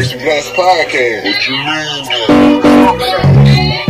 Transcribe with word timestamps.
Blaze 0.00 0.14
Blunts 0.14 0.48
Podcast. 0.52 1.24
What 1.24 1.46
you 1.46 1.56
Nigga, 3.44 3.89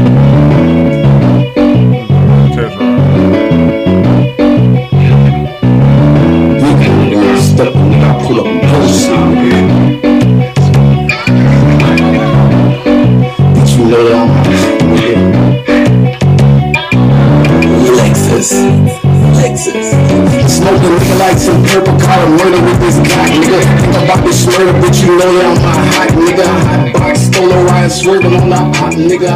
swerving 28.00 28.32
on 28.34 28.48
the 28.48 28.56
hot 28.56 28.94
nigga. 28.94 29.30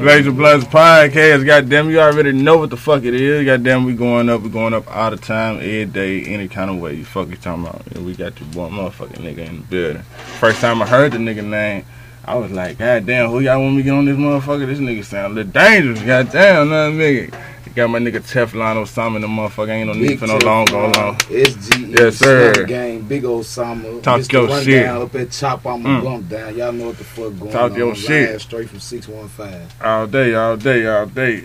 Blazer 0.00 0.32
Bloods 0.32 0.64
podcast. 0.64 1.46
Goddamn, 1.46 1.90
you 1.90 2.00
already 2.00 2.32
know 2.32 2.58
what 2.58 2.70
the 2.70 2.76
fuck 2.76 3.04
it 3.04 3.14
is. 3.14 3.44
Goddamn, 3.44 3.84
we 3.84 3.94
going 3.94 4.28
up, 4.28 4.42
we 4.42 4.48
going 4.48 4.74
up 4.74 4.84
all 4.94 5.10
the 5.10 5.16
time, 5.16 5.56
every 5.56 5.84
day, 5.84 6.22
any 6.22 6.48
kind 6.48 6.70
of 6.70 6.78
way. 6.78 6.94
You 6.94 7.04
fuck 7.04 7.28
you 7.28 7.36
talking 7.36 7.66
about? 7.66 7.86
And 7.94 8.04
we 8.04 8.14
got 8.14 8.38
your 8.40 8.48
boy, 8.48 8.68
motherfucking 8.68 9.18
nigga 9.18 9.48
in 9.48 9.58
the 9.58 9.62
building. 9.66 10.02
First 10.40 10.60
time 10.60 10.82
I 10.82 10.86
heard 10.86 11.12
the 11.12 11.18
nigga 11.18 11.44
name, 11.44 11.84
I 12.24 12.34
was 12.34 12.50
like, 12.50 12.78
goddamn, 12.78 13.30
who 13.30 13.40
y'all 13.40 13.60
want 13.60 13.76
me 13.76 13.82
to 13.82 13.84
get 13.84 13.94
on 13.94 14.04
this 14.04 14.16
motherfucker? 14.16 14.66
This 14.66 14.80
nigga 14.80 15.04
sound 15.04 15.32
a 15.32 15.34
little 15.36 15.52
dangerous. 15.52 16.02
Goddamn, 16.02 16.68
nothing 16.68 16.98
nigga. 16.98 17.34
Got 17.74 17.90
my 17.90 17.98
nigga 17.98 18.20
Teflon 18.20 18.76
Osama 18.82 19.16
in 19.16 19.22
the 19.22 19.28
motherfucker. 19.28 19.68
Ain't 19.70 19.86
no 19.86 19.92
need 19.92 20.18
for 20.18 20.26
no 20.26 20.38
long, 20.38 20.64
go 20.66 20.88
long. 20.90 21.16
SGE, 21.16 21.96
Yes, 21.98 22.16
sir. 22.16 22.64
Gang, 22.66 23.00
Big 23.02 23.22
Osama. 23.22 24.02
Talk 24.02 24.20
Mr. 24.20 24.32
your 24.32 24.60
shit. 24.62 24.86
Up 24.86 25.14
at 25.14 25.30
Chop, 25.30 25.66
I'm 25.66 25.82
Mm. 25.84 26.02
bump 26.02 26.28
down. 26.28 26.56
Y'all 26.56 26.72
know 26.72 26.86
what 26.86 26.98
the 26.98 27.04
fuck 27.04 27.38
going 27.38 27.52
Talk 27.52 27.72
on. 27.72 27.78
your 27.78 27.88
Live 27.88 27.98
shit. 27.98 28.40
Straight 28.40 28.68
from 28.68 28.80
615. 28.80 29.68
All 29.82 30.06
day, 30.06 30.34
all 30.34 30.56
day, 30.56 30.86
all 30.86 31.06
day, 31.06 31.44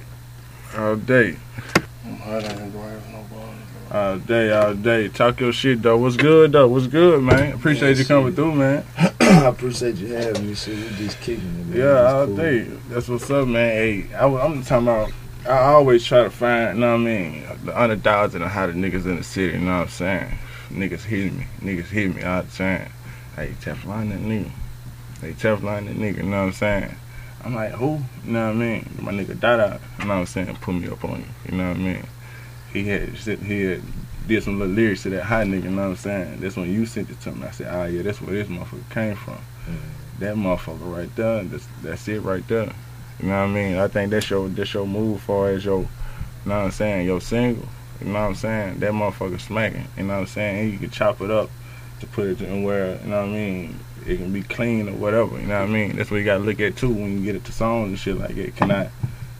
all 0.77 0.95
day. 0.95 1.35
I 2.25 2.37
ain't 2.37 2.47
going 2.47 2.71
for 2.71 3.11
nobody. 3.11 3.91
All 3.91 4.17
day, 4.17 4.51
all 4.51 4.73
day. 4.73 5.07
Talk 5.09 5.39
your 5.39 5.53
shit 5.53 5.81
though. 5.83 5.97
What's 5.97 6.17
good 6.17 6.51
though? 6.53 6.67
What's 6.67 6.87
good, 6.87 7.21
man? 7.21 7.53
Appreciate 7.53 7.91
Yeah, 7.91 8.01
you 8.01 8.05
coming 8.05 8.27
shit. 8.29 8.35
through, 8.35 8.55
man. 8.55 8.83
I 9.21 9.45
appreciate 9.47 9.95
you 9.97 10.07
having 10.13 10.47
me. 10.47 10.55
Shit, 10.55 10.75
we 10.75 10.89
just 10.97 11.19
kicking 11.21 11.45
it. 11.45 11.67
man. 11.67 11.77
Yeah, 11.77 12.11
all 12.11 12.25
cool. 12.25 12.35
day. 12.37 12.67
That's 12.89 13.07
what's 13.07 13.29
up, 13.29 13.47
man. 13.47 13.69
Hey, 13.69 14.05
I, 14.15 14.25
am 14.25 14.63
talking 14.63 14.87
about. 14.87 15.11
I 15.45 15.57
always 15.73 16.05
try 16.05 16.23
to 16.23 16.29
find, 16.29 16.77
you 16.77 16.81
know 16.81 16.91
what 16.91 17.01
I 17.01 17.03
mean, 17.03 17.43
the 17.65 17.79
underdogs 17.79 18.33
and 18.33 18.43
how 18.45 18.67
the 18.67 18.73
niggas 18.73 19.05
in 19.05 19.17
the 19.17 19.23
city. 19.23 19.57
You 19.57 19.65
know 19.65 19.79
what 19.79 19.83
I'm 19.83 19.89
saying? 19.89 20.37
Niggas 20.69 21.03
hit 21.03 21.33
me. 21.33 21.45
Niggas 21.59 21.87
hit 21.87 22.15
me 22.15 22.23
all 22.23 22.43
the 22.43 22.51
time. 22.51 22.89
Hey, 23.35 23.53
Teflon 23.61 24.09
that 24.11 24.19
nigga. 24.19 24.49
Hey, 25.19 25.33
Teflon 25.33 25.87
that 25.87 25.95
nigga. 25.95 26.17
You 26.17 26.23
know 26.23 26.39
what 26.39 26.47
I'm 26.47 26.53
saying? 26.53 26.95
I'm 27.43 27.55
like, 27.55 27.71
who? 27.71 27.99
You 28.25 28.31
know 28.31 28.47
what 28.47 28.55
I 28.55 28.59
mean? 28.59 28.89
My 29.01 29.11
nigga 29.11 29.37
Dada. 29.37 29.81
You 29.99 30.05
know 30.05 30.13
what 30.13 30.19
I'm 30.21 30.25
saying? 30.27 30.55
Put 30.61 30.75
me 30.75 30.87
up 30.87 31.03
on 31.03 31.19
you. 31.19 31.25
You 31.51 31.57
know 31.57 31.67
what 31.67 31.77
I 31.77 31.79
mean? 31.79 32.07
He 32.71 32.85
had 32.85 33.09
he 33.09 33.61
had 33.63 33.81
did 34.27 34.43
some 34.43 34.59
little 34.59 34.73
lyrics 34.73 35.03
to 35.03 35.09
that 35.09 35.23
hot 35.23 35.47
nigga. 35.47 35.63
You 35.63 35.71
know 35.71 35.81
what 35.81 35.89
I'm 35.89 35.95
saying? 35.97 36.39
That's 36.39 36.55
when 36.55 36.71
you 36.71 36.85
sent 36.85 37.09
it 37.09 37.19
to 37.21 37.33
me. 37.33 37.45
I 37.45 37.51
said, 37.51 37.67
oh 37.69 37.85
yeah, 37.85 38.01
that's 38.01 38.21
where 38.21 38.33
this 38.33 38.47
motherfucker 38.47 38.89
came 38.91 39.15
from. 39.15 39.33
Mm-hmm. 39.33 40.19
That 40.19 40.35
motherfucker 40.35 40.95
right 40.95 41.15
there. 41.17 41.43
That's 41.43 41.67
that's 41.81 42.07
it 42.07 42.21
right 42.21 42.47
there. 42.47 42.73
You 43.19 43.27
know 43.29 43.41
what 43.41 43.49
I 43.49 43.53
mean? 43.53 43.75
I 43.77 43.87
think 43.87 44.11
that's 44.11 44.29
your 44.29 44.47
that's 44.49 44.73
your 44.73 44.85
move 44.87 45.21
far 45.21 45.49
as 45.49 45.63
your, 45.65 45.81
you 45.81 45.87
know 46.45 46.57
what 46.57 46.65
I'm 46.65 46.71
saying, 46.71 47.05
your 47.05 47.21
single. 47.21 47.67
You 48.01 48.07
know 48.07 48.13
what 48.13 48.19
I'm 48.27 48.35
saying? 48.35 48.79
That 48.79 48.91
motherfucker 48.91 49.39
smacking. 49.39 49.87
You 49.97 50.03
know 50.03 50.13
what 50.15 50.19
I'm 50.21 50.27
saying? 50.27 50.59
And 50.59 50.73
you 50.73 50.79
can 50.79 50.89
chop 50.89 51.21
it 51.21 51.31
up 51.31 51.49
to 52.01 52.07
put 52.07 52.27
it 52.27 52.41
in 52.41 52.63
where, 52.63 52.99
you 53.01 53.07
know 53.09 53.21
what 53.21 53.29
I 53.29 53.31
mean, 53.31 53.79
it 54.05 54.17
can 54.17 54.33
be 54.33 54.41
clean 54.43 54.89
or 54.89 54.93
whatever. 54.93 55.39
You 55.39 55.47
know 55.47 55.59
what 55.61 55.69
I 55.69 55.71
mean? 55.71 55.95
That's 55.95 56.11
what 56.11 56.17
you 56.17 56.25
gotta 56.25 56.43
look 56.43 56.59
at 56.59 56.75
too 56.75 56.91
when 56.91 57.19
you 57.19 57.23
get 57.23 57.35
it 57.35 57.45
to 57.45 57.51
songs 57.53 57.89
and 57.89 57.99
shit 57.99 58.17
like 58.17 58.35
it. 58.35 58.55
Can 58.55 58.71
I 58.71 58.89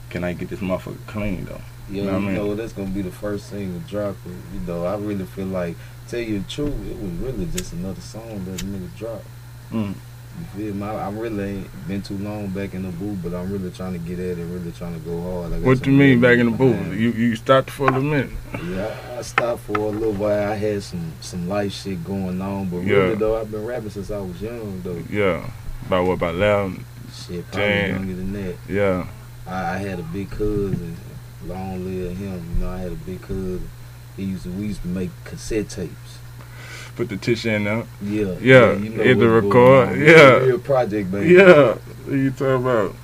can 0.08 0.24
I 0.24 0.32
get 0.32 0.48
this 0.48 0.60
motherfucker 0.60 1.04
clean 1.06 1.44
though? 1.44 1.60
Yo, 1.90 2.04
Know 2.04 2.12
what 2.12 2.14
I 2.14 2.18
you 2.20 2.26
mean? 2.26 2.34
know, 2.36 2.54
that's 2.54 2.72
gonna 2.72 2.88
be 2.88 3.02
the 3.02 3.10
first 3.10 3.50
thing 3.50 3.78
to 3.78 3.88
drop. 3.90 4.16
You 4.54 4.60
know, 4.66 4.86
I 4.86 4.96
really 4.96 5.26
feel 5.26 5.46
like, 5.46 5.76
tell 6.08 6.20
you 6.20 6.38
the 6.40 6.48
truth, 6.48 6.72
it 6.90 6.96
was 6.96 7.10
really 7.20 7.46
just 7.46 7.74
another 7.74 8.00
song 8.00 8.44
that 8.46 8.62
a 8.62 8.64
nigga 8.64 8.96
dropped. 8.96 9.26
Mm. 9.70 9.94
You 10.38 10.44
feel 10.56 10.74
me? 10.74 10.82
I, 10.86 11.06
I 11.06 11.10
really 11.10 11.44
ain't 11.58 11.88
been 11.88 12.02
too 12.02 12.18
long 12.18 12.48
back 12.48 12.74
in 12.74 12.82
the 12.82 12.88
booth, 12.90 13.20
but 13.22 13.34
I'm 13.34 13.52
really 13.52 13.70
trying 13.70 13.92
to 13.92 13.98
get 14.00 14.18
at 14.18 14.38
it, 14.38 14.44
really 14.44 14.72
trying 14.72 14.94
to 14.94 15.00
go 15.00 15.20
hard. 15.22 15.62
What 15.62 15.78
some 15.78 15.92
you 15.92 15.98
mean 15.98 16.20
back 16.20 16.38
in 16.38 16.46
the 16.50 16.56
booth? 16.56 16.92
You 16.94 17.12
you 17.12 17.36
stopped 17.36 17.70
for 17.70 17.88
a 17.88 18.00
minute. 18.00 18.30
Yeah, 18.68 18.96
I, 19.14 19.18
I 19.18 19.22
stopped 19.22 19.60
for 19.62 19.76
a 19.78 19.88
little 19.90 20.12
while. 20.12 20.50
I 20.52 20.56
had 20.56 20.82
some 20.82 21.12
some 21.20 21.48
life 21.48 21.72
shit 21.72 22.02
going 22.04 22.40
on, 22.42 22.68
but 22.68 22.78
Yeah. 22.78 22.94
really 22.96 23.14
though, 23.14 23.40
I've 23.40 23.50
been 23.50 23.64
rapping 23.64 23.90
since 23.90 24.10
I 24.10 24.18
was 24.18 24.40
young 24.42 24.80
though. 24.82 25.02
Yeah. 25.08 25.48
About 25.86 26.06
what 26.06 26.14
about 26.14 26.34
loud? 26.34 26.72
Shit, 27.12 27.46
probably 27.52 27.68
Damn. 27.68 27.90
younger 27.96 28.14
than 28.16 28.32
that. 28.32 28.56
Yeah. 28.68 29.06
I, 29.46 29.74
I 29.74 29.78
had 29.78 30.00
a 30.00 30.02
big 30.04 30.30
cousin, 30.30 30.96
long 31.46 31.84
live 31.84 32.16
him. 32.16 32.44
You 32.56 32.64
know, 32.64 32.70
I 32.70 32.78
had 32.78 32.90
a 32.92 32.96
big 32.96 33.20
cousin. 33.22 33.68
He 34.16 34.24
used 34.24 34.44
to 34.44 34.50
we 34.50 34.66
used 34.66 34.82
to 34.82 34.88
make 34.88 35.10
cassette 35.24 35.68
tapes. 35.68 36.03
Put 36.96 37.08
the 37.08 37.16
tissue 37.16 37.50
in 37.50 37.64
there. 37.64 37.84
Yeah, 38.02 38.36
Yeah, 38.40 38.72
you 38.74 38.90
know 38.90 39.02
hit 39.02 39.18
the 39.18 39.28
record, 39.28 39.98
yeah. 39.98 40.36
real 40.36 40.58
project 40.60 41.10
baby. 41.10 41.34
Yeah. 41.34 41.74
What 42.04 42.14
you 42.16 42.30
talking 42.30 42.54
about? 42.66 42.94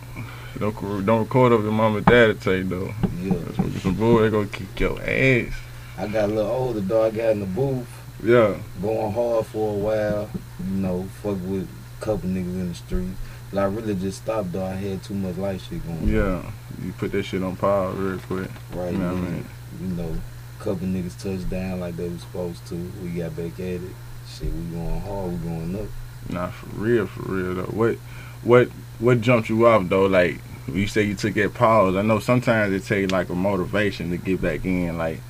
Don't 0.58 1.06
don't 1.06 1.20
record 1.20 1.52
up 1.52 1.62
your 1.62 1.72
mom 1.72 1.96
and 1.96 2.06
dad 2.06 2.40
tape 2.40 2.68
though. 2.68 2.92
yeah. 3.20 3.34
That's 3.34 3.56
get 3.70 3.82
some 3.82 3.94
bull. 3.94 4.18
They 4.18 4.30
gonna 4.30 4.46
kick 4.46 4.78
your 4.78 5.00
ass. 5.00 5.52
I 5.98 6.06
got 6.06 6.24
a 6.30 6.32
little 6.32 6.50
older 6.50 6.80
though. 6.80 7.04
I 7.06 7.10
got 7.10 7.30
in 7.30 7.40
the 7.40 7.46
booth. 7.46 7.88
Yeah. 8.22 8.56
going 8.82 9.12
hard 9.12 9.46
for 9.46 9.74
a 9.74 9.78
while, 9.78 10.30
you 10.68 10.76
know, 10.76 11.04
fuck 11.22 11.38
with 11.46 11.66
a 11.66 12.04
couple 12.04 12.28
niggas 12.28 12.54
in 12.54 12.68
the 12.68 12.74
street. 12.74 13.08
But 13.52 13.60
I 13.60 13.64
really 13.64 13.94
just 13.94 14.22
stopped 14.22 14.52
though. 14.52 14.64
I 14.64 14.74
had 14.74 15.02
too 15.02 15.14
much 15.14 15.36
life 15.38 15.66
shit 15.68 15.84
going 15.86 15.98
on. 16.00 16.08
Yeah. 16.08 16.42
You 16.84 16.92
put 16.92 17.12
that 17.12 17.22
shit 17.24 17.42
on 17.42 17.56
pause 17.56 17.96
real 17.96 18.18
quick. 18.18 18.50
Right 18.74 18.92
You 18.92 18.98
know 18.98 19.14
what 19.14 19.16
I 19.16 19.20
mean? 19.20 19.46
You 19.80 19.86
know, 19.96 20.16
couple 20.60 20.86
niggas 20.86 21.20
touched 21.20 21.48
down 21.48 21.80
like 21.80 21.96
they 21.96 22.08
was 22.08 22.20
supposed 22.20 22.66
to. 22.68 22.74
We 23.02 23.10
got 23.10 23.34
back 23.34 23.54
at 23.54 23.60
it. 23.60 23.80
Shit, 24.28 24.52
we 24.52 24.62
going 24.74 25.00
hard, 25.00 25.32
we 25.32 25.48
going 25.48 25.76
up. 25.76 25.88
Nah, 26.28 26.50
for 26.50 26.66
real, 26.76 27.06
for 27.06 27.22
real 27.22 27.54
though. 27.54 27.72
What 27.72 27.96
what 28.44 28.68
what 28.98 29.20
jumped 29.20 29.48
you 29.48 29.66
off 29.66 29.88
though? 29.88 30.06
Like 30.06 30.38
you 30.68 30.86
say 30.86 31.02
you 31.02 31.14
took 31.14 31.34
that 31.34 31.54
pause. 31.54 31.96
I 31.96 32.02
know 32.02 32.18
sometimes 32.18 32.72
it 32.72 32.84
takes 32.86 33.10
like 33.10 33.30
a 33.30 33.34
motivation 33.34 34.10
to 34.10 34.18
get 34.18 34.42
back 34.42 34.64
in. 34.64 34.98
Like 34.98 35.20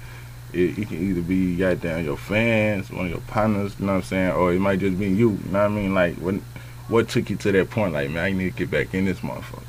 it, 0.53 0.79
it 0.79 0.89
can 0.89 0.99
either 0.99 1.23
be 1.23 1.57
goddamn 1.57 2.05
your 2.05 2.17
fans, 2.17 2.91
one 2.91 3.07
of 3.07 3.11
your 3.13 3.21
partners, 3.21 3.77
you 3.79 3.87
know 3.87 3.93
what 3.93 3.99
I'm 3.99 4.05
saying, 4.05 4.33
or 4.33 4.53
it 4.53 4.59
might 4.59 4.81
just 4.81 4.99
be 4.99 5.07
you. 5.07 5.31
You 5.31 5.53
know 5.53 5.61
what 5.61 5.67
I 5.67 5.69
mean? 5.69 5.95
Like 5.95 6.17
what 6.17 6.35
what 6.89 7.09
took 7.09 7.31
you 7.31 7.37
to 7.37 7.53
that 7.53 7.71
point? 7.71 7.93
Like 7.93 8.11
man, 8.11 8.25
I 8.25 8.33
need 8.33 8.51
to 8.53 8.59
get 8.59 8.71
back 8.71 8.95
in 8.95 9.05
this 9.05 9.21
motherfucker. 9.21 9.63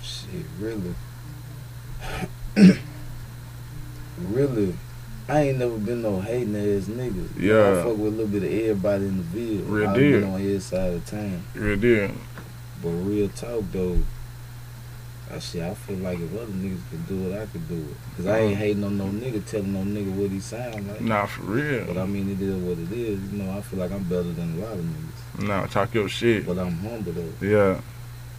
Shit, 0.00 0.46
really. 0.60 0.94
really. 4.54 4.74
I 5.28 5.40
ain't 5.42 5.58
never 5.58 5.78
been 5.78 6.02
no 6.02 6.20
hating 6.20 6.56
ass 6.56 6.88
nigga. 6.88 7.28
Yeah. 7.38 7.80
I 7.80 7.82
fuck 7.84 7.96
with 7.96 8.14
a 8.14 8.16
little 8.16 8.26
bit 8.26 8.42
of 8.42 8.52
everybody 8.52 9.06
in 9.06 9.16
the 9.18 9.22
Ville. 9.22 9.64
Real 9.64 9.88
I've 9.88 9.96
deal. 9.96 10.20
been 10.20 10.30
on 10.30 10.40
his 10.40 10.64
side 10.64 10.94
of 10.94 11.06
town. 11.06 11.44
Real 11.54 11.76
deal. 11.76 12.10
But 12.82 12.88
real 12.88 13.28
talk 13.28 13.62
though, 13.70 13.98
I 15.32 15.38
shit, 15.38 15.62
I 15.62 15.72
feel 15.74 15.98
like 15.98 16.18
if 16.18 16.34
other 16.34 16.46
niggas 16.46 16.80
could 16.90 17.06
do 17.06 17.30
it, 17.30 17.40
I 17.40 17.46
could 17.46 17.68
do 17.68 17.76
it. 17.76 18.16
Cause 18.16 18.26
I 18.26 18.38
ain't 18.40 18.52
uh-huh. 18.54 18.64
hating 18.64 18.84
on 18.84 18.98
no 18.98 19.04
nigga 19.04 19.46
telling 19.46 19.72
no 19.72 19.80
nigga 19.80 20.12
what 20.14 20.30
he 20.30 20.40
sound 20.40 20.88
like. 20.88 21.00
Nah, 21.00 21.26
for 21.26 21.42
real. 21.42 21.86
But 21.86 21.98
I 21.98 22.06
mean, 22.06 22.28
it 22.30 22.42
is 22.42 22.54
what 22.56 22.78
it 22.78 22.92
is. 22.92 23.20
You 23.32 23.38
know, 23.38 23.56
I 23.56 23.60
feel 23.62 23.78
like 23.78 23.92
I'm 23.92 24.02
better 24.04 24.24
than 24.24 24.58
a 24.60 24.66
lot 24.66 24.72
of 24.72 24.84
niggas. 24.84 25.46
Nah, 25.46 25.66
talk 25.66 25.94
your 25.94 26.08
shit. 26.08 26.44
But 26.44 26.58
I'm 26.58 26.76
humble 26.78 27.12
though. 27.12 27.46
Yeah. 27.46 27.80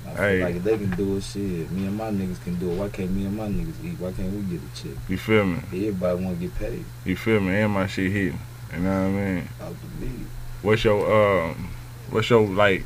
I 0.06 0.14
feel 0.16 0.24
Hey. 0.24 0.44
like 0.44 0.56
if 0.56 0.64
they 0.64 0.78
can 0.78 0.90
do 0.92 1.18
it, 1.18 1.24
shit, 1.24 1.72
me 1.72 1.88
and 1.88 1.98
my 1.98 2.10
niggas 2.12 2.44
can 2.44 2.56
do 2.56 2.72
it. 2.72 2.76
Why 2.78 2.90
can't 2.90 3.12
me 3.12 3.26
and 3.26 3.36
my 3.38 3.48
niggas 3.48 3.84
eat? 3.84 4.00
Why 4.00 4.12
can't 4.12 4.32
we 4.34 4.42
get 4.44 4.60
a 4.62 4.76
check? 4.82 4.98
You 5.10 5.18
feel 5.18 5.46
me? 5.46 5.60
Everybody 5.72 6.24
want 6.24 6.40
to 6.40 6.48
get 6.48 6.56
paid. 6.60 6.86
You 7.06 7.16
feel 7.16 7.40
me? 7.40 7.56
And 7.62 7.74
my 7.74 7.88
shit 7.88 8.12
hitting. 8.12 8.40
You 8.74 8.80
know 8.80 9.02
what 9.02 9.08
I 9.08 9.12
mean? 9.12 9.50
Out 9.62 9.76
the 10.00 10.06
league. 10.06 10.28
What's 10.62 10.84
your 10.84 11.50
um 11.50 11.70
what's 12.10 12.30
your 12.30 12.48
like 12.48 12.86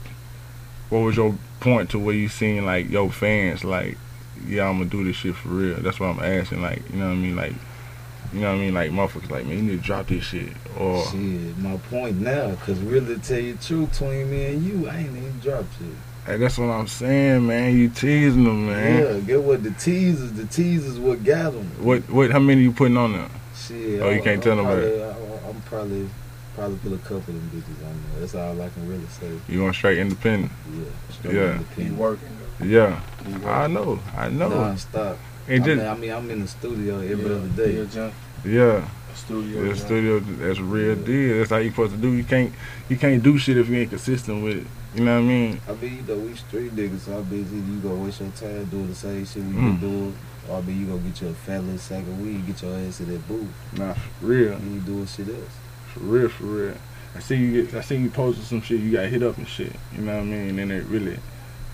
what 0.89 0.99
was 0.99 1.15
your 1.15 1.35
point 1.59 1.89
to 1.91 1.99
where 1.99 2.15
you 2.15 2.27
seen 2.29 2.65
like 2.65 2.89
your 2.89 3.11
fans 3.11 3.63
like 3.63 3.97
yeah 4.47 4.67
I'm 4.69 4.77
gonna 4.77 4.89
do 4.89 5.03
this 5.03 5.15
shit 5.17 5.35
for 5.35 5.49
real 5.49 5.75
that's 5.77 5.99
what 5.99 6.07
I'm 6.07 6.19
asking 6.19 6.61
like 6.61 6.81
you 6.91 6.97
know 6.97 7.07
what 7.07 7.13
I 7.13 7.15
mean 7.15 7.35
like 7.35 7.53
you 8.33 8.39
know 8.41 8.47
what 8.51 8.55
I 8.55 8.59
mean 8.59 8.73
like 8.73 8.91
motherfuckers 8.91 9.29
like 9.31 9.45
man 9.45 9.57
you 9.57 9.63
need 9.63 9.77
to 9.81 9.83
drop 9.85 10.07
this 10.07 10.23
shit 10.23 10.49
or 10.79 11.03
Shit, 11.05 11.57
my 11.57 11.77
point 11.89 12.19
now, 12.21 12.53
cause 12.55 12.79
really 12.79 13.15
to 13.15 13.21
tell 13.21 13.39
you 13.39 13.53
the 13.55 13.63
truth, 13.63 13.91
between 13.91 14.29
me 14.29 14.45
and 14.45 14.63
you, 14.63 14.87
I 14.89 14.97
ain't 14.99 15.15
even 15.17 15.39
dropped 15.39 15.73
shit. 15.79 15.87
Hey, 16.27 16.37
that's 16.37 16.57
what 16.59 16.65
I'm 16.69 16.87
saying 16.87 17.47
man 17.47 17.75
you 17.75 17.89
teasing 17.89 18.43
them 18.43 18.67
man 18.67 19.01
Yeah, 19.15 19.19
get 19.21 19.41
what 19.43 19.63
the 19.63 19.71
teasers, 19.71 20.31
the 20.33 20.45
teasers 20.45 20.99
what 20.99 21.23
got 21.23 21.53
them. 21.53 21.65
what 21.83 22.07
what 22.09 22.29
how 22.31 22.39
many 22.39 22.61
you 22.61 22.71
putting 22.71 22.97
on 22.97 23.13
there 23.13 23.29
Shit. 23.55 24.01
Oh, 24.01 24.09
you 24.11 24.17
I- 24.21 24.21
can't 24.21 24.39
I- 24.39 24.43
tell 24.43 24.59
I'm 24.59 24.65
nobody. 24.65 24.87
probably- 24.87 25.03
I- 25.03 25.49
I'm 25.49 25.61
probably 25.63 26.09
probably 26.55 26.77
put 26.77 26.93
a 26.93 26.97
couple 26.97 27.17
of 27.17 27.25
them 27.27 27.51
bitches 27.53 27.85
on 27.87 27.93
there. 28.11 28.19
That's 28.21 28.35
all 28.35 28.61
I 28.61 28.69
can 28.69 28.87
really 28.87 29.05
say. 29.19 29.29
you 29.49 29.59
going 29.59 29.73
straight 29.73 29.97
independent 29.99 30.51
Yeah. 30.73 30.83
straight 31.11 31.35
Yeah. 31.35 31.51
independent. 31.53 31.97
working. 31.97 32.29
yeah 32.61 32.99
You 33.27 33.33
working. 33.33 33.47
I 33.49 33.67
know 33.67 33.99
I 34.15 34.29
know 34.29 34.49
Non-stop. 34.49 35.17
I 35.49 35.53
and 35.53 35.65
mean, 35.65 35.79
I 35.79 35.95
mean, 35.95 36.11
I'm 36.11 36.29
in 36.29 36.41
the 36.41 36.47
studio 36.47 36.99
every 36.99 37.15
Yeah, 37.25 37.35
other 37.37 37.47
day. 37.49 38.11
Yeah, 38.45 38.81
John. 39.27 39.43
yeah 39.49 39.73
Studio. 39.73 39.73
The 39.73 39.75
studio, 39.75 40.19
that's 40.19 40.59
real 40.59 40.95
deal. 40.95 41.37
That's 41.39 41.49
how 41.49 41.57
you 41.57 41.69
supposed 41.71 41.93
to 41.95 41.97
do. 42.01 42.11
You 42.13 42.23
can't, 42.23 42.51
you 42.89 42.97
can't 42.97 43.21
do 43.23 43.37
shit 43.37 43.57
if 43.57 43.69
you 43.69 43.77
ain't 43.77 43.89
consistent 43.89 44.43
with 44.43 44.57
it. 44.57 44.67
You 44.95 45.03
know 45.05 45.15
what 45.15 45.25
I 45.25 45.27
mean? 45.27 45.61
I 45.67 45.73
mean, 45.73 45.97
you 46.07 46.15
know, 46.15 46.19
we 46.21 46.35
street 46.35 46.75
niggas, 46.75 46.99
so 47.01 47.17
I 47.19 47.21
bet 47.21 47.39
either 47.39 47.55
you 47.55 47.79
gonna 47.81 47.95
waste 47.95 48.19
your 48.21 48.29
time 48.31 48.65
doing 48.65 48.87
the 48.87 48.95
same 48.95 49.25
shit 49.25 49.43
we 49.43 49.51
Mm. 49.53 49.79
been 49.79 49.89
doing, 49.89 50.15
or 50.49 50.57
I 50.57 50.61
mean, 50.61 50.79
you 50.79 50.85
gonna 50.87 50.99
get 50.99 51.21
your 51.21 51.31
little 51.47 51.77
sack 51.77 51.99
of 52.03 52.21
weed, 52.21 52.47
get 52.47 52.61
your 52.61 52.75
ass 52.77 52.97
to 52.97 53.05
that 53.05 53.27
booth, 53.27 53.47
Nah, 53.77 53.93
for 53.93 54.25
real, 54.25 54.59
you 54.59 54.79
doing 54.85 55.05
shit 55.05 55.27
else. 55.27 55.37
for 55.93 55.99
real, 55.99 56.29
for 56.29 56.43
real. 56.45 56.73
I 57.15 57.19
see 57.19 57.35
you 57.35 57.63
get, 57.63 57.73
I 57.75 57.81
see 57.81 57.97
you 57.97 58.09
posted 58.09 58.45
some 58.45 58.61
shit. 58.61 58.79
You 58.79 58.91
got 58.91 59.07
hit 59.09 59.23
up 59.23 59.37
and 59.37 59.47
shit. 59.47 59.73
You 59.95 60.03
know 60.03 60.13
what 60.15 60.21
I 60.21 60.25
mean? 60.25 60.59
And 60.59 60.71
it 60.71 60.85
really, 60.85 61.11
you 61.11 61.17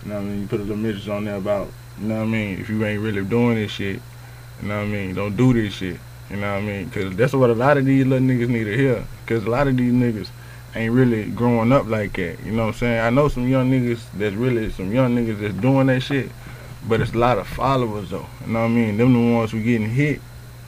know 0.06 0.16
what 0.16 0.22
I 0.22 0.24
mean? 0.24 0.42
You 0.42 0.48
put 0.48 0.60
a 0.60 0.63
little 0.63 0.78
message 0.78 1.07
on 1.10 1.25
there 1.25 1.36
about, 1.36 1.68
you 2.01 2.07
know 2.07 2.16
what 2.18 2.24
I 2.24 2.25
mean? 2.28 2.60
If 2.60 2.69
you 2.69 2.84
ain't 2.86 3.01
really 3.01 3.24
doing 3.25 3.56
this 3.56 3.72
shit, 3.72 4.00
you 4.62 4.68
know 4.68 4.78
what 4.78 4.84
I 4.84 4.88
mean? 4.88 5.13
Don't 5.16 5.36
do 5.38 5.54
this 5.54 5.74
shit. 5.74 5.98
You 6.33 6.39
know 6.39 6.53
what 6.53 6.63
I 6.63 6.65
mean? 6.65 6.85
Because 6.85 7.15
that's 7.15 7.33
what 7.33 7.51
a 7.51 7.53
lot 7.53 7.77
of 7.77 7.85
these 7.85 8.07
little 8.07 8.27
niggas 8.27 8.50
need 8.50 8.63
to 8.63 8.75
hear. 8.75 9.06
Because 9.24 9.45
a 9.45 9.50
lot 9.50 9.68
of 9.68 9.77
these 9.77 9.94
niggas 9.94 10.30
ain't 10.75 10.91
really 10.91 11.30
growing 11.30 11.71
up 11.71 11.85
like 11.85 12.13
that. 12.13 12.44
You 12.44 12.53
know 12.53 12.63
what 12.63 12.74
I'm 12.74 12.80
saying? 12.80 13.01
I 13.01 13.12
know 13.12 13.27
some 13.27 13.47
young 13.47 13.69
niggas 13.69 14.01
that's 14.15 14.33
really 14.33 14.71
some 14.71 14.91
young 14.91 15.15
niggas 15.15 15.39
that's 15.39 15.53
doing 15.53 15.85
that 15.88 16.01
shit, 16.01 16.31
but 16.88 17.01
it's 17.01 17.13
a 17.13 17.18
lot 17.19 17.38
of 17.38 17.47
followers 17.47 18.09
though. 18.09 18.25
You 18.47 18.53
know 18.53 18.62
what 18.62 18.65
I 18.65 18.69
mean? 18.69 18.97
Them 18.97 19.13
the 19.13 19.35
ones 19.35 19.51
who 19.51 19.62
getting 19.62 19.88
hit. 19.88 20.21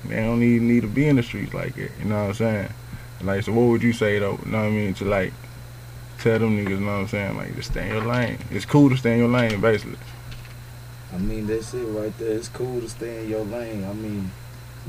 They 0.07 0.17
don't 0.17 0.43
even 0.43 0.67
need 0.67 0.81
to 0.81 0.87
be 0.87 1.07
in 1.07 1.15
the 1.15 1.23
streets 1.23 1.55
like 1.55 1.73
that. 1.77 1.89
You 1.97 2.05
know 2.05 2.21
what 2.21 2.27
I'm 2.27 2.33
saying? 2.35 2.69
Like, 3.21 3.43
so 3.43 3.51
what 3.51 3.63
would 3.63 3.81
you 3.81 3.93
say 3.93 4.19
though? 4.19 4.39
You 4.45 4.51
know 4.51 4.59
what 4.59 4.67
I 4.67 4.69
mean? 4.69 4.93
To 4.95 5.05
like 5.05 5.33
tell 6.19 6.37
them 6.37 6.57
niggas, 6.57 6.69
you 6.69 6.79
know 6.81 6.85
what 6.85 6.99
I'm 6.99 7.07
saying? 7.07 7.37
Like, 7.37 7.55
just 7.55 7.71
stay 7.71 7.89
in 7.89 7.95
your 7.95 8.05
lane. 8.05 8.37
It's 8.51 8.65
cool 8.65 8.91
to 8.91 8.97
stay 8.97 9.13
in 9.13 9.19
your 9.19 9.29
lane, 9.29 9.59
basically. 9.59 9.97
I 11.11 11.17
mean, 11.17 11.47
that's 11.47 11.73
it 11.73 11.85
right 11.85 12.15
there. 12.19 12.33
It's 12.33 12.49
cool 12.49 12.81
to 12.81 12.89
stay 12.89 13.23
in 13.23 13.29
your 13.29 13.45
lane. 13.45 13.83
I 13.83 13.93
mean, 13.93 14.31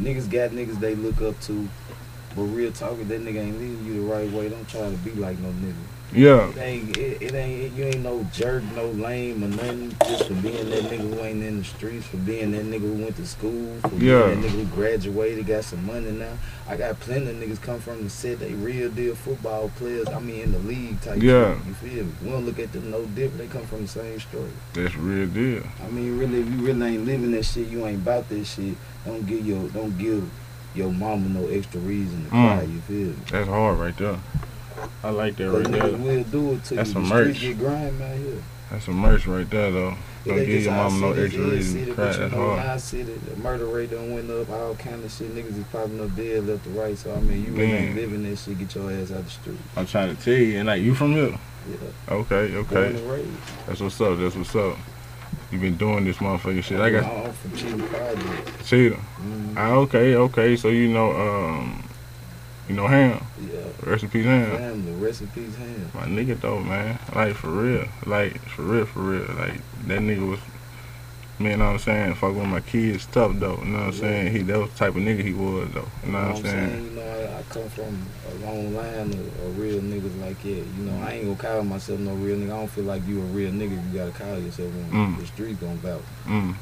niggas 0.01 0.31
got 0.31 0.51
niggas 0.51 0.79
they 0.81 0.95
look 0.95 1.21
up 1.23 1.41
to, 1.43 1.69
but 2.35 2.43
real 2.43 2.73
talk, 2.73 2.99
if 2.99 3.09
that 3.09 3.21
nigga 3.21 3.41
ain't 3.41 3.59
leading 3.59 3.85
you 3.85 3.95
the 3.95 4.13
right 4.13 4.31
way, 4.31 4.49
don't 4.49 4.69
try 4.69 4.83
to 4.83 4.97
be 4.99 5.13
like 5.13 5.39
no 5.39 5.49
nigga. 5.49 5.75
Yeah, 6.13 6.49
It 6.51 6.59
ain't, 6.59 6.97
it, 6.97 7.21
it 7.21 7.35
ain't, 7.35 7.73
you 7.75 7.85
ain't 7.85 8.01
no 8.03 8.25
jerk, 8.33 8.63
no 8.75 8.87
lame 8.87 9.43
or 9.45 9.49
nothing. 9.49 9.95
Just 10.07 10.25
for 10.29 10.35
being 10.35 10.71
that 10.71 10.85
nigga 10.85 10.99
who 11.15 11.21
ain't 11.25 11.43
in 11.43 11.59
the 11.59 11.65
streets, 11.65 12.07
for 12.07 12.17
being 12.19 12.53
that 12.53 12.65
nigga 12.65 12.81
who 12.81 13.03
went 13.03 13.17
to 13.17 13.27
school, 13.27 13.75
for 13.83 13.97
Yeah. 13.97 14.27
being 14.29 14.41
that 14.41 14.49
nigga 14.49 14.51
who 14.51 14.65
graduated, 14.77 15.47
got 15.47 15.65
some 15.65 15.85
money 15.85 16.13
now. 16.13 16.33
I 16.69 16.77
got 16.77 16.99
plenty 17.01 17.31
of 17.31 17.37
niggas 17.37 17.61
come 17.61 17.81
from 17.81 18.05
the 18.05 18.09
set, 18.11 18.39
they 18.39 18.55
real 18.55 18.89
deal 18.91 19.15
football 19.17 19.71
players. 19.77 20.09
I 20.09 20.21
mean, 20.21 20.41
in 20.43 20.53
the 20.53 20.59
league 20.61 21.01
type 21.03 21.21
Yeah. 21.21 21.57
shit. 21.59 21.67
You 21.67 21.75
feel 21.75 22.05
me? 22.05 22.13
We 22.23 22.31
don't 22.31 22.47
look 22.47 22.59
at 22.61 22.73
them 22.73 22.91
no 22.91 23.05
different. 23.07 23.39
They 23.39 23.47
come 23.59 23.67
from 23.67 23.83
the 23.83 23.89
same 23.89 24.19
struggle. 24.21 24.49
that's 24.75 24.97
real 24.97 25.27
deal. 25.27 25.63
I 25.85 25.91
mean, 25.91 26.19
really, 26.19 26.41
if 26.41 26.47
you 26.49 26.57
really 26.67 26.95
ain't 26.95 27.05
living 27.05 27.33
that 27.33 27.45
shit, 27.45 27.69
you 27.69 27.85
ain't 27.85 28.03
about 28.03 28.29
that 28.29 28.45
shit. 28.47 28.77
Don't 29.05 29.27
give 29.27 29.45
your, 29.47 29.69
don't 29.71 29.97
give 29.99 30.29
your 30.75 30.93
mama 30.93 31.29
no 31.29 31.49
extra 31.49 31.81
reason 31.81 32.25
to 32.27 32.31
Mm. 32.31 32.57
cry. 32.57 32.63
You 32.63 32.81
feel 32.83 33.09
me? 33.09 33.17
That's 33.31 33.49
hard 33.49 33.79
right 33.81 33.97
there. 33.99 34.19
I 35.03 35.11
like 35.11 35.37
that 35.37 35.51
right 35.51 35.67
there. 35.71 35.93
will 35.97 36.25
do 36.25 36.53
it 36.55 36.65
to 36.65 36.75
That's 36.77 36.89
you. 36.91 36.95
some 36.95 37.09
merch. 37.09 37.41
get 37.41 37.59
grime 37.59 38.01
out 38.03 38.17
here. 38.17 38.43
That's 38.71 38.85
some 38.85 38.97
merch 38.97 39.27
right 39.27 39.49
there, 39.49 39.71
though. 39.71 39.95
Don't 40.25 40.37
give 40.45 40.63
your 40.65 40.73
mama 40.73 40.99
no 41.01 41.13
extra 41.13 41.43
reason 41.45 41.87
to 41.87 41.95
cry. 41.95 42.05
but 42.07 42.15
you 42.15 42.19
That's 42.21 42.33
know, 42.33 42.51
in 42.53 42.57
hard. 42.59 42.69
our 42.69 42.79
city, 42.81 43.13
the 43.29 43.37
murder 43.37 43.67
rate 43.67 43.91
done 43.93 44.13
went 44.13 44.29
up, 44.31 44.51
all 44.51 44.75
kind 44.75 45.05
of 45.05 45.13
shit. 45.13 45.33
Niggas 45.35 45.57
is 45.57 45.65
popping 45.71 46.01
up 46.01 46.17
dead 46.17 46.47
left 46.49 46.65
to 46.65 46.71
right. 46.71 46.99
So 46.99 47.15
I 47.15 47.21
mean, 47.21 47.45
you 47.45 47.53
really 47.53 47.73
ain't 47.73 47.95
living 47.97 48.29
that 48.29 48.37
shit. 48.37 48.59
Get 48.59 48.75
your 48.75 48.91
ass 48.91 49.13
out 49.13 49.23
the 49.25 49.31
street. 49.31 49.59
I'm 49.77 49.87
trying 49.87 50.17
to 50.17 50.21
tell 50.21 50.35
you, 50.35 50.59
and 50.59 50.67
like 50.67 50.83
you 50.83 50.95
from 50.97 51.13
here. 51.13 51.39
Yeah. 51.71 52.15
Okay, 52.15 52.57
okay. 52.57 53.23
That's 53.69 53.81
what's 53.81 54.01
up. 54.01 54.19
That's 54.19 54.35
what's 54.35 54.55
up. 54.57 54.77
You 55.53 55.61
been 55.61 55.77
doing 55.77 56.05
this 56.05 56.17
motherfucking 56.17 56.65
shit. 56.65 56.81
I 56.81 56.91
got 56.91 57.05
I'm 57.05 57.33
from 57.33 57.57
Cheatham 57.57 57.83
Project. 57.89 58.67
Cheetah. 58.67 58.97
Mm, 58.97 59.55
Ah, 59.57 59.71
okay, 59.75 60.17
okay. 60.17 60.57
So 60.57 60.69
you 60.69 60.89
know, 60.89 61.13
um, 61.13 61.86
you 62.69 62.75
know 62.75 62.87
Ham. 62.87 63.25
yeah. 63.41 63.61
Rest 63.83 64.03
in 64.03 64.11
peace, 64.11 64.25
Ham. 64.25 64.57
Family, 64.57 64.93
rest 64.93 65.21
in 65.21 65.29
peace, 65.29 65.55
Ham. 65.57 65.91
My 65.95 66.07
nigga 66.07 66.41
though, 66.41 66.61
man. 66.61 66.99
Like 67.15 67.35
for 67.35 67.49
real. 67.49 67.87
Like 68.05 68.41
for 68.41 68.63
real, 68.63 68.87
for 68.87 69.01
real. 69.01 69.27
Like 69.37 69.61
that 69.87 70.01
nigga 70.01 70.29
was 70.29 70.41
man, 71.39 71.59
know 71.59 71.67
what 71.67 71.73
I'm 71.73 71.79
saying, 71.79 72.15
fuck 72.15 72.35
with 72.35 72.47
my 72.47 72.61
kids 72.61 73.07
tough 73.07 73.39
though. 73.39 73.59
You 73.59 73.67
know 73.67 73.79
what 73.79 73.87
I'm 73.89 73.93
saying? 73.93 74.33
He 74.33 74.43
that 74.43 74.59
was 74.59 74.71
the 74.71 74.79
type 74.79 74.97
of 74.97 75.03
nigga 75.03 75.23
he 75.23 75.33
was 75.33 75.69
though. 75.73 75.89
You 76.05 76.13
know 76.13 76.29
what 76.29 76.37
I'm 76.37 76.43
saying? 76.43 76.85
You 76.85 76.91
know, 76.91 77.03
I, 77.03 77.39
I 77.39 77.43
come 77.49 77.69
from 77.69 78.07
a 78.31 78.47
long 78.47 78.75
line 78.75 79.13
of, 79.13 79.45
of 79.45 79.59
real 79.59 79.81
niggas 79.81 80.21
like 80.21 80.43
that. 80.43 80.49
You 80.49 80.85
know, 80.85 81.07
I 81.07 81.13
ain't 81.13 81.25
gonna 81.25 81.37
call 81.37 81.65
myself 81.65 82.01
no 82.01 82.15
real 82.15 82.39
nigga. 82.39 82.53
I 82.53 82.59
don't 82.59 82.71
feel 82.71 82.85
like 82.85 83.07
you 83.07 83.21
a 83.21 83.25
real 83.25 83.51
nigga. 83.51 83.93
You 83.93 83.99
gotta 83.99 84.13
call 84.13 84.39
yourself 84.39 84.73
one. 84.73 85.15
Mm. 85.15 85.21
The 85.21 85.27
streets 85.27 85.61
gonna 85.61 85.75
vouch. 85.77 86.03
Mm. 86.25 86.55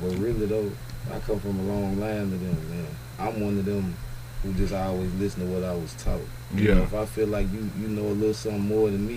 But 0.00 0.16
really 0.16 0.46
though, 0.46 0.70
I 1.12 1.18
come 1.20 1.38
from 1.40 1.58
a 1.60 1.62
long 1.62 2.00
line 2.00 2.22
of 2.22 2.40
them, 2.40 2.70
man. 2.70 2.86
I'm 3.18 3.40
one 3.40 3.58
of 3.58 3.64
them 3.64 3.94
who 4.42 4.52
just 4.54 4.72
always 4.74 5.12
listen 5.14 5.46
to 5.46 5.46
what 5.54 5.64
I 5.64 5.74
was 5.74 5.92
taught. 5.94 6.20
You 6.54 6.68
know, 6.68 6.76
Yeah. 6.78 6.82
if 6.82 6.94
I 6.94 7.04
feel 7.06 7.28
like 7.28 7.50
you 7.52 7.70
you 7.80 7.88
know 7.88 8.02
a 8.02 8.14
little 8.16 8.34
something 8.34 8.60
more 8.60 8.90
than 8.90 9.06
me, 9.06 9.16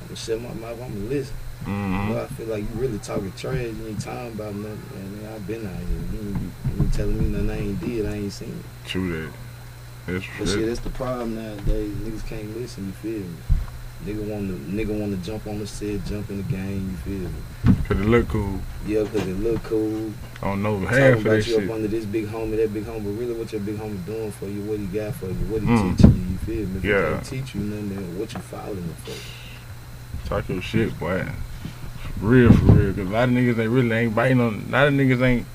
I'm 0.00 0.06
gonna 0.08 0.16
shut 0.16 0.40
my 0.40 0.52
mouth. 0.54 0.80
I'm 0.82 0.92
gonna 0.94 1.10
listen. 1.10 1.34
Mm-hmm. 1.64 2.12
But 2.12 2.22
I 2.22 2.26
feel 2.26 2.46
like 2.48 2.60
you 2.62 2.80
really 2.80 2.98
talking 2.98 3.32
trash. 3.36 3.56
You 3.56 3.86
ain't 3.86 4.00
talking 4.00 4.32
about 4.32 4.54
nothing. 4.54 4.82
Man, 4.94 5.22
man, 5.22 5.32
I've 5.32 5.46
been 5.46 5.64
out 5.66 5.76
here. 5.76 5.86
You 6.12 6.28
ain't, 6.28 6.36
you 6.42 6.82
ain't 6.82 6.92
telling 6.94 7.18
me 7.18 7.26
nothing 7.26 7.50
I 7.50 7.58
ain't 7.58 7.80
did. 7.80 8.06
I 8.06 8.14
ain't 8.16 8.32
seen 8.32 8.48
it. 8.48 8.88
True 8.88 9.12
that. 9.12 9.32
That's 10.06 10.24
true. 10.24 10.34
But 10.44 10.48
shit, 10.48 10.66
that's 10.66 10.80
the 10.80 10.90
problem 10.90 11.36
nowadays. 11.36 11.92
Niggas 11.92 12.26
can't 12.26 12.56
listen. 12.58 12.86
You 12.86 12.92
feel 12.92 13.20
me? 13.20 13.36
Nigga 14.06 14.26
want 14.28 14.48
to 14.48 14.54
nigga 14.74 14.98
want 14.98 15.12
to 15.16 15.24
jump 15.30 15.46
on 15.46 15.60
the 15.60 15.66
set, 15.66 16.04
jump 16.06 16.28
in 16.30 16.38
the 16.38 16.42
game. 16.44 16.90
You 16.90 16.96
feel 17.18 17.28
me? 17.30 17.82
Cause 17.86 18.00
it 18.00 18.04
look 18.04 18.26
cool. 18.28 18.60
Yeah, 18.84 19.04
cause 19.04 19.26
it 19.26 19.38
look 19.38 19.62
cool. 19.62 20.12
I 20.42 20.46
don't 20.46 20.62
know 20.62 20.78
half 20.80 20.88
Talking 20.90 21.12
of 21.12 21.22
that 21.22 21.28
about 21.28 21.36
you 21.36 21.42
shit. 21.42 21.64
up 21.70 21.74
under 21.76 21.86
this 21.88 22.04
big 22.04 22.26
homie, 22.26 22.56
that 22.56 22.74
big 22.74 22.84
homie. 22.84 23.04
But 23.04 23.10
really, 23.10 23.34
what 23.34 23.52
your 23.52 23.60
big 23.60 23.76
homie 23.76 24.04
doing 24.04 24.32
for 24.32 24.46
you? 24.46 24.60
What 24.62 24.80
he 24.80 24.86
got 24.86 25.14
for 25.14 25.26
you? 25.26 25.32
What 25.34 25.62
he 25.62 25.68
Mm. 25.68 25.96
teaching 25.96 26.14
you? 26.16 26.32
You 26.32 26.38
feel 26.38 26.66
me? 26.68 26.78
If 26.78 26.84
Yeah. 26.84 27.06
he 27.06 27.12
can't 27.14 27.24
teach 27.26 27.54
you 27.54 27.60
nothing, 27.60 27.88
then 27.90 28.18
what 28.18 28.34
you 28.34 28.40
following 28.40 28.76
him 28.78 28.94
for? 29.04 30.28
Talk 30.28 30.48
your 30.48 30.62
shit, 30.62 30.98
boy. 30.98 31.24
For 32.18 32.26
real, 32.26 32.52
for 32.52 32.64
real. 32.72 32.92
Cause 32.94 33.06
a 33.06 33.10
lot 33.10 33.28
of 33.28 33.34
niggas 33.34 33.54
they 33.56 33.68
really 33.68 33.92
ain't 33.92 34.14
biting 34.16 34.40
on. 34.40 34.64
A 34.68 34.72
lot 34.72 34.88
of 34.88 34.94
niggas 34.94 35.22
ain't 35.22 35.46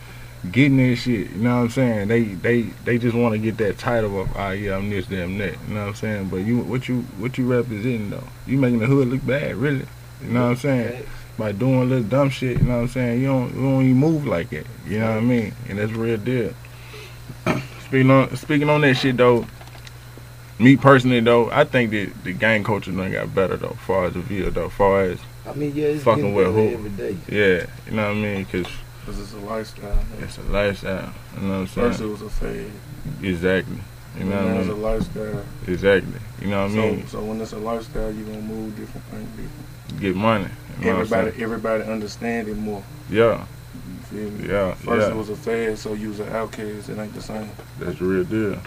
getting 0.51 0.77
that 0.77 0.95
shit. 0.97 1.31
You 1.31 1.37
know 1.37 1.55
what 1.57 1.61
I'm 1.63 1.69
saying? 1.69 2.07
They 2.07 2.23
they 2.23 2.61
they 2.85 2.97
just 2.97 3.15
want 3.15 3.33
to 3.33 3.39
get 3.39 3.57
that 3.57 3.77
title 3.77 4.21
of 4.21 4.35
ah 4.35 4.51
yeah 4.51 4.75
I'm 4.75 4.89
this 4.89 5.07
damn 5.07 5.37
that. 5.39 5.55
You 5.67 5.73
know 5.73 5.81
what 5.81 5.89
I'm 5.89 5.95
saying? 5.95 6.29
But 6.29 6.37
you 6.37 6.59
what 6.59 6.87
you 6.87 7.01
what 7.17 7.37
you 7.37 7.47
representing 7.47 8.09
though? 8.09 8.23
You 8.45 8.57
making 8.57 8.79
the 8.79 8.85
hood 8.87 9.07
look 9.09 9.25
bad, 9.25 9.55
really. 9.55 9.85
You 10.23 10.29
know 10.29 10.43
what 10.43 10.49
I'm 10.51 10.55
saying? 10.57 11.05
By 11.37 11.51
doing 11.51 11.81
a 11.81 11.85
little 11.85 12.03
dumb 12.03 12.29
shit. 12.29 12.59
You 12.59 12.65
know 12.67 12.77
what 12.77 12.81
I'm 12.83 12.87
saying? 12.89 13.21
You 13.21 13.27
don't 13.27 13.53
you 13.55 13.61
don't 13.61 13.83
even 13.83 13.97
move 13.97 14.25
like 14.25 14.49
that. 14.51 14.65
You 14.87 14.99
know 14.99 15.11
what 15.11 15.17
I 15.17 15.21
mean? 15.21 15.53
And 15.69 15.79
that's 15.79 15.91
real 15.91 16.17
deal. 16.17 16.53
speaking 17.85 18.11
on 18.11 18.35
speaking 18.35 18.69
on 18.69 18.81
that 18.81 18.95
shit 18.95 19.17
though. 19.17 19.45
Me 20.59 20.75
personally 20.75 21.19
though, 21.19 21.51
I 21.51 21.65
think 21.65 21.91
that 21.91 22.11
the 22.23 22.33
gang 22.33 22.63
culture 22.63 22.91
done 22.91 23.11
got 23.11 23.35
better 23.35 23.57
though, 23.57 23.77
far 23.85 24.05
as 24.05 24.13
the 24.13 24.21
view 24.21 24.49
though, 24.49 24.69
far 24.69 25.01
as 25.01 25.19
I 25.47 25.53
mean, 25.53 25.73
yeah, 25.75 25.85
it's 25.85 26.03
Fucking 26.03 26.33
with 26.33 26.47
who? 26.47 26.69
every 26.69 26.89
day. 26.89 27.17
Yeah, 27.29 27.67
you 27.85 27.95
know 27.95 28.07
what 28.07 28.17
I 28.17 28.19
mean? 28.19 28.45
Because 29.07 29.21
it's 29.21 29.33
a 29.33 29.37
lifestyle. 29.45 29.97
it's 30.19 30.37
a 30.37 30.41
lifestyle. 30.43 31.13
You 31.39 31.47
know 31.47 31.49
what 31.49 31.55
I'm 31.59 31.67
saying? 31.67 31.87
First 31.91 32.01
it 32.01 32.05
was 32.07 32.21
a 32.23 32.29
fad. 32.29 32.71
Exactly. 33.23 33.77
You 34.19 34.25
know 34.25 34.35
what 34.35 34.53
I 34.53 34.57
it's 34.57 34.67
a 34.67 34.71
mean? 34.73 34.81
lifestyle. 34.81 35.43
Exactly. 35.65 36.19
You 36.41 36.47
know 36.49 36.61
what 36.63 36.71
I 36.71 36.73
so, 36.73 36.81
mean? 36.81 37.07
so 37.07 37.23
when 37.23 37.39
it's 37.41 37.53
a 37.53 37.57
lifestyle, 37.57 38.11
you're 38.11 38.25
gonna 38.27 38.41
move 38.41 38.75
different, 38.75 39.05
things 39.07 39.29
different. 39.29 40.01
Get 40.01 40.15
money. 40.17 40.47
You 40.79 40.85
know 40.87 40.99
Everybody, 40.99 41.41
everybody 41.43 41.83
understand 41.85 42.49
it 42.49 42.57
more. 42.57 42.83
Yeah, 43.09 43.45
You 43.87 44.03
feel 44.09 44.29
me? 44.31 44.49
yeah, 44.49 44.73
First 44.73 45.07
yeah. 45.07 45.13
it 45.13 45.17
was 45.17 45.29
a 45.29 45.35
fad, 45.37 45.79
so 45.79 45.93
you 45.93 46.09
was 46.09 46.19
an 46.19 46.29
outcast. 46.35 46.89
It 46.89 46.97
ain't 46.99 47.13
the 47.13 47.21
same. 47.21 47.49
That's 47.79 47.97
the 47.99 48.05
real 48.05 48.23
deal. 48.25 48.59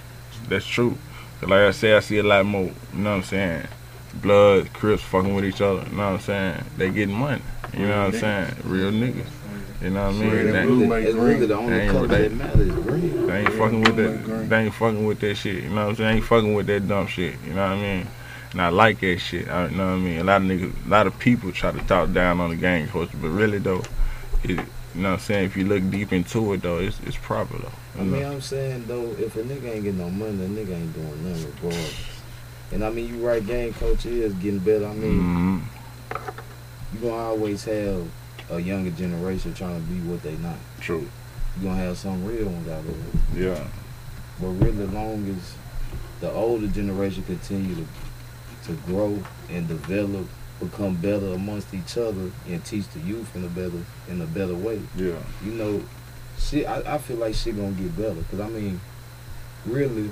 That's 0.49 0.65
true. 0.67 0.97
'Cause 1.41 1.51
like 1.51 1.61
I 1.61 1.71
say, 1.73 1.95
I 1.95 2.01
see 2.01 2.17
a 2.19 2.23
lot 2.23 2.47
more. 2.47 2.63
You 2.65 2.73
know 2.95 3.11
what 3.11 3.17
I'm 3.17 3.23
saying? 3.25 3.67
Blood, 4.15 4.73
Crips 4.73 5.03
fucking 5.03 5.35
with 5.35 5.45
each 5.45 5.61
other. 5.61 5.85
You 5.91 5.97
know 5.97 6.05
what 6.13 6.13
I'm 6.15 6.21
saying? 6.21 6.65
They 6.79 6.91
getting 6.91 7.15
money. 7.15 7.43
You 7.77 7.87
know 7.87 8.07
what 8.07 8.15
I'm 8.15 8.21
saying? 8.21 8.55
Real 8.65 8.91
niggas. 8.91 9.27
You 9.83 9.91
know 9.91 10.07
what 10.09 10.15
I 10.15 10.19
mean? 10.19 10.31
Red 10.31 10.47
and 10.47 10.55
They, 10.55 10.65
blue 10.67 10.87
make 10.87 11.11
green. 11.13 11.49
the 11.49 11.57
only 11.57 11.75
ain't 11.75 11.93
color 11.93 12.07
that 12.09 12.33
matters 12.33 12.69
is 12.69 12.75
green. 12.75 13.27
they 13.27 13.39
ain't 13.41 13.53
fucking 13.55 13.81
with 13.81 13.97
that. 13.97 14.49
They 14.51 14.57
ain't 14.65 14.75
fucking 14.75 15.07
with 15.07 15.21
that 15.21 15.35
shit. 15.37 15.63
You 15.65 15.71
know 15.71 15.75
what 15.77 15.89
I'm 15.91 15.97
saying? 15.97 16.11
They 16.11 16.17
ain't 16.17 16.25
fucking 16.27 16.55
with 16.55 16.67
that 16.67 16.87
dumb 16.89 17.07
shit. 17.07 17.35
You 17.47 17.55
know 17.55 17.63
what 17.63 17.79
I 17.79 17.83
mean? 17.83 18.07
And 18.53 18.61
I 18.61 18.69
like 18.69 19.01
that 19.01 19.19
shit. 19.21 19.49
I, 19.49 19.69
you 19.69 19.77
know 19.77 19.87
what 19.87 19.93
I 19.93 19.99
mean? 19.99 20.19
A 20.19 20.25
lot 20.25 20.43
of 20.43 20.49
niggas, 20.49 20.87
a 20.87 20.89
lot 20.89 21.07
of 21.07 21.19
people 21.19 21.51
try 21.53 21.71
to 21.73 21.79
talk 21.87 22.13
down 22.13 22.41
on 22.41 22.51
the 22.51 22.57
gang 22.57 22.89
culture, 22.89 23.17
but 23.23 23.29
really 23.29 23.59
though, 23.59 23.83
it, 24.43 24.51
you 24.51 24.57
know 25.03 25.11
what 25.11 25.15
I'm 25.15 25.19
saying? 25.21 25.45
If 25.47 25.57
you 25.57 25.65
look 25.67 25.89
deep 25.91 26.13
into 26.13 26.53
it 26.53 26.63
though, 26.63 26.79
it's 26.79 26.99
it's 27.07 27.17
proper 27.17 27.57
though. 27.59 27.73
I 27.97 28.03
You 28.03 28.11
mean, 28.11 28.23
know? 28.23 28.33
I'm 28.33 28.41
saying 28.41 28.85
though, 28.87 29.07
if 29.19 29.37
a 29.37 29.43
nigga 29.45 29.65
ain't 29.73 29.85
getting 29.85 29.99
no 29.99 30.11
money, 30.11 30.33
the 30.37 30.45
nigga 30.47 30.75
ain't 30.77 30.93
doing 30.93 31.25
nothing 31.33 31.47
regardless. 31.63 31.95
And 32.73 32.85
I 32.85 32.91
mean, 32.91 33.09
you 33.09 33.27
right, 33.27 33.45
gang 33.47 33.73
coach 33.75 34.05
is 34.05 34.35
getting 34.35 34.59
better. 34.59 34.87
I 34.87 34.95
mean, 34.95 35.23
Mhm. 35.23 35.63
you 36.95 37.01
gonna 37.01 37.13
always 37.15 37.65
have 37.65 38.05
a 38.51 38.59
younger 38.59 38.91
generation 38.91 39.55
trying 39.55 39.81
to 39.81 39.87
be 39.93 40.01
what 40.09 40.23
they 40.23 40.37
not. 40.37 40.57
True. 40.81 41.09
You 41.59 41.69
gonna 41.69 41.77
have 41.77 41.99
some 41.99 42.25
real 42.25 42.47
ones 42.47 42.69
out 42.69 42.85
there. 42.85 43.53
Yeah. 43.55 43.67
But 44.41 44.49
really, 44.49 44.87
long 44.87 45.29
as 45.29 45.55
the 46.21 46.31
older 46.31 46.67
generation 46.67 47.23
continue 47.25 47.75
to 47.75 47.87
to 48.67 48.73
grow 48.87 49.23
and 49.49 49.67
develop, 49.69 50.27
become 50.61 50.95
better 50.97 51.33
amongst 51.33 51.73
each 51.73 51.97
other, 51.97 52.31
and 52.47 52.65
teach 52.65 52.87
the 52.89 53.01
youth 53.01 53.35
in 53.35 53.45
a 53.45 53.49
better 53.49 53.83
in 54.09 54.21
a 54.21 54.27
better 54.27 54.55
way. 54.55 54.81
Yeah. 54.97 55.19
you 55.45 55.53
know, 55.53 55.83
shit. 56.39 56.67
I, 56.67 56.95
I 56.95 56.99
feel 56.99 57.17
like 57.17 57.35
shit 57.35 57.57
gonna 57.57 57.73
get 57.73 57.97
better. 57.97 58.23
Cause 58.31 58.41
I 58.41 58.49
mean, 58.49 58.81
really, 59.67 60.11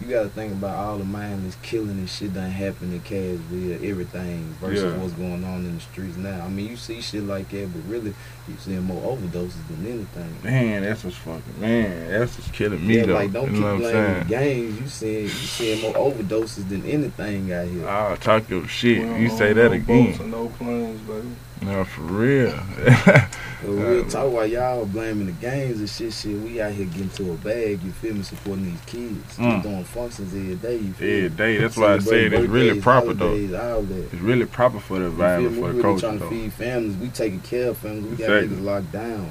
you 0.00 0.08
gotta 0.08 0.28
think 0.28 0.52
about 0.52 0.74
all 0.76 0.98
the 0.98 1.04
mindless 1.04 1.56
killing 1.62 1.90
and 1.90 2.08
shit 2.08 2.34
done 2.34 2.50
happened 2.50 2.92
in 2.92 3.00
Cashville, 3.00 3.88
everything 3.88 4.54
versus 4.60 4.82
Yeah. 4.84 4.98
what's 4.98 5.12
going 5.14 5.42
on 5.44 5.64
in 5.64 5.74
the 5.76 5.80
streets 5.80 6.16
now. 6.16 6.44
I 6.44 6.48
mean, 6.48 6.68
you 6.68 6.76
see 6.76 7.00
shit 7.00 7.22
like 7.24 7.48
that, 7.50 7.68
but 7.72 7.82
really, 7.90 8.14
you 8.48 8.54
seeing 8.58 8.82
more 8.82 9.16
overdoses 9.16 9.54
than 9.68 9.86
anything. 9.86 10.36
Man, 10.44 10.82
that's 10.82 11.02
what's 11.04 11.16
fucking 11.16 11.60
man. 11.60 12.10
That's 12.10 12.36
what's 12.38 12.50
killing 12.50 12.86
me 12.86 12.96
yeah, 12.98 13.06
though. 13.06 13.14
like 13.14 13.32
don't 13.32 13.46
you 13.46 13.52
keep 13.52 13.60
know 13.60 13.66
what 13.66 13.74
I'm 13.74 13.80
blaming 13.80 14.04
saying? 14.04 14.18
the 14.18 14.28
gangs. 14.74 14.80
You 14.80 14.88
seeing 14.88 15.22
you 15.24 15.28
seeing 15.28 15.82
more 15.82 15.94
overdoses 15.94 16.68
than 16.68 16.84
anything 16.84 17.52
out 17.52 17.66
here. 17.68 17.86
Ah, 17.88 18.14
talk 18.16 18.48
your 18.50 18.66
shit. 18.68 19.06
We 19.06 19.22
You 19.22 19.30
say 19.30 19.52
that 19.52 19.72
again. 19.72 20.30
no 20.30 20.48
planes, 20.58 21.00
baby. 21.02 21.28
No, 21.62 21.84
for 21.84 22.02
real. 22.02 22.52
But 22.74 23.28
real 23.64 24.04
talk, 24.10 24.32
while 24.32 24.46
y'all 24.46 24.84
blaming 24.84 25.26
the 25.26 25.32
games 25.32 25.78
and 25.80 25.88
shit, 25.88 26.12
shit, 26.12 26.38
we 26.40 26.60
out 26.60 26.72
here 26.72 26.84
getting 26.86 27.08
to 27.10 27.32
a 27.32 27.34
bag. 27.36 27.82
You 27.82 27.92
feel 27.92 28.14
me? 28.14 28.22
Supporting 28.22 28.66
these 28.66 28.80
kids, 28.86 29.36
Mm. 29.38 29.62
Doing 29.62 29.84
functions 29.84 30.34
every 30.34 30.54
day. 30.56 30.76
You 30.76 30.92
feel 30.92 31.24
Every 31.24 31.28
day. 31.36 31.56
That's 31.56 31.76
why 31.76 31.94
I 31.94 31.98
said 31.98 32.32
it's 32.34 32.46
really 32.48 32.80
proper 32.80 33.14
though. 33.14 33.28
holidays, 33.48 33.88
that. 33.88 34.04
It's 34.12 34.22
really 34.22 34.46
proper 34.46 34.78
for 34.80 34.98
the 34.98 35.06
environment, 35.06 35.54
me? 35.54 35.60
for 35.60 35.66
we 35.68 35.68
the 35.68 35.76
really 35.78 35.82
culture 35.82 36.06
trying 36.06 36.18
to 36.18 36.24
though. 36.24 36.30
feed 36.30 36.52
families. 36.52 36.96
We 36.96 37.08
taking 37.08 37.40
care 37.40 37.70
of 37.70 37.78
families. 37.78 38.04
We 38.10 38.16
got 38.16 38.30
niggas 38.30 38.62
locked 38.64 38.92
down. 38.92 39.30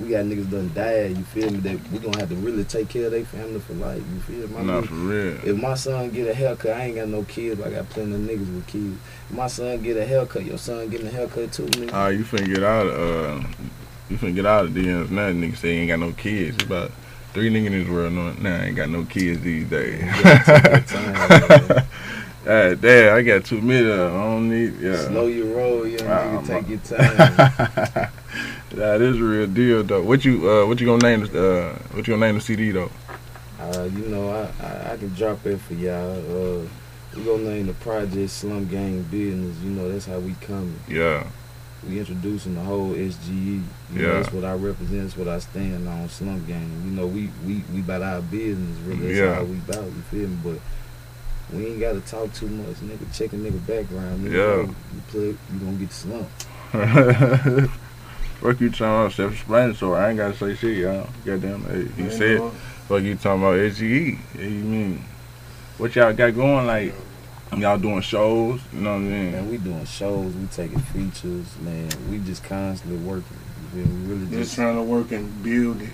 We 0.00 0.08
got 0.10 0.24
niggas 0.26 0.50
done 0.50 0.70
died. 0.74 1.16
You 1.16 1.24
feel 1.24 1.50
me? 1.50 1.58
That 1.58 1.78
we 1.90 1.98
gonna 1.98 2.18
have 2.20 2.28
to 2.28 2.34
really 2.36 2.64
take 2.64 2.88
care 2.88 3.06
of 3.06 3.12
their 3.12 3.24
family 3.24 3.58
for 3.60 3.72
life. 3.74 4.02
You 4.14 4.20
feel 4.20 4.48
me? 4.48 4.54
Nigga- 4.64 4.86
for 4.86 4.94
real. 4.94 5.38
if 5.56 5.60
my 5.62 5.74
son 5.74 6.10
get 6.10 6.28
a 6.28 6.34
haircut, 6.34 6.76
I 6.76 6.84
ain't 6.84 6.96
got 6.96 7.08
no 7.08 7.22
kids. 7.24 7.58
But 7.60 7.68
I 7.68 7.70
got 7.76 7.88
plenty 7.90 8.14
of 8.14 8.20
niggas 8.20 8.54
with 8.54 8.66
kids. 8.66 8.96
If 9.30 9.36
my 9.36 9.46
son 9.48 9.82
get 9.82 9.96
a 9.96 10.04
haircut, 10.06 10.44
your 10.44 10.58
son 10.58 10.88
getting 10.88 11.06
a 11.08 11.10
haircut 11.10 11.52
too, 11.52 11.64
nigga. 11.66 11.90
Ah, 11.92 12.08
you 12.08 12.24
finna 12.24 12.46
get 12.54 12.62
out 12.62 12.86
of 12.86 12.92
uh, 12.94 13.46
you 14.08 14.16
finna 14.18 14.34
get 14.34 14.46
out 14.46 14.66
of 14.66 14.70
DMs 14.72 15.10
now. 15.10 15.28
Niggas 15.30 15.56
say 15.56 15.70
ain't 15.70 15.88
got 15.88 15.98
no 15.98 16.12
kids. 16.12 16.56
It's 16.56 16.64
about 16.64 16.92
three 17.34 17.50
niggas 17.50 17.66
in 17.66 17.72
this 17.72 17.88
world 17.88 18.12
know 18.12 18.32
now 18.34 18.60
ain't 18.62 18.76
got 18.76 18.88
no 18.90 19.04
kids 19.04 19.40
these 19.42 19.68
days. 19.68 20.00
You 20.00 20.22
gotta 20.22 20.44
take 20.46 20.64
your 20.64 20.80
time, 21.58 21.68
man. 21.68 21.86
Ah, 22.46 22.74
damn, 22.80 23.14
I 23.16 23.22
got 23.22 23.44
two 23.44 23.60
minutes. 23.60 23.98
I 23.98 24.06
don't 24.08 24.48
need. 24.48 24.80
Yeah. 24.80 24.96
Slow 25.08 25.26
your 25.26 25.54
roll, 25.56 25.86
young 25.86 26.06
Ah, 26.08 26.40
nigga. 26.40 26.46
Take 26.46 26.68
your 26.68 26.78
time. 26.78 28.10
that 28.78 29.00
is 29.00 29.18
a 29.18 29.22
real 29.22 29.46
deal 29.46 29.82
though. 29.82 30.02
What 30.02 30.24
you 30.24 30.48
uh 30.50 30.66
what 30.66 30.80
you 30.80 30.86
gonna 30.86 31.02
name 31.02 31.26
the 31.26 31.72
uh 31.72 31.78
what 31.94 32.06
you 32.06 32.14
gonna 32.14 32.26
name 32.26 32.34
the 32.36 32.40
CD 32.40 32.70
though? 32.70 32.90
Uh, 33.60 33.88
you 33.92 34.06
know, 34.08 34.30
I, 34.30 34.64
I 34.64 34.92
I 34.92 34.96
can 34.96 35.08
drop 35.14 35.44
it 35.46 35.58
for 35.58 35.74
y'all. 35.74 36.16
Uh, 36.62 36.66
we 37.16 37.24
gonna 37.24 37.42
name 37.42 37.66
the 37.66 37.72
project 37.74 38.30
Slum 38.30 38.66
Gang 38.68 39.02
Business. 39.04 39.56
You 39.62 39.70
know, 39.70 39.90
that's 39.90 40.06
how 40.06 40.18
we 40.20 40.34
coming. 40.40 40.78
Yeah. 40.88 41.26
We 41.88 41.98
introducing 41.98 42.54
the 42.54 42.60
whole 42.60 42.90
SGE. 42.92 43.28
You 43.34 43.62
Yeah. 43.94 44.00
know, 44.02 44.14
that's 44.20 44.32
what 44.32 44.44
I 44.44 44.52
represent. 44.54 45.02
That's 45.02 45.16
what 45.16 45.28
I 45.28 45.38
stand 45.40 45.88
on. 45.88 46.08
Slum 46.08 46.44
Gang. 46.46 46.70
You 46.84 46.90
know, 46.92 47.06
we 47.06 47.30
we 47.46 47.62
we 47.74 47.80
about 47.80 48.02
our 48.02 48.20
business. 48.22 48.76
Really, 48.86 49.06
that's 49.08 49.18
Yeah. 49.18 49.34
how 49.34 49.44
we 49.44 49.56
about. 49.58 49.84
You 49.86 50.02
feel 50.10 50.28
me? 50.28 50.36
But 50.44 51.56
we 51.56 51.66
ain't 51.66 51.80
gotta 51.80 52.00
talk 52.00 52.32
too 52.34 52.48
much, 52.48 52.76
nigga. 52.76 53.12
Check 53.16 53.32
a 53.32 53.36
nigga 53.36 53.64
background. 53.66 54.24
Nigga, 54.24 54.32
Yeah. 54.34 54.62
You 54.94 55.02
play, 55.08 55.26
you 55.52 55.58
gonna 55.58 55.72
get 55.78 55.92
slumped. 55.92 56.46
Fuck 58.40 58.60
you 58.60 58.70
talking 58.70 58.86
about 58.86 59.12
self-explanatory. 59.12 59.98
I 60.00 60.08
ain't 60.10 60.18
gotta 60.18 60.36
say 60.36 60.54
shit, 60.54 60.78
y'all. 60.78 61.08
Goddamn, 61.24 61.64
hey, 61.64 61.78
you 61.96 62.04
Man, 62.04 62.10
said. 62.10 62.38
boy, 62.38 62.50
Fuck 62.88 63.02
you 63.02 63.14
talking 63.16 63.42
about 63.42 63.56
SGE. 63.58 64.18
Yeah, 64.36 64.42
you 64.42 64.48
mean 64.64 65.04
what 65.76 65.94
y'all 65.94 66.12
got 66.12 66.34
going? 66.34 66.66
Like 66.66 66.94
y'all 67.56 67.78
doing 67.78 68.00
shows? 68.00 68.60
You 68.72 68.80
know 68.80 68.92
what 68.92 68.96
I 68.98 69.00
mean? 69.00 69.32
Man, 69.32 69.50
we 69.50 69.58
doing 69.58 69.84
shows. 69.84 70.32
We 70.34 70.46
taking 70.46 70.78
features. 70.78 71.46
Man, 71.60 71.88
we 72.10 72.18
just 72.18 72.44
constantly 72.44 72.98
working. 72.98 73.36
You? 73.74 73.82
We 73.84 73.90
really 74.14 74.26
Just 74.26 74.32
just 74.32 74.54
trying 74.54 74.76
to 74.76 74.82
work 74.82 75.10
and 75.12 75.42
build 75.42 75.82
it. 75.82 75.90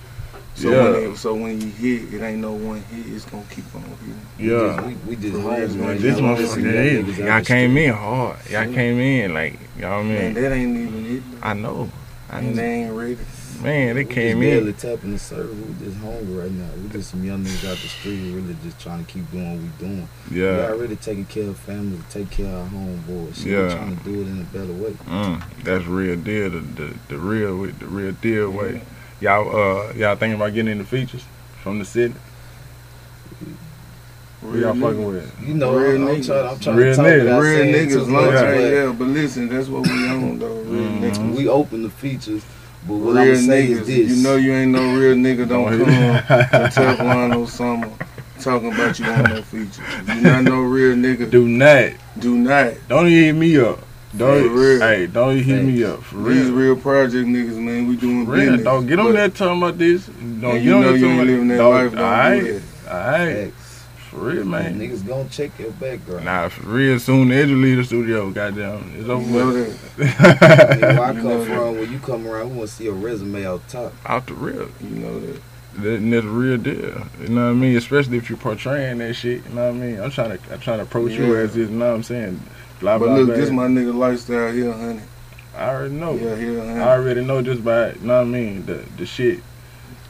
So 0.54 0.70
Yeah. 0.70 0.82
when 0.92 1.12
it, 1.12 1.16
so 1.16 1.34
when 1.34 1.60
you 1.60 1.68
hit, 1.68 2.14
it 2.14 2.22
ain't 2.22 2.40
no 2.40 2.52
one 2.52 2.82
hit. 2.82 3.06
It's 3.12 3.24
gonna 3.24 3.42
keep 3.50 3.64
on 3.74 3.82
hitting. 3.82 4.20
We 4.38 4.50
Yeah. 4.50 4.76
just, 4.76 4.86
we, 4.86 4.94
we 5.10 5.16
just 5.16 5.32
For 5.32 5.38
real, 5.38 5.48
homies 5.68 5.74
man. 5.76 6.00
This 6.00 6.18
now. 6.20 6.34
motherfucker 6.36 7.02
We 7.06 7.10
is. 7.10 7.18
Y'all 7.18 7.42
came 7.42 7.76
in 7.78 7.92
hard. 7.94 8.36
Y'all 8.50 8.72
came 8.72 8.98
in 9.00 9.34
like 9.34 9.58
you 9.76 9.82
know 9.82 9.90
what 9.90 9.96
I 9.96 10.02
Man, 10.04 10.34
mean. 10.34 10.42
that 10.42 10.52
ain't 10.52 10.76
even 10.76 11.16
it. 11.16 11.22
I 11.42 11.54
know. 11.54 11.90
And 12.34 12.56
they 12.58 12.82
ain't 12.84 12.92
ready. 12.96 13.16
Man, 13.62 13.94
they 13.94 14.04
We 14.04 14.12
came 14.12 14.40
just 14.40 14.52
in. 14.52 14.64
barely 14.64 14.72
tapping 14.72 15.12
the 15.12 15.18
server. 15.18 15.52
We 15.52 15.86
just 15.86 15.96
hungry 15.98 16.34
right 16.34 16.50
now. 16.50 16.68
We 16.82 16.88
just 16.88 17.10
some 17.10 17.22
young 17.24 17.44
niggas 17.44 17.70
out 17.70 17.76
the 17.78 17.88
street 17.88 18.16
who 18.16 18.32
really 18.36 18.56
just 18.64 18.80
trying 18.80 19.04
to 19.04 19.10
keep 19.12 19.30
doing 19.30 19.52
what 19.52 19.60
we 19.62 19.86
doing. 19.86 20.08
Yeah. 20.30 20.34
We 20.34 20.40
Yeah. 20.58 20.68
already 20.70 20.96
taking 20.96 21.24
care 21.26 21.48
of 21.48 21.56
family, 21.58 21.98
take 22.10 22.30
care 22.30 22.46
of 22.46 22.54
our 22.54 22.68
homeboys. 22.80 23.36
So 23.36 23.48
Yeah. 23.48 23.62
we 23.68 23.72
trying 23.74 23.96
to 23.96 24.04
do 24.04 24.20
it 24.22 24.26
in 24.26 24.40
a 24.40 24.44
better 24.44 24.72
way. 24.72 24.96
Mm, 25.08 25.42
that's 25.62 25.86
real 25.86 26.16
deal. 26.16 26.50
The, 26.50 26.58
the 26.58 26.94
the 27.08 27.18
real 27.18 27.62
the 27.66 27.86
real 27.86 28.12
deal 28.12 28.50
way. 28.50 28.80
Y'all 29.20 29.48
uh 29.48 29.92
y'all 29.94 30.16
thinking 30.16 30.34
about 30.34 30.52
getting 30.54 30.72
into 30.72 30.84
features 30.84 31.22
from 31.62 31.78
the 31.78 31.84
city? 31.84 32.14
Who 34.44 34.60
y'all 34.60 34.74
fucking 34.74 35.04
with? 35.06 35.42
You 35.46 35.54
know, 35.54 35.74
Real 35.74 36.02
I'm, 36.02 36.08
I'm 36.08 36.16
niggas. 36.16 36.26
trying, 36.26 36.48
I'm 36.48 36.58
trying 36.60 36.76
Real 36.76 36.90
to 36.92 36.96
talk 36.96 37.06
niggas. 37.06 37.40
Real 37.40 37.64
niggas, 37.74 37.92
too 37.92 37.98
long 38.12 38.12
much, 38.26 38.34
time, 38.34 38.54
but 38.54 38.60
yeah. 38.60 38.92
But 38.98 39.08
listen, 39.08 39.48
that's 39.48 39.68
what 39.68 39.82
we 39.86 40.08
on 40.08 40.38
though. 40.38 40.46
Real 40.48 40.82
Mhm. 40.82 41.00
niggas. 41.00 41.36
We 41.36 41.48
open 41.48 41.82
the 41.82 41.90
features, 41.90 42.42
but 42.86 42.94
what 42.94 43.14
Real 43.16 43.30
I'm 43.30 43.36
saying 43.36 43.70
niggas. 43.76 43.80
is 43.80 43.86
this. 43.86 44.16
You 44.18 44.22
know 44.22 44.36
you 44.36 44.52
ain't 44.52 44.72
no 44.72 44.94
real 44.98 45.14
nigga. 45.16 45.48
Don't 45.48 45.70
Don't 45.70 45.86
come 45.86 45.86
to 45.86 46.70
Teflon 46.74 47.32
Osama 47.32 47.90
talking 48.40 48.72
about 48.72 48.98
you 48.98 49.04
on 49.06 49.22
no 49.24 49.42
feature. 49.42 49.82
You 50.14 50.20
not 50.20 50.44
no 50.44 50.60
real 50.60 50.94
nigga. 50.94 51.30
Do 51.30 51.48
not. 51.48 51.92
Do 52.18 52.36
not. 52.36 52.74
Don't 52.88 53.06
even 53.08 53.24
hit 53.24 53.32
me 53.34 53.58
up. 53.58 53.78
Don't 54.16 54.48
For 54.48 54.54
real. 54.54 54.80
hey, 54.80 55.06
don't 55.06 55.36
even 55.38 55.44
hit 55.44 55.64
me 55.64 55.82
up 55.84 56.00
for 56.04 56.16
real. 56.18 56.34
These 56.36 56.50
real. 56.50 56.74
real 56.74 56.76
project 56.76 57.26
niggas, 57.26 57.56
man. 57.56 57.88
We 57.88 57.96
doing 57.96 58.26
For 58.26 58.32
real. 58.32 58.40
business. 58.42 58.62
Don't 58.64 58.86
get 58.86 58.98
on 59.00 59.06
But- 59.06 59.12
there 59.14 59.28
talking 59.30 59.58
about 59.62 59.78
this. 59.78 60.06
Don't 60.40 60.56
and 60.56 60.64
you 60.64 60.74
on 60.74 60.80
know 60.82 60.94
you 60.94 61.06
ain't 61.08 61.26
living 61.26 61.48
that 61.48 61.62
life. 61.64 61.92
Don't 61.92 62.00
Alright, 62.02 62.40
do 62.44 62.52
that. 62.52 63.52
Alright. 64.14 64.36
Facts. 64.36 64.36
For 64.36 64.40
real, 64.40 64.44
man. 64.44 64.78
Niggas 64.80 65.06
gonna 65.06 65.28
check 65.28 65.58
your 65.58 65.70
background. 65.72 66.24
Nah, 66.24 66.48
for 66.48 66.66
real. 66.68 66.98
Soon 66.98 67.30
as 67.32 67.48
you 67.50 67.56
leave 67.56 67.76
the 67.78 67.84
studio, 67.84 68.30
goddamn, 68.30 68.92
it's 68.96 69.06
You 69.06 69.12
over. 69.12 69.30
know 69.30 69.52
that. 69.52 69.76
Where 69.96 71.00
I 71.00 71.10
You 71.12 71.14
come 71.20 71.24
know 71.24 71.44
that. 71.44 71.46
from, 71.54 71.78
when 71.78 71.92
you 71.92 71.98
come 71.98 72.26
around, 72.26 72.50
we 72.50 72.56
want 72.58 72.70
to 72.70 72.74
see 72.76 72.86
a 72.86 72.92
resume 72.92 73.44
out 73.46 73.66
top. 73.68 73.92
Out 74.06 74.26
the 74.26 74.34
real. 74.34 74.68
You 74.80 74.88
know 74.90 75.20
that. 75.20 75.40
That, 75.76 75.94
and 75.96 76.12
that's 76.12 76.24
a 76.24 76.28
real 76.28 76.56
deal. 76.56 77.02
You 77.20 77.28
know 77.30 77.46
what 77.46 77.50
I 77.50 77.52
mean? 77.54 77.76
Especially 77.76 78.16
if 78.16 78.28
you're 78.30 78.38
portraying 78.38 78.98
that 78.98 79.14
shit. 79.14 79.42
You 79.48 79.54
know 79.54 79.72
what 79.72 79.82
I 79.82 79.86
mean? 79.86 80.00
I'm 80.00 80.10
trying 80.10 80.38
to 80.38 80.52
I'm 80.52 80.60
trying 80.60 80.78
to 80.78 80.84
approach 80.84 81.12
you 81.12 81.36
as 81.36 81.54
this. 81.54 81.68
You 81.68 81.76
know 81.76 81.88
what 81.88 81.96
I'm 81.96 82.02
saying? 82.04 82.40
Blah 82.80 82.98
But 82.98 83.06
blah 83.06 83.14
look, 83.16 83.26
blah. 83.26 83.36
this 83.36 83.50
my 83.50 83.66
nigga 83.66 83.92
lifestyle 83.92 84.52
here, 84.52 84.72
honey. 84.72 85.00
I 85.56 85.68
already 85.70 85.94
know. 85.94 86.14
Yeah, 86.14 86.36
here, 86.36 86.60
honey. 86.64 86.78
I 86.80 86.92
already 86.96 87.24
know 87.24 87.42
just 87.42 87.64
by 87.64 87.92
you 87.94 88.00
know 88.02 88.18
what 88.18 88.28
I 88.28 88.30
mean 88.30 88.66
the 88.66 88.84
the 88.96 89.04
shit. 89.06 89.40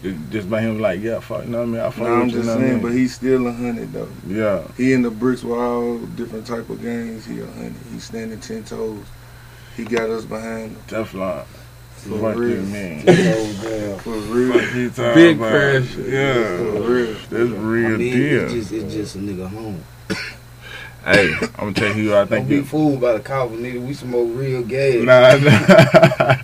Ju- 0.04 0.18
Just 0.30 0.48
by 0.50 0.60
him 0.60 0.78
like 0.80 1.00
yeah 1.00 1.18
fuck 1.18 1.44
you 1.44 1.50
know 1.50 1.58
what 1.58 1.64
I 1.64 1.66
mean 1.66 1.80
I 1.80 1.90
fuck 1.90 1.98
Nah, 2.06 2.12
I'm 2.20 2.26
with 2.26 2.30
you, 2.34 2.36
just 2.36 2.46
know 2.46 2.54
what 2.54 2.60
I 2.60 2.66
saying, 2.66 2.72
mean? 2.74 2.82
but 2.82 2.92
he's 2.92 3.14
still 3.14 3.46
a 3.48 3.52
hundred 3.52 3.92
though. 3.92 4.08
yeah 4.28 4.62
He 4.76 4.92
in 4.92 5.02
the 5.02 5.10
bricks 5.10 5.42
with 5.42 5.58
all 5.58 5.98
different 5.98 6.46
type 6.46 6.68
of 6.70 6.80
games. 6.82 7.24
He 7.24 7.40
a 7.40 7.46
hundred. 7.46 7.74
He 7.92 7.98
standing 7.98 8.38
ten 8.40 8.62
toes. 8.64 9.02
He 9.76 9.84
got 9.84 10.08
us 10.10 10.24
behind 10.24 10.72
him. 10.72 10.80
Teflon. 10.86 11.44
For 11.96 12.18
Fuck 12.18 12.36
you 12.36 12.42
real. 12.42 12.62
man. 12.64 13.04
Ten. 13.06 13.98
For 14.00 14.10
real. 14.10 14.58
Fuck 14.90 15.14
Big 15.14 15.36
about. 15.38 15.50
pressure. 15.50 16.00
Yeah. 16.02 16.56
For 16.58 16.80
real. 16.82 17.14
That's 17.30 17.50
real 17.50 17.94
I 17.94 17.96
mean, 17.96 18.12
deal. 18.12 18.42
It's 18.44 18.52
just, 18.52 18.72
it's 18.72 18.92
just 18.94 19.16
a 19.16 19.18
nigga 19.20 19.48
home. 19.48 19.82
hey, 21.06 21.32
I'm 21.58 21.72
gonna 21.72 21.72
tell 21.72 21.88
you 21.96 22.10
who 22.10 22.12
I 22.12 22.18
Don't 22.18 22.28
think 22.28 22.48
be 22.50 22.56
you. 22.56 22.64
fooled 22.64 23.00
by 23.00 23.14
the 23.14 23.20
coffee, 23.20 23.56
nigga. 23.56 23.80
We 23.86 23.94
smoke 23.94 24.28
real 24.34 24.62
gas. 24.62 25.02
Nah, 25.02 25.38
nah. 25.38 26.36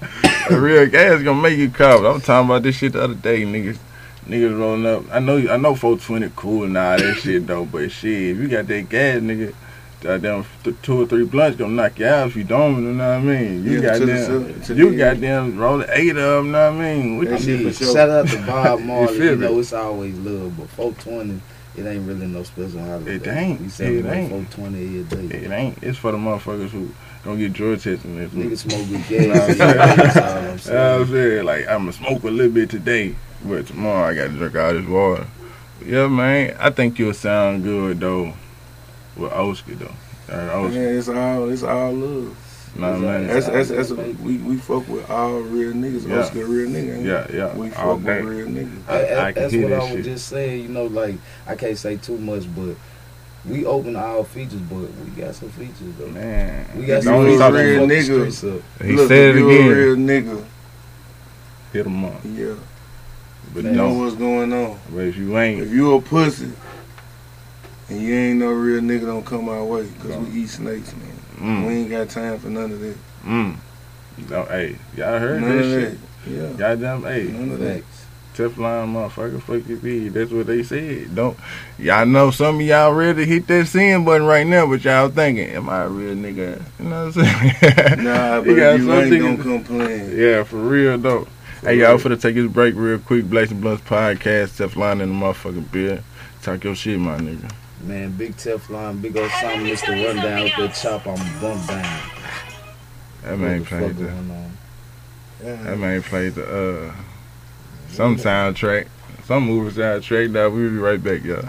the 0.50 0.60
real 0.60 0.86
gas 0.86 1.22
gonna 1.22 1.40
make 1.40 1.58
you 1.58 1.70
cover. 1.70 2.06
I'm 2.08 2.20
talking 2.20 2.48
about 2.50 2.62
this 2.62 2.76
shit 2.76 2.92
the 2.92 3.02
other 3.02 3.14
day, 3.14 3.42
niggas. 3.42 3.78
Niggas 4.26 4.58
rolling 4.58 4.86
up. 4.86 5.04
I 5.10 5.18
know, 5.18 5.38
I 5.38 5.56
know, 5.56 5.74
420 5.74 6.32
cool 6.36 6.64
and 6.64 6.76
all 6.76 6.98
that 6.98 7.16
shit 7.16 7.46
though. 7.46 7.64
But 7.64 7.90
shit, 7.90 8.12
if 8.12 8.36
you 8.38 8.48
got 8.48 8.66
that 8.68 8.88
gas, 8.88 9.20
nigga, 9.20 9.54
goddamn 10.00 10.44
th- 10.62 10.76
two 10.82 11.02
or 11.02 11.06
three 11.06 11.24
blunts 11.24 11.58
gonna 11.58 11.72
knock 11.72 11.98
you 11.98 12.06
out 12.06 12.28
if 12.28 12.36
you 12.36 12.44
don't. 12.44 12.76
You 12.84 12.92
know 12.92 13.08
what 13.08 13.16
I 13.18 13.20
mean? 13.22 13.64
You 13.64 13.80
Yeah, 13.80 13.98
them, 13.98 14.06
the 14.06 14.12
goddamn, 14.14 14.62
sil- 14.62 14.66
to 14.66 14.74
you 14.74 14.90
the- 14.90 14.96
goddamn 14.96 15.58
rolling 15.58 15.88
eight 15.90 16.10
of 16.10 16.16
them. 16.16 16.46
You 16.46 16.52
know 16.52 16.70
what 16.70 16.80
I 16.80 16.94
mean? 16.94 17.18
What 17.18 17.28
That 17.28 17.34
I 17.34 17.38
shit 17.38 17.60
mean, 17.60 17.72
for 17.72 17.84
sure. 17.84 17.92
shout 17.94 18.10
out 18.10 18.28
to 18.28 18.36
Bob 18.46 18.80
Marley. 18.82 19.18
feel 19.18 19.26
you, 19.30 19.36
know, 19.36 19.58
it's 19.58 19.72
always 19.72 20.16
love, 20.18 20.56
but 20.56 20.68
420, 20.70 21.40
it 21.76 21.86
ain't 21.90 22.06
really 22.06 22.26
no 22.26 22.42
special 22.44 22.80
holiday. 22.84 23.14
It 23.16 23.26
ain't. 23.26 23.60
We 23.60 23.66
It 23.66 23.72
celebrate 23.72 24.12
ain't. 24.16 24.30
420 24.52 25.00
every 25.00 25.28
day. 25.28 25.36
It 25.46 25.50
ain't. 25.50 25.82
It's 25.82 25.98
for 25.98 26.12
the 26.12 26.18
motherfuckers 26.18 26.68
who 26.68 26.90
gonna 27.24 27.38
get 27.38 27.52
drug 27.52 27.80
testing 27.80 28.16
this 28.16 28.32
week. 28.32 28.46
Niggas 28.48 28.58
smoke 28.58 28.88
good 28.88 29.08
gas. 29.08 29.56
That's 29.58 30.16
all 30.16 30.22
I'm 30.24 30.44
Yeah, 30.44 30.94
I'm 30.96 31.06
saying. 31.06 31.06
saying 31.06 31.44
like 31.46 31.66
I'm 31.68 31.78
gonna 31.80 31.92
smoke 31.92 32.22
a 32.24 32.28
little 32.28 32.52
bit 32.52 32.70
today, 32.70 33.14
but 33.44 33.66
tomorrow 33.66 34.08
I 34.08 34.14
gotta 34.14 34.30
drink 34.30 34.54
all 34.56 34.72
this 34.72 34.86
water. 34.86 35.26
Yeah, 35.84 36.08
man, 36.08 36.56
I 36.60 36.70
think 36.70 36.98
you'll 36.98 37.14
sound 37.14 37.62
good 37.62 38.00
though 38.00 38.34
with 39.16 39.32
Oscar 39.32 39.74
though. 39.74 39.92
Uh, 40.28 40.36
Man, 40.36 40.48
Oscar, 40.50 40.98
it's 40.98 41.08
all 41.08 41.48
it's 41.50 41.62
all 41.62 41.92
love. 41.92 42.36
nah, 42.76 42.96
man. 42.96 43.26
That's 43.26 43.46
that's, 43.48 43.68
that's 43.70 43.90
we 43.90 44.36
we 44.38 44.56
fuck 44.58 44.86
with 44.88 45.08
all 45.10 45.40
real 45.40 45.72
niggas. 45.72 46.06
Yeah. 46.08 46.20
Oscar 46.20 46.44
real 46.46 46.68
nigga. 46.68 47.04
Yeah, 47.04 47.26
yeah. 47.36 47.56
We 47.56 47.72
all 47.72 47.96
fuck 47.96 48.04
day. 48.06 48.22
with 48.22 48.36
real 48.36 48.46
niggas. 48.46 48.88
I- 48.88 48.94
I- 49.14 49.26
I 49.28 49.32
can 49.32 49.42
that's 49.42 49.52
hear 49.54 49.62
what 49.62 49.70
that 49.70 49.80
I 49.80 49.82
was 49.84 49.92
shit. 49.92 50.04
just 50.04 50.28
saying. 50.28 50.62
You 50.62 50.68
know, 50.68 50.84
like 50.84 51.16
I 51.46 51.56
can't 51.56 51.76
say 51.78 51.96
too 51.96 52.18
much, 52.18 52.44
but 52.54 52.76
we 53.48 53.64
open 53.64 53.96
our 53.96 54.24
features, 54.24 54.60
but 54.60 54.76
we 54.76 55.10
got 55.20 55.34
some 55.34 55.48
features 55.50 55.94
though. 55.98 56.08
Man, 56.08 56.66
We 56.76 56.86
got 56.86 57.02
some 57.02 57.24
features 57.24 57.40
real 57.40 57.80
fuck 57.80 57.90
nigga. 57.90 58.62
He 58.84 58.92
Look, 58.92 59.08
said 59.08 59.36
it 59.36 59.42
again. 59.42 59.70
a 59.70 59.74
real 59.74 59.96
nigga, 59.96 60.44
Hit 61.72 61.86
him 61.86 62.04
up, 62.04 62.20
yeah, 62.24 62.54
but 63.54 63.64
Man. 63.64 63.72
you 63.72 63.78
know 63.78 63.94
what's 63.94 64.16
going 64.16 64.52
on. 64.52 64.78
But 64.92 65.04
if 65.06 65.16
you 65.16 65.38
ain't, 65.38 65.62
If 65.62 65.70
you 65.72 65.94
a 65.94 66.00
pussy, 66.02 66.50
And 67.88 68.00
you 68.02 68.14
ain't 68.14 68.38
no 68.38 68.50
real 68.52 68.80
nigga 68.80 69.06
don't 69.06 69.24
come 69.26 69.48
our 69.48 69.64
way 69.64 69.84
because 69.84 70.10
No. 70.10 70.18
we 70.20 70.42
eat 70.42 70.48
snakes, 70.48 70.92
man. 70.92 71.64
We 71.66 71.72
Mm. 71.72 71.76
ain't 71.76 71.90
got 71.90 72.08
time 72.10 72.38
for 72.38 72.48
none 72.48 72.70
of 72.72 72.80
that. 72.80 72.96
Mm. 73.26 73.56
No, 74.28 74.44
hey, 74.44 74.76
y'all 74.96 75.18
heard 75.18 75.40
None 75.40 75.56
that 75.56 75.64
of 75.64 75.72
shit? 75.72 75.98
that. 76.24 76.30
Yeah. 76.30 76.48
Goddamn, 76.58 77.02
hey, 77.04 77.24
None 77.32 77.50
of 77.52 77.58
that. 77.60 77.82
Teflon 78.36 78.88
motherfucker, 78.92 79.42
fuck 79.42 79.68
you 79.68 79.76
be. 79.76 80.08
That's 80.08 80.30
what 80.30 80.46
they 80.46 80.62
said. 80.62 81.14
Don't 81.14 81.36
y'all 81.78 82.06
know 82.06 82.30
some 82.30 82.56
of 82.56 82.62
y'all 82.62 82.92
ready 82.92 83.24
to 83.24 83.26
hit 83.26 83.46
that 83.48 83.66
sin 83.66 84.04
button 84.04 84.26
right 84.26 84.46
now, 84.46 84.66
but 84.66 84.84
y'all 84.84 85.08
thinking, 85.08 85.48
am 85.50 85.68
I 85.68 85.82
a 85.82 85.88
real 85.88 86.14
nigga? 86.14 86.62
You 86.78 86.84
know 86.84 87.06
what 87.06 87.16
I'm 87.16 87.24
saying? 87.24 88.04
Nah, 88.04 88.36
You 88.44 88.54
but 88.54 88.56
got 88.56 88.78
you 88.78 88.84
some 88.86 88.90
ain't 88.90 89.22
gonna 89.22 89.42
come 89.42 89.64
playing. 89.64 90.18
Yeah, 90.18 90.44
for 90.44 90.56
real 90.58 90.96
though. 90.98 91.26
For 91.60 91.68
hey, 91.68 91.80
y'all 91.80 91.96
real. 91.96 91.98
finna 91.98 92.20
take 92.20 92.36
this 92.36 92.50
break 92.50 92.74
real 92.76 92.98
quick. 92.98 93.24
Blazing 93.28 93.60
Blunts 93.60 93.82
podcast, 93.82 94.56
Teflon 94.58 95.00
in 95.02 95.08
the 95.10 95.26
motherfucking 95.26 95.70
beer. 95.72 96.02
Talk 96.42 96.64
your 96.64 96.74
shit, 96.74 96.98
my 96.98 97.18
nigga. 97.18 97.52
Man, 97.82 98.12
big 98.12 98.36
Teflon, 98.36 99.02
big 99.02 99.16
old 99.16 99.30
Simon, 99.40 99.66
Mr. 99.66 100.06
Rundown 100.06 100.44
with 100.44 100.56
that 100.56 100.74
chop, 100.74 101.06
I'm 101.06 101.40
bump 101.40 101.66
down. 101.66 102.10
That 103.22 103.38
man 103.38 103.64
played 103.64 103.96
the 103.96 104.12
that 105.42 105.78
man 105.78 106.02
played 106.02 106.34
the 106.34 106.44
uh 106.88 106.94
some 107.96 108.16
soundtrack, 108.16 108.88
some 109.24 109.44
movie 109.44 109.78
soundtrack. 109.80 110.30
Now 110.30 110.48
we'll 110.48 110.70
be 110.70 110.76
right 110.78 111.02
back, 111.02 111.22
y'all. 111.24 111.48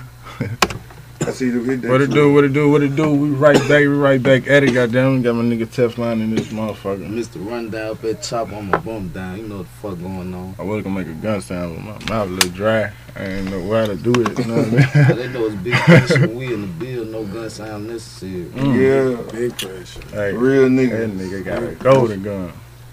I 1.24 1.30
see 1.34 1.52
the 1.52 1.60
hit 1.60 1.84
that. 1.84 1.92
What 1.92 2.02
it 2.02 2.10
do? 2.10 2.34
What 2.34 2.44
it 2.44 2.54
do? 2.54 2.72
What 2.72 2.82
it 2.82 2.96
do? 2.96 3.14
We 3.14 3.30
right 3.30 3.60
back. 3.60 3.82
We 3.82 3.88
right 3.88 4.22
back 4.22 4.48
at 4.48 4.64
it. 4.64 4.74
Goddamn, 4.74 5.22
got 5.22 5.36
my 5.36 5.44
nigga 5.44 5.68
Teflon 5.68 6.14
in 6.14 6.34
this 6.34 6.48
motherfucker. 6.48 7.08
Mr. 7.08 7.48
Rundown 7.48 7.90
with 7.90 8.02
that 8.02 8.24
chop, 8.24 8.52
on 8.52 8.72
my 8.72 8.80
bum 8.80 9.10
down. 9.10 9.38
You 9.38 9.48
know 9.48 9.58
what 9.58 9.68
the 9.68 9.90
fuck 9.90 10.00
going 10.02 10.34
on. 10.34 10.56
I 10.58 10.64
was 10.64 10.84
gonna 10.84 10.96
make 10.98 11.08
a 11.08 11.14
gun 11.14 11.40
sound, 11.42 11.76
but 11.76 11.84
my 12.10 12.10
mouth 12.16 12.28
a 12.28 12.32
little 12.32 12.50
dry. 12.50 12.92
I 13.16 13.24
ain't 13.24 13.52
know 13.52 13.72
how 13.72 13.86
to 13.86 13.96
do 13.98 14.12
it. 14.20 14.40
You 14.40 14.46
know 14.46 14.64
what 14.64 14.96
I 14.96 15.04
All 15.10 15.16
they 15.16 15.28
know 15.28 15.46
it's 15.46 15.56
big 15.58 15.74
pressure 15.74 16.22
when 16.22 16.36
we 16.38 16.54
in 16.56 16.62
the 16.62 16.68
Ville, 16.68 17.06
no 17.06 17.24
gun 17.26 17.50
sound 17.52 17.88
necessary. 17.88 18.32
mean? 18.32 18.52
Mm. 18.52 19.26
Yeah, 19.28 19.32
Big 19.32 19.58
pressure. 19.58 20.02
Hey, 20.10 20.34
real 20.34 20.70
nigga. 20.70 20.90
that 20.92 21.10
nigga. 21.12 21.44
nigga 21.44 21.46
got 21.46 21.64
a 21.64 21.76
golden 21.76 22.24
gun. 22.24 22.52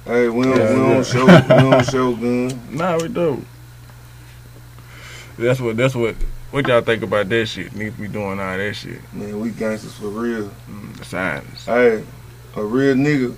Hey, 0.08 0.26
we 0.30 0.44
don't, 0.44 0.56
Yeah, 0.56 0.72
we 0.72 0.78
don't 0.78 1.06
show, 1.06 1.26
we 1.26 1.70
don't 1.70 1.84
show 1.84 2.16
gun. 2.16 2.60
Nah, 2.70 2.98
we 2.98 3.08
don't. 3.08 3.46
That's 5.36 5.60
what. 5.60 5.76
That's 5.76 5.94
what. 5.94 6.16
What 6.50 6.66
y'all 6.66 6.80
think 6.80 7.02
about 7.02 7.28
that 7.28 7.44
shit? 7.44 7.74
Need 7.76 7.94
to 7.94 8.00
be 8.00 8.08
doing 8.08 8.40
all 8.40 8.56
that 8.56 8.74
shit. 8.74 9.00
Man, 9.12 9.38
we 9.38 9.50
gangsters 9.50 9.92
for 9.92 10.08
real. 10.08 10.50
Mm, 10.66 10.96
the 10.96 11.04
signs. 11.04 11.66
Hey, 11.66 12.02
a 12.56 12.64
real 12.64 12.94
nigga, 12.94 13.36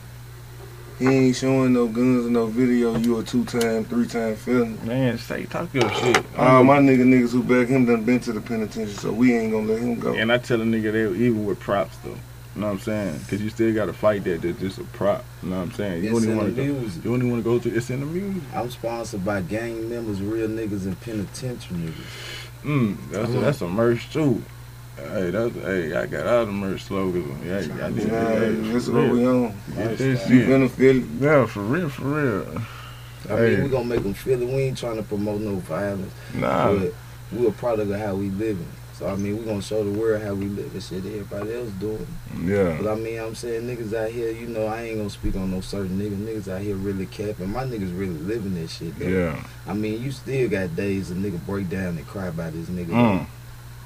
he 1.01 1.09
ain't 1.09 1.35
showing 1.35 1.73
no 1.73 1.89
guns 1.89 2.27
and 2.27 2.35
no 2.35 2.47
video. 2.47 2.97
You 2.97 3.19
a 3.19 3.25
two 3.25 3.45
time, 3.47 3.85
three 3.85 4.07
time 4.07 4.37
felon. 4.37 4.79
Man, 4.87 5.19
say 5.19 5.47
talk 5.47 5.75
your 5.75 5.93
shit. 5.95 6.23
All 6.39 6.63
my 6.63 6.79
nigga 6.79 7.03
niggas 7.03 7.33
who 7.33 7.43
back 7.43 7.67
him 7.67 7.85
done 7.85 8.05
been 8.05 8.21
to 8.21 8.33
the 8.33 8.41
penitentiary, 8.41 8.95
so 8.95 9.11
we 9.11 9.35
ain't 9.35 9.51
gonna 9.51 9.67
let 9.67 9.81
him 9.81 9.99
go. 9.99 10.15
And 10.15 10.31
I 10.31 10.39
tell 10.39 10.61
a 10.61 10.65
nigga 10.65 10.93
that 10.93 11.17
even 11.17 11.45
with 11.45 11.59
props 11.59 11.97
though. 12.05 12.17
You 12.55 12.63
know 12.63 12.67
what 12.67 12.73
I'm 12.75 12.79
saying? 12.81 13.19
Because 13.19 13.41
you 13.43 13.49
still 13.51 13.73
got 13.75 13.87
to 13.87 13.93
fight 13.93 14.25
that. 14.25 14.43
That's 14.43 14.59
just 14.59 14.79
a 14.79 14.85
prop. 14.85 15.25
You 15.43 15.51
know 15.51 15.57
what 15.59 15.63
I'm 15.63 15.73
saying? 15.73 16.03
You 16.05 16.11
It's 16.11 16.19
don't 16.21 16.25
even 16.25 16.37
want 16.37 16.57
to 16.57 16.63
go. 16.67 16.73
music. 16.81 17.05
You 17.05 17.17
don't 17.19 17.31
want 17.31 17.45
to 17.45 17.49
go 17.51 17.59
to. 17.61 17.77
It's 17.77 17.91
in 17.91 18.01
the 18.01 18.07
music. 18.07 18.43
I'm 18.55 18.71
sponsored 18.71 19.25
by 19.25 19.41
gang 19.43 19.89
members, 19.89 20.21
real 20.21 20.49
niggas, 20.49 20.85
and 20.85 21.01
penitentiary 21.01 21.77
niggas. 21.79 22.65
Mm, 22.65 22.97
that's 23.11 23.29
a, 23.31 23.39
that's 23.39 23.61
a 23.63 23.69
merch 23.69 24.13
too. 24.13 24.43
Hey, 24.97 25.31
that's 25.31 25.55
hey, 25.55 25.95
I 25.95 26.07
got 26.07 26.27
all 26.27 26.45
the 26.47 26.53
merch 26.53 26.83
slogans. 26.83 27.45
Yeah, 27.47 27.59
I 27.87 27.91
did. 27.91 28.09
Yeah, 28.09 28.29
Hey, 28.35 28.51
this 28.51 28.83
is 28.85 28.91
what 28.91 29.09
we 29.11 29.25
on. 29.27 29.55
Get 29.77 29.97
that 29.97 30.01
You 30.01 30.17
shit. 30.17 30.49
finna 30.49 30.69
feel 30.71 30.99
it. 30.99 31.05
Yeah, 31.21 31.47
for 31.47 31.61
real, 31.61 31.89
for 31.89 32.03
real. 32.03 32.63
I 33.31 33.37
Hey. 33.37 33.51
mean, 33.55 33.65
we 33.65 33.71
gonna 33.71 33.85
make 33.85 34.03
them 34.03 34.13
feel 34.13 34.43
it. 34.43 34.47
We 34.49 34.55
ain't 34.63 34.77
trying 34.77 34.97
to 34.97 35.03
promote 35.05 35.41
no 35.41 35.55
violence, 35.57 36.13
Nah, 36.35 36.73
but 36.73 36.93
we 37.33 37.47
a 37.47 37.51
product 37.53 37.91
of 37.93 37.99
how 38.01 38.15
we 38.17 38.29
living. 38.31 38.67
So 39.01 39.09
I 39.09 39.17
mean, 39.17 39.39
we're 39.39 39.45
gonna 39.47 39.63
show 39.63 39.83
the 39.83 39.99
world 39.99 40.21
how 40.21 40.35
we 40.35 40.45
live 40.45 40.75
and 40.75 40.83
shit 40.83 40.99
everybody 40.99 41.55
else 41.55 41.71
doing. 41.81 42.07
yeah. 42.45 42.77
But 42.79 42.93
I 42.93 42.95
mean, 42.97 43.19
I'm 43.19 43.35
saying 43.35 43.63
niggas 43.63 43.95
out 43.95 44.11
here, 44.11 44.31
you 44.31 44.47
know, 44.47 44.67
I 44.67 44.83
ain't 44.83 44.99
gonna 44.99 45.09
speak 45.09 45.37
on 45.37 45.51
no 45.51 45.63
certain 45.63 45.99
niggas. 45.99 46.19
Niggas 46.19 46.53
out 46.53 46.61
here 46.61 46.75
really 46.75 47.07
capping. 47.07 47.51
My 47.51 47.65
niggas 47.65 47.99
really 47.99 48.19
living 48.19 48.55
this 48.55 48.77
shit. 48.77 48.99
Though. 48.99 49.07
Yeah. 49.07 49.43
I 49.67 49.73
mean, 49.73 50.03
you 50.03 50.11
still 50.11 50.51
got 50.51 50.77
days 50.77 51.11
a 51.11 51.15
nigga 51.15 51.45
break 51.47 51.71
down 51.71 51.97
and 51.97 52.07
cry 52.07 52.27
about 52.27 52.53
this 52.53 52.69
nigga. 52.69 52.89
Mm. 52.89 53.27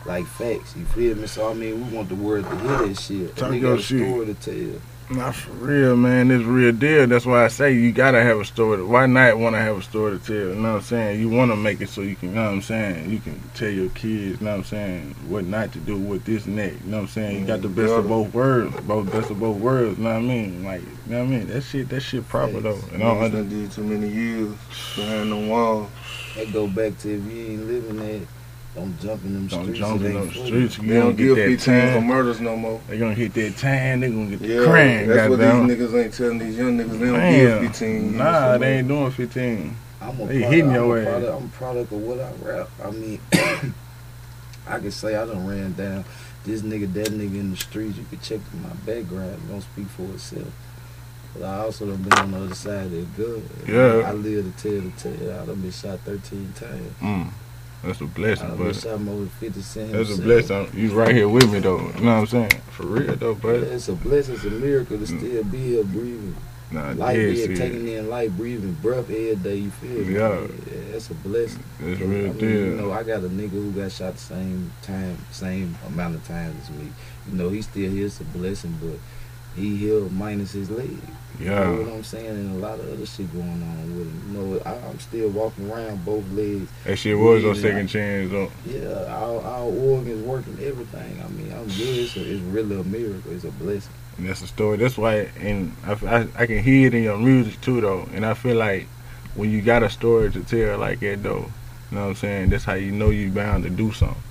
Like 0.05 0.27
facts, 0.27 0.75
you 0.77 0.85
feel 0.87 1.15
me? 1.15 1.29
So 1.29 1.49
I 1.49 1.55
mean, 1.55 1.87
we 1.87 1.97
want 1.97 2.09
the 2.09 2.17
world 2.17 2.45
to 2.47 2.59
hear 2.59 2.89
that 2.89 2.99
shit. 2.99 3.37
Talk 3.37 3.53
nigga 3.53 3.61
your 3.61 3.71
got 3.77 3.79
a 3.79 3.83
shit. 3.83 4.01
story 4.01 4.27
to 4.27 4.35
tell. 4.35 4.81
Not 5.11 5.35
for 5.35 5.51
real, 5.53 5.97
man. 5.97 6.31
It's 6.31 6.45
real 6.45 6.73
deal. 6.73 7.07
That's 7.07 7.27
why 7.27 7.45
I 7.45 7.49
say 7.49 7.75
you 7.75 7.93
gotta 7.93 8.23
have 8.23 8.39
a 8.39 8.45
story. 8.45 8.79
To, 8.79 8.87
why 8.87 9.05
not 9.05 9.39
want 9.39 9.55
to 9.55 9.61
have 9.61 9.77
a 9.77 9.83
story 9.83 10.19
to 10.19 10.25
tell? 10.25 10.35
You 10.35 10.55
know 10.55 10.73
what 10.73 10.77
I'm 10.77 10.83
saying? 10.83 11.21
You 11.21 11.29
want 11.29 11.51
to 11.51 11.57
make 11.57 11.83
it 11.83 11.91
so 11.91 12.01
you 12.01 12.17
can. 12.17 12.31
You 12.31 12.35
know 12.37 12.45
what 12.45 12.53
I'm 12.53 12.63
saying? 12.63 13.11
You 13.11 13.19
can 13.19 13.39
tell 13.55 13.69
your 13.69 13.91
kids. 13.91 14.41
You 14.41 14.47
know 14.47 14.53
what 14.53 14.59
I'm 14.59 14.65
saying? 14.65 15.15
What 15.29 15.45
not 15.45 15.73
to 15.73 15.79
do 15.79 15.99
with 15.99 16.25
this 16.25 16.47
and 16.47 16.59
that. 16.59 16.73
You 16.73 16.91
know 16.91 16.97
what 16.97 17.03
I'm 17.03 17.09
saying? 17.09 17.41
You 17.41 17.47
got 17.47 17.61
the 17.61 17.69
mm-hmm. 17.69 17.83
best 17.83 17.93
of 17.93 18.09
both 18.09 18.33
worlds. 18.33 18.81
Both 18.81 19.13
best 19.13 19.31
of 19.31 19.39
both 19.39 19.59
worlds. 19.59 19.99
You 19.99 20.05
know 20.05 20.15
what 20.15 20.19
I 20.19 20.23
mean? 20.23 20.65
Like, 20.65 20.81
you 20.81 20.89
know 21.09 21.19
what 21.19 21.27
I 21.27 21.37
mean? 21.37 21.47
That 21.49 21.61
shit. 21.61 21.89
That 21.91 22.01
shit 22.01 22.27
proper 22.27 22.61
though. 22.61 22.81
And 22.93 23.03
I 23.03 23.07
don't 23.07 23.19
Niggas 23.19 23.25
under, 23.25 23.37
done 23.39 23.49
did 23.51 23.73
too 23.73 23.85
many 23.85 24.09
years 24.09 24.55
behind 24.97 25.31
the 25.31 25.49
wall. 25.49 25.91
That 26.37 26.51
go 26.53 26.67
back 26.67 26.97
to 27.01 27.15
if 27.15 27.25
you 27.31 27.47
ain't 27.47 27.67
living 27.67 27.97
that, 27.97 28.27
don't 28.75 29.01
jump 29.01 29.25
in 29.25 29.35
them 29.35 29.47
don't 29.47 29.63
streets. 29.63 29.79
jump 29.79 30.01
it 30.03 30.07
in 30.07 30.13
ain't 30.17 30.25
those 30.25 30.33
for 30.37 30.47
streets. 30.47 30.79
You 30.79 30.89
They 30.89 30.95
don't 30.95 31.05
don't 31.07 31.17
give 31.17 31.37
get 31.37 31.43
that 31.51 31.61
15 31.65 31.93
for 31.93 32.01
murders 32.07 32.41
no 32.41 32.57
more. 32.57 32.81
They 32.89 32.99
gonna 32.99 33.15
hit 33.15 33.35
that 33.35 33.57
time. 33.57 34.01
They 34.01 34.11
gonna 34.11 34.27
get 34.31 34.41
the 34.41 34.49
Yeah, 34.49 34.65
crime. 34.65 35.07
that's 35.09 35.31
what 35.31 35.39
these 35.39 35.49
niggas 35.79 36.05
ain't 36.05 36.15
telling 36.15 36.39
these 36.39 36.57
young 36.59 36.79
niggas. 36.79 36.99
They 36.99 37.07
don't 37.07 37.15
Damn. 37.21 37.63
give 37.63 37.71
15 37.71 38.03
years 38.05 38.15
Nah, 38.15 38.53
for 38.55 38.59
they 38.59 38.79
ain't 38.79 38.89
doing 38.89 39.11
15. 39.13 39.77
I'm 40.03 40.09
a 40.09 40.13
They 40.13 40.25
product, 40.41 40.53
hitting 40.53 40.69
I'm 40.69 40.75
your 40.75 40.99
ass. 40.99 41.05
product, 41.07 41.37
I'm 41.37 41.45
a 41.45 41.49
product 41.51 41.93
of 41.93 41.99
what 42.03 42.21
I 42.21 42.33
rap. 42.43 42.69
I 42.85 42.91
mean, 42.91 43.21
I 44.67 44.79
can 44.79 44.91
say 44.91 45.15
I 45.15 45.25
done 45.27 45.47
ran 45.47 45.73
down 45.75 46.05
this 46.45 46.63
nigga, 46.63 46.93
that 46.95 47.09
nigga 47.09 47.39
in 47.41 47.51
the 47.53 47.57
streets. 47.57 47.97
You 47.97 48.05
can 48.11 48.19
check 48.21 48.41
my 48.63 48.69
background. 48.93 49.33
It 49.33 49.49
don't 49.49 49.61
speak 49.63 49.87
for 49.89 50.03
itself. 50.15 50.49
But 51.35 51.45
I 51.45 51.59
also 51.61 51.87
done 51.87 52.03
been 52.03 52.13
on 52.15 52.31
the 52.33 52.39
other 52.45 52.55
side 52.55 52.87
of 52.87 52.91
the 53.17 53.23
gun. 53.23 53.43
Yeah. 53.67 54.09
I 54.09 54.13
live 54.13 54.57
to 54.57 54.63
tell 54.63 54.81
the 54.81 54.91
tale. 55.17 55.41
I 55.43 55.47
done 55.47 55.61
been 55.61 55.71
shot 55.71 55.99
13 56.01 56.53
times. 56.55 56.93
Mm. 57.03 57.29
That's 57.85 58.01
a 58.01 58.07
blessing, 58.07 58.49
done 58.49 58.57
been 58.57 58.67
but. 58.69 58.77
shot 58.77 59.01
more 59.01 59.17
than 59.17 59.29
50 59.29 59.61
cents. 59.61 59.93
That's 59.93 60.19
a 60.19 60.23
blessing. 60.23 60.69
You 60.75 60.91
right 60.99 61.15
here 61.15 61.29
with 61.29 61.53
me 61.53 61.59
though. 61.61 61.79
You 61.79 62.01
know 62.05 62.21
what 62.21 62.21
I'm 62.21 62.27
saying? 62.27 62.51
For 62.71 62.87
real 62.87 63.15
though, 63.17 63.37
Yeah, 63.45 63.51
it's 63.75 63.89
a 63.89 63.93
blessing. 63.93 64.35
It's 64.35 64.45
a 64.45 64.51
miracle 64.51 64.99
to 64.99 65.05
Mm. 65.05 65.19
still 65.19 65.45
be 65.45 65.59
here 65.59 65.85
breathing. 65.85 66.35
nah, 66.71 66.93
Life 66.93 67.17
yeah, 67.17 67.27
being 67.31 67.37
shit. 67.49 67.57
taking 67.57 67.89
in 67.89 68.09
life, 68.09 68.31
breathing 68.33 68.73
breath 68.83 69.11
every 69.11 69.37
day. 69.37 69.57
You 69.57 69.71
feel 69.71 69.91
me? 70.07 70.15
Yeah. 70.15 70.41
yeah 70.41 70.93
that's 70.93 71.11
a 71.11 71.15
blessing. 71.15 71.63
It's 71.81 72.01
I 72.01 72.05
real 72.05 72.09
mean, 72.29 72.39
deal. 72.39 72.49
You 72.51 72.75
know, 72.77 72.93
I 72.93 73.03
got 73.03 73.19
a 73.23 73.29
nigga 73.29 73.51
who 73.51 73.71
got 73.73 73.93
shot 73.93 74.15
the 74.15 74.21
same 74.21 74.73
time, 74.83 75.19
same 75.31 75.77
amount 75.87 76.17
of 76.17 76.27
times 76.27 76.57
as 76.65 76.71
me. 76.71 76.89
You 77.31 77.37
know, 77.39 77.49
he 77.51 77.63
still 77.63 77.91
here. 77.91 78.07
It's 78.07 78.21
a 78.21 78.25
blessing, 78.25 78.77
but 78.83 78.99
he 79.57 79.77
healed 79.77 80.13
minus 80.13 80.53
his 80.53 80.71
leg. 80.71 80.97
You 81.39 81.47
know 81.47 81.73
yeah, 81.73 81.79
what 81.79 81.93
I'm 81.95 82.05
saying? 82.05 82.27
And 82.29 82.63
a 82.63 82.67
lot 82.67 82.79
of 82.79 82.93
other 82.93 83.07
shit 83.07 83.33
going 83.33 83.49
on 83.49 83.99
with 83.99 84.07
him. 84.07 84.23
You 84.37 84.39
know, 84.39 84.63
I, 84.65 84.75
I'm 84.89 85.01
still 85.01 85.31
walking 85.31 85.69
around 85.69 86.05
both 86.05 86.25
legs. 86.31 86.71
that 86.85 86.97
shit 86.97 87.19
was 87.19 87.43
Yeah. 87.43 87.55
second 87.55 87.89
chance 87.89 88.31
though. 88.31 88.53
Yeah, 88.65 89.05
our, 89.09 89.41
our 89.43 89.65
organs 89.65 90.25
working, 90.25 90.57
everything. 90.63 91.21
I 91.21 91.29
mean, 91.31 91.53
I'm 91.53 91.67
good. 91.67 91.99
It's, 91.99 92.17
a, 92.17 92.21
it's 92.21 92.41
really 92.43 92.79
a 92.79 92.85
miracle. 92.85 93.33
It's 93.33 93.45
a 93.45 93.51
blessing. 93.51 93.93
And 94.19 94.29
that's 94.29 94.43
the 94.43 94.47
story. 94.47 94.77
That's 94.77 94.97
why, 94.97 95.29
and 95.41 95.75
I, 95.85 95.93
I, 96.07 96.29
I 96.39 96.47
can 96.47 96.63
hear 96.63 96.87
it 96.87 96.95
in 96.95 97.03
your 97.03 97.19
music 97.19 97.61
too 97.61 97.81
though. 97.81 98.09
And 98.15 98.25
I 98.25 98.35
feel 98.35 98.57
like 98.57 98.87
when 99.35 99.51
you 99.51 99.61
got 99.61 99.83
a 99.83 99.91
story 99.91 100.31
to 100.31 100.45
tell 100.45 100.79
like 100.79 101.01
that 101.01 101.25
though, 101.25 101.51
you 101.91 101.99
know 101.99 102.03
what 102.03 102.09
I'm 102.11 102.15
saying? 102.15 102.51
That's 102.51 102.65
how 102.65 102.75
you 102.75 102.93
know 102.93 103.11
you're 103.11 103.31
bound 103.31 103.65
to 103.65 103.71
do 103.71 103.91
something. 103.93 104.23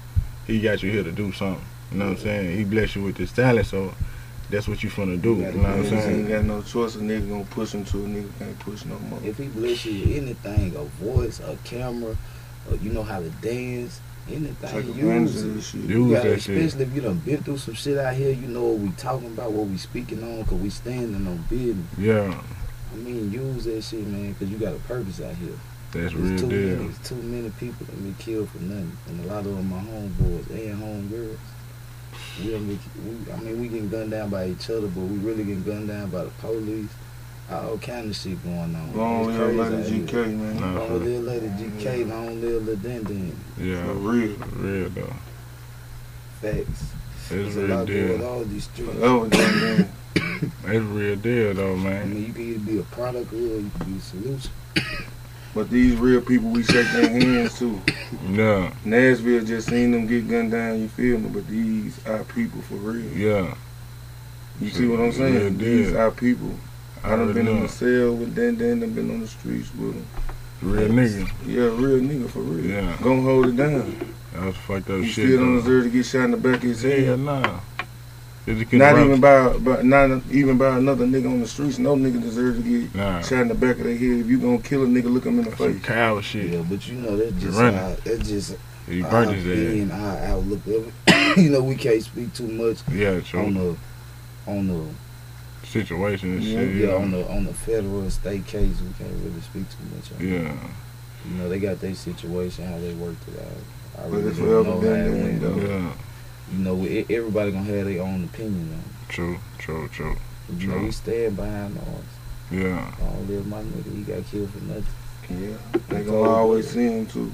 He 0.48 0.62
got 0.62 0.82
you 0.84 0.90
here 0.92 1.04
to 1.04 1.12
do 1.12 1.34
something. 1.34 1.64
You 1.92 1.98
know 2.00 2.06
what 2.10 2.18
I'm 2.18 2.24
saying? 2.24 2.58
He 2.58 2.64
blessed 2.64 2.96
you 2.96 3.04
with 3.04 3.18
this 3.18 3.32
talent, 3.34 3.68
so 3.68 3.94
that's 4.54 4.68
what 4.68 4.84
you 4.84 4.90
finna 4.90 5.20
do. 5.22 5.36
You 5.36 5.52
know 5.52 5.58
what 5.64 5.70
I'm 5.72 5.84
Niggas 5.84 6.08
ain't 6.08 6.30
got 6.30 6.44
no 6.46 6.62
choice. 6.62 6.96
A 6.96 7.00
nigga 7.00 7.28
gonna 7.30 7.44
push 7.46 7.72
him 7.74 7.84
to 7.86 7.98
a 8.06 8.08
nigga 8.08 8.30
can't 8.40 8.60
push 8.60 8.86
no 8.86 9.00
more. 9.00 9.20
If 9.24 9.38
he 9.40 9.48
bless 9.48 9.84
you 9.86 10.00
with 10.08 10.18
anything, 10.24 10.76
a 10.76 10.84
voice, 11.04 11.40
a 11.40 11.58
camera, 11.64 12.16
or 12.70 12.76
you 12.78 12.92
know 12.92 13.02
how 13.04 13.20
to 13.20 13.30
dance, 13.42 14.00
anything, 14.30 14.56
Take 14.62 14.86
advantage 14.86 15.32
use 15.34 15.44
of 15.44 15.50
it. 15.50 15.54
this 15.56 15.68
shit. 15.68 15.82
Use 15.82 15.90
You 15.90 16.12
gotta, 16.14 16.30
that 16.30 16.42
shit. 16.42 16.58
especially 16.58 16.86
if 16.86 16.96
you 16.96 17.02
done 17.02 17.18
been 17.20 17.44
through 17.44 17.58
some 17.58 17.74
shit 17.74 17.98
out 17.98 18.14
here, 18.14 18.32
you 18.32 18.48
know 18.48 18.64
what 18.64 18.80
we 18.80 18.90
talking 18.92 19.28
about, 19.28 19.52
what 19.52 19.68
we 19.68 19.78
speaking 19.78 20.24
on, 20.24 20.46
cause 20.46 20.60
we 20.60 20.70
standing 20.70 21.26
on 21.28 21.38
business. 21.50 21.86
Yeah, 21.98 22.40
I 22.94 22.96
mean, 22.98 23.32
use 23.32 23.64
that 23.66 23.82
shit, 23.84 24.06
man, 24.06 24.36
cause 24.36 24.50
you 24.50 24.58
got 24.58 24.76
a 24.76 24.80
purpose 24.80 25.20
out 25.20 25.34
here. 25.36 25.50
that's 25.92 26.14
There's 26.14 26.14
real 26.14 26.40
too 26.40 26.48
many, 26.48 26.76
deal. 26.76 26.90
it's 26.92 27.10
too 27.10 27.16
many 27.16 27.50
people 27.60 27.86
that 27.88 27.96
been 28.04 28.14
killed 28.20 28.50
for 28.50 28.60
nothing, 28.60 28.96
and 29.10 29.26
a 29.26 29.28
lot 29.28 29.40
of 29.48 29.56
them 29.58 29.74
are 29.74 29.82
homeboys 29.82 30.50
and 30.52 30.82
homegirls. 31.12 31.38
We 32.42 32.52
don't 32.52 32.68
get, 32.68 32.80
we, 33.06 33.32
I 33.32 33.38
mean, 33.38 33.62
we 33.62 33.68
getting 33.68 33.90
gunned 33.90 34.12
down 34.12 34.30
by 34.30 34.48
each 34.48 34.70
other, 34.70 34.88
but 34.88 35.02
we 35.02 35.18
really 35.20 35.44
getting 35.44 35.64
gunned 35.64 35.88
down 35.90 36.10
by 36.10 36.24
the 36.24 36.30
police. 36.42 36.90
All 37.52 37.78
kind 37.78 38.10
of 38.10 38.16
shit 38.16 38.42
going 38.44 38.74
on. 38.76 38.98
Long 38.98 39.30
It's 39.30 39.38
live 39.38 39.38
crazy 39.38 39.62
out 39.62 39.72
Lady 39.72 39.90
here. 39.92 40.06
GK, 40.08 40.38
man. 40.38 40.60
Nah, 40.60 40.80
Long 40.80 40.88
for, 40.88 40.94
live 41.06 41.24
Lady 41.24 41.48
GK, 41.50 42.10
long 42.10 42.42
live 42.42 42.66
Lil 42.66 42.76
Den 42.78 43.04
Den. 43.04 43.36
yeah, 43.60 43.86
For 43.86 43.94
real. 43.94 44.36
real 44.56 44.90
though. 44.90 45.14
Facts. 46.42 46.84
It's 47.16 47.30
There's 47.30 47.56
a 47.58 47.62
real 47.68 47.78
lot 47.78 47.86
deal. 47.88 48.28
on 48.28 48.42
in 48.44 48.50
these 48.54 48.64
streets. 48.64 48.92
Forever, 48.94 49.90
It's 50.66 50.86
real 50.86 51.16
deal 51.18 51.54
though, 51.54 51.76
man. 51.76 52.02
I 52.02 52.06
mean, 52.06 52.26
you 52.28 52.34
can 52.34 52.42
either 52.42 52.60
be 52.60 52.80
a 52.80 52.84
product 52.84 53.34
or 53.34 53.38
you 53.38 53.70
can 53.78 53.92
be 53.92 53.98
a 53.98 54.02
solution. 54.02 54.52
But 55.54 55.70
these 55.70 55.96
real 55.98 56.22
people 56.22 56.50
we 56.50 56.64
shake 56.64 56.88
their 56.94 57.10
hands 57.10 57.58
to. 57.60 57.80
Yeah, 58.30 58.74
Nashville 58.86 59.44
just 59.44 59.68
seen 59.68 59.92
them 59.92 60.08
get 60.08 60.28
gunned 60.30 60.52
down, 60.52 60.80
you 60.80 60.88
feel 60.88 61.20
me? 61.20 61.30
But 61.30 61.46
these 61.48 62.04
are 62.08 62.24
people 62.24 62.62
for 62.62 62.76
real. 62.76 63.06
yeah. 63.12 63.54
You 64.62 64.70
see 64.70 64.88
what 64.88 65.00
I'm 65.02 65.12
saying? 65.12 65.34
Yeah, 65.34 65.50
these 65.50 65.94
are 65.94 66.10
people. 66.12 66.52
I 67.04 67.10
done 67.10 67.20
already 67.22 67.34
been 67.34 67.48
in 67.50 67.62
the 67.64 67.68
cell 67.70 68.14
with 68.16 68.34
Dan 68.36 68.56
Dan, 68.56 68.80
done 68.80 68.94
been 68.94 69.12
on 69.12 69.20
the 69.22 69.28
streets 69.28 69.70
with 69.76 69.94
them. 69.96 70.08
Real 70.62 70.88
nigga. 70.90 71.30
Yeah, 71.46 71.64
real 71.64 72.00
nigga 72.00 72.30
for 72.30 72.40
real. 72.40 72.66
Yeah. 72.66 72.98
Gonna 73.02 73.22
hold 73.22 73.48
it 73.48 73.58
down. 73.58 74.14
That 74.34 74.46
was 74.46 74.56
fucked 74.58 74.90
up 74.90 75.02
He 75.02 75.08
shit. 75.08 75.28
still 75.28 75.40
don't 75.40 75.56
deserve 75.58 75.84
to 75.84 75.90
get 75.90 76.06
shot 76.06 76.26
in 76.26 76.32
the 76.32 76.38
back 76.38 76.56
of 76.58 76.62
his 76.64 76.82
head. 76.82 77.04
Yeah, 77.04 77.16
nah. 77.16 77.60
If 78.46 78.58
you 78.60 78.66
can 78.66 78.80
Not 78.80 78.96
rock- 78.96 79.06
even 79.06 79.22
by, 79.22 79.58
by 79.58 79.82
not 79.84 80.22
even 80.32 80.58
by 80.58 80.78
another 80.78 81.06
nigga 81.06 81.28
on 81.32 81.40
the 81.40 81.48
streets. 81.48 81.80
No 81.80 81.96
nigga 81.96 82.22
deserves 82.22 82.62
to 82.62 82.64
get 82.82 82.94
Nah. 82.94 83.22
shot 83.22 83.42
in 83.44 83.48
the 83.48 83.54
back 83.56 83.78
of 83.78 83.86
their 83.86 83.96
head. 83.96 84.20
If 84.20 84.28
you 84.28 84.38
gonna 84.38 84.58
kill 84.58 84.84
a 84.84 84.86
nigga, 84.88 85.06
look 85.14 85.26
him 85.26 85.40
in 85.40 85.46
the 85.46 85.50
That's 85.52 85.58
some 85.62 85.74
face. 85.76 85.86
coward 85.86 86.24
shit. 86.26 86.52
Yeah, 86.52 86.64
but 86.70 86.86
you 86.88 86.96
know 86.96 87.16
that's 87.16 87.42
just 87.42 87.58
Running. 87.58 87.80
our, 87.80 87.96
that's 88.04 88.28
just 88.28 88.56
He 88.90 89.02
our 89.02 89.10
burnt 89.12 89.32
his 89.32 89.46
ass. 89.46 89.52
opinion, 89.64 89.92
our 89.92 90.18
outlook 90.18 90.66
of 90.68 90.94
it. 91.08 91.38
you 91.38 91.50
know, 91.52 91.64
we 91.64 91.76
can't 91.76 92.04
speak 92.04 92.34
too 92.34 92.48
much 92.50 92.80
Yeah, 92.92 93.22
true. 93.22 93.40
on 93.40 93.54
the 93.54 93.76
on 94.46 94.68
the 94.68 94.84
Situation 95.66 96.34
and 96.34 96.44
Yeah, 96.44 96.60
shit. 96.60 96.76
yeah 96.76 96.94
on 96.96 97.12
the 97.12 97.26
on 97.32 97.46
the 97.46 97.54
federal 97.54 98.02
and 98.02 98.12
state 98.12 98.46
case. 98.46 98.76
We 98.82 98.94
can't 99.06 99.16
really 99.24 99.42
speak 99.42 99.64
too 99.70 99.96
much 99.96 100.12
on. 100.12 100.28
it. 100.28 100.44
Yeah. 100.44 100.54
You 101.32 101.38
know, 101.38 101.48
they 101.50 101.58
got 101.60 101.80
their 101.80 101.96
situation, 101.96 102.66
how 102.68 102.78
they 102.78 102.94
worked 102.94 103.26
it 103.30 103.40
out. 103.40 104.04
I 104.04 104.10
But 104.10 104.12
really 104.18 104.28
it's 104.30 104.38
don't 104.38 104.48
forever 104.48 104.70
know 104.70 104.82
been 104.82 105.40
how 105.42 105.56
it 105.56 105.58
there, 105.58 105.68
Yeah. 105.82 105.92
You 106.54 106.64
know, 106.64 106.76
we- 106.76 107.06
everybody 107.10 107.52
gonna 107.52 107.64
have 107.66 107.86
their 107.86 108.02
own 108.02 108.24
opinion 108.26 108.70
on. 108.74 108.84
True, 109.10 109.38
true, 109.58 109.88
true. 109.90 110.12
it. 110.14 110.62
You 110.62 110.68
know, 110.68 110.74
True. 110.76 110.86
we 110.86 110.92
stand 110.92 111.36
behind 111.36 111.78
ours. 111.78 112.06
Yeah. 112.52 112.92
I 113.02 113.06
don't 113.06 113.28
live 113.28 113.48
my 113.48 113.62
nigga. 113.64 113.96
He 113.96 114.02
got 114.04 114.26
killed 114.28 114.50
for 114.52 114.64
nothing. 114.66 114.86
Yeah, 115.30 115.80
they 115.90 116.04
gonna 116.04 116.30
always 116.30 116.70
see 116.70 116.84
him 116.86 117.06
too. 117.06 117.32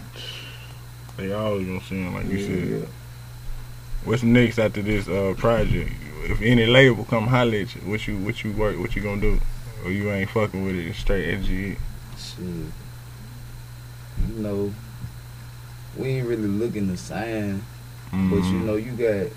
They 1.17 1.34
always 1.34 1.65
gonna 1.67 1.82
see 1.82 1.95
him 2.01 2.13
like 2.13 2.29
you 2.29 2.45
said. 2.45 2.67
yeah. 2.82 2.86
What's 4.05 4.23
next 4.23 4.60
after 4.60 4.82
this 4.82 5.08
uh 5.08 5.34
project? 5.38 5.91
If 6.25 6.41
any 6.41 6.65
label 6.67 7.03
come 7.05 7.27
holler 7.27 7.58
at 7.58 7.75
you, 7.75 7.82
what 7.82 8.08
you 8.08 8.17
what 8.19 8.43
you 8.43 8.51
work 8.53 8.77
what 8.79 8.95
you 8.95 9.01
gonna 9.01 9.19
do? 9.21 9.39
Or 9.84 9.91
you 9.91 10.10
ain't 10.12 10.29
fucking 10.29 10.63
with 10.63 10.75
it, 10.75 10.93
straight 10.95 11.27
NGE. 11.41 11.77
Shit. 12.17 12.45
You 14.29 14.36
know, 14.43 14.73
we 15.97 16.10
ain't 16.10 16.27
really 16.27 16.47
looking 16.47 16.88
to 16.89 16.97
sign, 16.97 17.63
but 18.12 18.17
you 18.52 18.60
Mhm. 18.60 18.65
know, 18.65 18.76
you 18.76 18.91
got. 18.91 19.32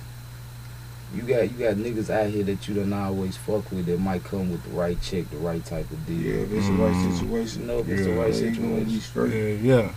You 1.15 1.21
got 1.25 1.43
you 1.43 1.59
got 1.59 1.77
niggas 1.77 2.09
out 2.09 2.31
here 2.31 2.43
that 2.45 2.67
you 2.67 2.75
don't 2.75 2.91
always 2.95 3.37
fuck 3.37 3.71
with 3.71 3.85
that 3.85 4.01
might 4.01 4.25
come 4.25 4.51
with 4.51 4.65
the 4.65 4.71
right 4.71 4.99
check, 5.03 5.29
the 5.31 5.37
right 5.37 5.63
type 5.63 5.91
of 5.91 6.07
deal. 6.07 6.17
Yeah, 6.23 6.41
if 6.45 6.53
it's 6.53 6.69
the 6.69 6.73
right 6.75 6.95
Mm. 6.95 7.13
situation. 7.13 7.61
You 7.61 7.67
know, 7.67 7.79
if 7.81 7.89
it's 7.91 8.05
the 8.07 8.13
right 8.13 8.33
they 8.33 8.41
be 8.49 8.55
situation. 8.57 9.01
straight. 9.03 9.61
Yeah, 9.63 9.83
yeah. 9.83 9.89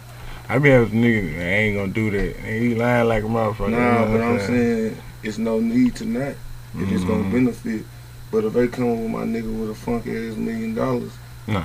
I 0.50 0.58
be 0.60 0.70
having 0.72 1.02
niggas 1.02 1.38
that 1.38 1.42
ain't 1.42 1.78
gonna 1.78 1.94
do 1.94 2.12
that. 2.12 2.36
And 2.40 2.62
he 2.64 2.76
lying 2.76 3.08
like 3.08 3.24
a 3.24 3.28
motherfucker. 3.28 3.70
you 3.70 3.78
Nah, 3.78 4.04
know 4.06 4.12
but 4.12 4.20
what 4.20 4.22
I'm 4.24 4.40
saying 4.40 4.98
it's 5.24 5.38
no 5.38 5.60
need 5.62 5.96
to 5.96 6.06
not 6.06 6.34
if 6.78 6.92
it's 6.92 7.06
gonna 7.06 7.24
benefit. 7.32 7.86
But 8.30 8.44
if 8.44 8.52
they 8.52 8.68
come 8.68 9.02
with 9.02 9.10
my 9.12 9.24
nigga 9.24 9.58
with 9.58 9.70
a 9.70 9.74
funk 9.76 10.08
ass 10.08 10.36
million 10.36 10.76
dollars, 10.76 11.14
Nah. 11.48 11.64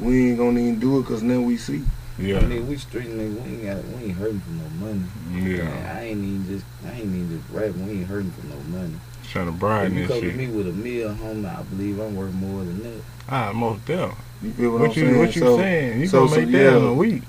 we 0.00 0.30
ain't 0.30 0.38
gonna 0.38 0.58
even 0.58 0.80
do 0.80 0.98
it 0.98 1.02
because 1.02 1.22
now 1.22 1.40
we 1.40 1.56
see. 1.56 1.84
Yeah. 2.18 2.38
I 2.38 2.46
mean, 2.46 2.68
we 2.68 2.76
street 2.76 3.08
niggas, 3.08 3.42
we 3.42 3.50
ain't 3.52 3.64
got, 3.64 3.84
we 3.98 4.04
ain't 4.04 4.16
hurting 4.16 4.40
for 4.40 4.50
no 4.50 4.86
money. 4.86 5.02
Yeah. 5.32 5.64
Man, 5.64 5.96
I 5.96 6.04
ain't 6.04 6.18
even 6.24 6.46
just, 6.46 6.64
I 6.86 6.90
ain't 6.92 7.00
even 7.04 7.40
just 7.40 7.50
rapping. 7.52 7.86
We 7.86 7.92
ain't 8.00 8.06
hurting 8.06 8.30
for 8.32 8.46
no 8.46 8.56
money. 8.78 8.94
Trying 9.30 9.46
to 9.46 9.52
If 9.52 9.58
bribe 9.58 9.92
you 9.92 10.00
this 10.06 10.08
come 10.08 10.20
to 10.20 10.32
me 10.36 10.46
with 10.48 10.68
a 10.68 10.72
meal, 10.72 11.14
homie, 11.14 11.46
I 11.58 11.62
believe 11.62 11.98
I'm 11.98 12.14
worth 12.14 12.34
more 12.34 12.58
than 12.64 12.82
that. 12.82 13.02
Ah, 13.28 13.52
most 13.54 13.84
definitely. 13.86 14.16
You 14.42 14.50
feel 14.52 14.70
what, 14.72 14.80
What, 14.82 14.90
I'm 14.90 14.96
you 14.96 15.06
saying? 15.06 15.18
what 15.18 15.36
you 15.36 15.42
so, 15.42 15.56
saying? 15.58 16.00
You 16.00 16.06
so- 16.06 16.18
gonna 16.26 16.30
so, 16.30 16.36
make 16.40 16.50
that 16.52 16.76
in 16.76 16.84
a 16.84 16.94
week. 16.94 17.22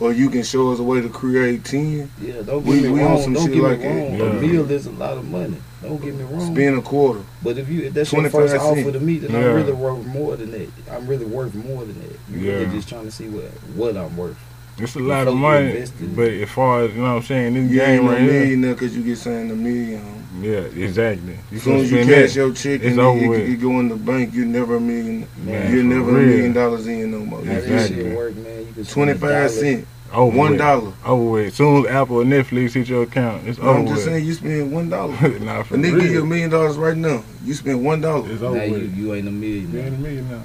Or 0.00 0.12
you 0.12 0.30
can 0.30 0.44
show 0.44 0.70
us 0.70 0.78
a 0.78 0.82
way 0.84 1.00
to 1.00 1.08
create 1.08 1.64
ten, 1.64 2.08
Yeah, 2.22 2.42
don't 2.42 2.64
We- 2.64 2.74
get 2.76 2.84
me 2.84 2.90
we 2.90 3.00
wrong. 3.00 3.20
some 3.20 3.32
Don't 3.32 3.46
shit 3.46 3.54
get 3.54 3.62
like 3.64 3.78
me 3.80 3.84
that. 3.84 3.94
wrong. 3.96 4.16
Yeah. 4.16 4.24
A 4.38 4.40
meal 4.40 4.70
is 4.70 4.86
a 4.86 4.92
lot 4.92 5.16
of 5.18 5.28
money. 5.28 5.56
Don't 5.82 6.02
get 6.02 6.14
me 6.14 6.24
wrong. 6.24 6.52
spend 6.54 6.78
a 6.78 6.82
quarter. 6.82 7.20
But 7.42 7.56
if 7.58 7.68
you 7.68 7.82
if 7.84 7.94
that's 7.94 8.12
your 8.12 8.22
25 8.28 8.40
first 8.40 8.52
cent. 8.64 8.78
offer 8.78 8.92
to 8.92 9.00
me, 9.00 9.18
then 9.18 9.30
Yeah. 9.30 9.48
I'm 9.50 9.54
really 9.54 9.72
worth 9.72 10.06
more 10.06 10.36
than 10.36 10.50
that. 10.50 10.68
I'm 10.92 11.06
really 11.06 11.24
worth 11.26 11.54
more 11.54 11.84
than 11.84 11.94
that. 12.00 12.18
You 12.34 12.38
Yeah. 12.46 12.52
really 12.54 12.66
just 12.76 12.88
trying 12.88 13.04
to 13.04 13.10
see 13.12 13.28
what 13.28 13.44
what 13.76 13.96
I'm 13.96 14.16
worth. 14.16 14.36
It's 14.80 14.94
a 14.94 15.00
lot 15.00 15.26
of 15.26 15.34
money, 15.34 15.70
invested. 15.70 16.14
but 16.14 16.30
as 16.30 16.48
far 16.50 16.82
as 16.84 16.92
you 16.92 16.98
know, 16.98 17.14
what 17.14 17.16
I'm 17.16 17.22
saying 17.24 17.54
this 17.54 17.70
You 17.70 17.78
game 17.80 17.88
ain't 17.90 18.04
no 18.04 18.10
right 18.12 18.20
here. 18.20 18.32
millionaire 18.32 18.74
because 18.74 18.96
you 18.96 19.02
get 19.02 19.18
signed 19.18 19.50
a 19.50 19.56
million. 19.56 20.00
Yeah, 20.40 20.58
exactly. 20.84 21.32
You 21.50 21.56
As 21.56 21.62
soon 21.64 21.76
as 21.78 21.90
you 21.90 21.96
spend 22.02 22.10
cash 22.10 22.28
that. 22.28 22.36
your 22.36 22.52
check 22.52 22.80
It's 22.82 22.84
and 22.90 23.00
over 23.00 23.24
it, 23.24 23.28
with. 23.28 23.40
it, 23.40 23.48
it 23.50 23.60
go 23.60 23.80
in 23.80 23.88
the 23.88 23.96
bank, 23.96 24.30
you're 24.34 24.46
never 24.46 24.76
a 24.76 24.80
million. 24.80 25.26
Man, 25.44 25.72
you're 25.72 25.82
for 25.82 25.88
never 25.88 26.10
a 26.10 26.22
million 26.22 26.52
dollars 26.52 26.86
in 26.86 27.10
no 27.10 27.18
more. 27.18 27.44
How 27.44 27.52
Exactly. 27.54 28.14
work, 28.14 28.36
man? 28.36 28.60
You 28.60 28.72
can 28.74 28.84
Twenty 28.84 29.12
five 29.14 29.20
dollar- 29.30 29.48
cent, 29.48 29.86
Over 30.12 30.36
one 30.36 30.50
with. 30.52 30.58
dollar. 30.58 30.92
Over 31.04 31.30
with. 31.30 31.46
As 31.48 31.54
soon 31.54 31.84
as 31.86 31.90
Apple 31.92 32.16
or 32.20 32.24
Netflix 32.24 32.72
hit 32.72 32.88
your 32.88 33.02
account, 33.02 33.46
it's 33.46 33.58
over 33.58 33.70
I'm 33.70 33.86
just 33.86 33.96
with. 33.96 34.04
saying 34.06 34.24
you 34.24 34.34
spend 34.34 34.72
one 34.72 34.88
dollar. 34.88 35.12
nah, 35.40 35.62
for 35.62 35.74
A 35.74 35.78
nigga 35.78 35.92
real. 35.92 36.00
give 36.00 36.10
you 36.12 36.22
a 36.22 36.26
million 36.26 36.50
dollars 36.50 36.76
right 36.76 36.96
now. 36.96 37.22
You 37.44 37.54
spend 37.54 37.84
one 37.84 38.00
dollar. 38.00 38.30
It's 38.30 38.40
Now 38.40 38.48
over 38.48 38.66
you, 38.66 38.72
with. 38.72 38.96
you 38.96 39.14
ain't 39.14 39.28
a 39.28 39.30
million. 39.30 39.72
You 39.72 39.78
ain't 39.80 39.94
a 39.94 39.98
million 39.98 40.30
now. 40.30 40.42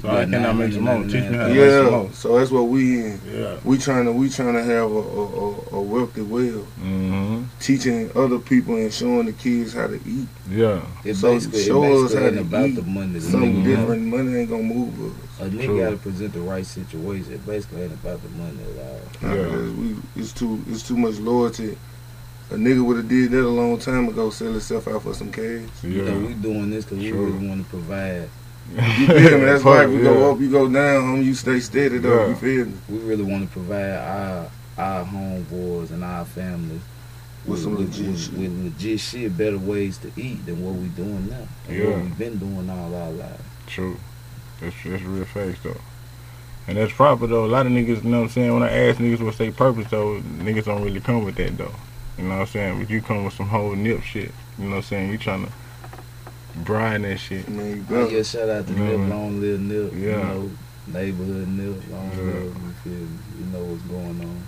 So 0.00 0.06
Yeah, 0.06 0.18
I 0.18 0.24
cannot 0.26 0.56
make 0.56 0.72
some 0.72 0.84
nah, 0.84 0.94
more. 0.98 1.04
Teach 1.04 1.14
me 1.14 1.20
how 1.22 1.30
nah. 1.30 1.48
to 1.48 1.54
make 1.54 1.70
some 1.70 1.84
Yeah, 1.84 1.90
more. 1.90 2.10
so 2.12 2.38
that's 2.38 2.50
what 2.52 2.62
we 2.68 3.04
in. 3.04 3.20
Yeah. 3.32 3.56
We 3.64 3.78
trying 3.78 4.04
to 4.04 4.12
we 4.12 4.28
trying 4.28 4.54
to 4.54 4.62
have 4.62 4.90
a, 4.90 4.94
a, 4.94 5.24
a, 5.24 5.50
a 5.72 5.80
wealthy 5.80 6.22
well, 6.22 6.66
Mm-hmm. 6.80 7.42
teaching 7.58 8.10
other 8.14 8.38
people 8.38 8.76
and 8.76 8.92
showing 8.92 9.26
the 9.26 9.32
kids 9.32 9.72
how 9.74 9.88
to 9.88 9.96
eat. 10.06 10.28
Yeah. 10.50 10.82
It 11.04 11.14
So 11.16 11.32
basically, 11.32 11.64
show 11.64 11.82
it 11.82 12.04
us 12.04 12.14
how 12.14 12.20
ain't 12.26 12.34
to 12.36 12.40
about 12.42 12.68
eat 12.68 12.74
the 12.76 12.82
money. 12.82 13.12
The 13.14 13.20
Something 13.22 13.64
different. 13.64 14.02
Money 14.06 14.36
ain't 14.36 14.50
gonna 14.50 14.62
move 14.62 14.94
us. 15.12 15.40
A 15.40 15.50
nigga 15.50 15.64
True. 15.64 15.80
got 15.80 15.90
to 15.90 15.96
present 15.96 16.32
the 16.32 16.40
right 16.40 16.64
situation. 16.66 17.32
It 17.32 17.44
basically 17.46 17.82
ain't 17.82 17.92
about 17.92 18.20
the 18.22 18.28
money 18.30 18.58
at 18.78 18.86
all. 18.86 19.00
Nah, 19.22 19.34
Yeah. 19.34 19.42
that's- 19.42 19.70
we, 19.76 19.96
it's 20.16 20.32
too 20.32 20.62
it's 20.68 20.86
too 20.86 20.96
much 20.96 21.18
loyalty. 21.18 21.76
A 22.50 22.54
nigga 22.54 22.82
would 22.84 22.96
have 22.96 23.08
did 23.08 23.30
that 23.32 23.44
a 23.44 23.48
long 23.48 23.78
time 23.78 24.08
ago. 24.08 24.30
Sell 24.30 24.52
himself 24.52 24.88
out 24.88 25.02
for 25.02 25.12
some 25.12 25.30
cash. 25.30 25.62
You 25.82 26.02
know, 26.02 26.04
Yeah. 26.18 26.26
we 26.28 26.34
doing 26.34 26.70
this 26.70 26.84
because 26.84 26.98
we 26.98 27.12
really 27.12 27.46
want 27.48 27.62
to 27.64 27.68
provide. 27.68 28.28
You 28.74 29.06
feel 29.06 29.38
me? 29.38 29.44
That's 29.44 29.62
Fuck, 29.62 29.74
life. 29.78 29.90
You 29.90 29.96
yeah. 29.98 30.02
go 30.04 30.32
up, 30.32 30.40
you 30.40 30.50
go 30.50 30.68
down. 30.68 31.02
Home, 31.02 31.22
you 31.22 31.34
stay 31.34 31.60
steady 31.60 31.98
though. 31.98 32.22
Yeah. 32.24 32.28
You 32.28 32.34
feel 32.36 32.66
me? 32.66 32.72
We 32.88 32.98
really 32.98 33.22
want 33.24 33.46
to 33.46 33.52
provide 33.52 33.90
our 33.96 34.50
our 34.78 35.04
homeboys 35.04 35.90
and 35.90 36.04
our 36.04 36.24
families 36.24 36.80
With 37.46 37.60
some 37.62 37.76
legit 37.76 38.06
with, 38.06 38.20
shit. 38.20 38.32
with 38.34 38.64
legit 38.64 39.00
shit, 39.00 39.36
better 39.36 39.58
ways 39.58 39.98
to 39.98 40.12
eat 40.16 40.46
than 40.46 40.64
what 40.64 40.74
we 40.74 40.86
doing 40.88 41.28
now. 41.28 41.48
And 41.68 41.76
Yeah. 41.76 41.86
what 41.90 42.02
we've 42.02 42.18
been 42.18 42.38
doing 42.38 42.70
all 42.70 42.94
our 42.94 43.10
lives. 43.10 43.42
True. 43.66 43.96
That's 44.60 44.76
that's 44.84 45.02
real 45.02 45.24
facts 45.24 45.60
though. 45.62 45.80
And 46.66 46.76
that's 46.76 46.92
proper 46.92 47.26
though. 47.26 47.46
A 47.46 47.46
lot 47.46 47.66
of 47.66 47.72
niggas, 47.72 48.04
you 48.04 48.10
know 48.10 48.18
what 48.18 48.24
I'm 48.24 48.28
saying, 48.30 48.52
when 48.52 48.62
I 48.62 48.70
ask 48.70 48.98
niggas 48.98 49.20
what's 49.24 49.38
their 49.38 49.50
purpose 49.52 49.88
though, 49.90 50.20
niggas 50.20 50.64
don't 50.66 50.84
really 50.84 51.00
come 51.00 51.24
with 51.24 51.36
that 51.36 51.56
though. 51.56 51.74
You 52.18 52.24
know 52.24 52.30
what 52.36 52.40
I'm 52.42 52.46
saying? 52.48 52.78
But 52.80 52.90
you 52.90 53.00
come 53.00 53.24
with 53.24 53.34
some 53.34 53.48
whole 53.48 53.74
nip 53.74 54.02
shit. 54.02 54.32
You 54.58 54.64
know 54.64 54.70
what 54.70 54.76
I'm 54.76 54.82
saying? 54.82 55.10
You 55.10 55.18
trying 55.18 55.46
to 55.46 55.52
brine 56.64 57.02
that 57.02 57.18
shit. 57.18 57.46
I 57.46 57.50
mean, 57.50 57.76
you 57.76 57.84
Oh, 57.90 58.04
better. 58.04 58.16
yeah, 58.16 58.22
shout 58.22 58.48
out 58.48 58.66
to 58.66 58.72
Yeah, 58.72 58.96
Nip, 58.96 59.08
long 59.10 59.40
live 59.40 59.60
Nip. 59.60 59.92
You 59.94 60.10
know, 60.10 60.50
neighborhood 60.88 61.48
Nip, 61.48 61.82
long 61.90 62.10
Yeah. 62.10 62.16
live. 62.24 62.44
You 62.44 62.72
feel? 62.84 62.92
You 62.92 63.46
know 63.52 63.64
what's 63.64 63.82
going 63.84 64.20
on. 64.20 64.42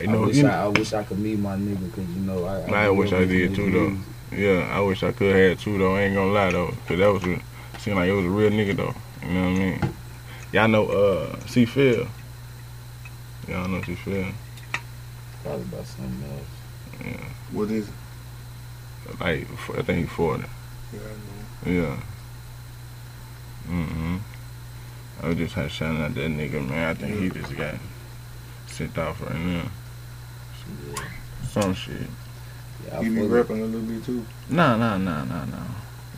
You 0.00 0.08
I 0.08 0.12
know, 0.12 0.20
wish 0.26 0.36
you 0.36 0.46
I, 0.46 0.64
I 0.64 0.68
wish 0.68 0.92
I 0.92 1.02
could 1.02 1.18
meet 1.18 1.38
my 1.38 1.56
nigga 1.56 1.84
because 1.90 2.08
you 2.14 2.20
know 2.20 2.44
I. 2.44 2.84
I 2.84 2.86
grew 2.86 2.94
wish 2.98 3.12
I 3.12 3.24
did 3.24 3.54
too, 3.54 3.70
though. 3.70 3.90
music. 3.90 4.04
Yeah, 4.30 4.68
I 4.72 4.80
wish 4.80 5.02
I 5.02 5.10
could 5.12 5.34
have 5.34 5.60
too 5.60 5.78
though. 5.78 5.96
I 5.96 6.02
ain't 6.02 6.14
gonna 6.14 6.30
lie 6.32 6.50
though, 6.50 6.72
cause 6.86 6.98
that 6.98 7.12
was 7.12 7.24
a, 7.24 7.40
seemed 7.80 7.96
like 7.96 8.08
it 8.08 8.12
was 8.12 8.26
a 8.26 8.28
real 8.30 8.50
nigga 8.50 8.76
though. 8.76 8.94
You 9.26 9.34
know 9.34 9.50
what 9.50 9.56
I 9.56 9.58
mean? 9.58 9.94
Y'all 10.52 10.68
know 10.68 10.86
uh 10.86 11.40
C 11.46 11.64
Phil. 11.64 12.06
Y'all 13.48 13.66
know 13.68 13.82
C 13.82 13.94
Phil. 13.94 14.26
Probably 15.42 15.62
about 15.62 15.86
something 15.86 16.24
else. 16.30 17.06
Yeah, 17.06 17.24
What 17.52 17.70
is 17.70 17.88
it? 17.88 17.94
like 19.20 19.46
f- 19.50 19.70
I 19.78 19.82
think 19.82 20.00
he's 20.00 20.10
forty. 20.10 20.44
Yeah, 20.92 21.00
I 21.00 21.02
know. 21.04 21.37
Yeah. 21.66 21.96
Mm-hmm. 23.68 24.16
I 25.22 25.28
was 25.28 25.36
just 25.36 25.54
had 25.54 25.70
shouting 25.70 26.00
out 26.00 26.14
that 26.14 26.30
nigga, 26.30 26.66
man. 26.68 26.88
I 26.88 26.94
think 26.94 27.18
he 27.18 27.28
just 27.28 27.56
got 27.56 27.74
sent 28.66 28.96
off 28.98 29.20
right 29.20 29.34
now. 29.34 29.64
Yeah. 30.94 31.02
Some 31.50 31.74
shit. 31.74 31.96
Yeah, 32.86 32.98
I 32.98 33.00
You 33.02 33.10
be 33.10 33.20
fuck- 33.22 33.30
rapping 33.30 33.60
a 33.62 33.64
little 33.64 33.80
bit 33.80 34.04
too. 34.04 34.24
Nah, 34.48 34.76
nah, 34.76 34.96
nah, 34.96 35.24
nah, 35.24 35.44
nah. 35.46 35.56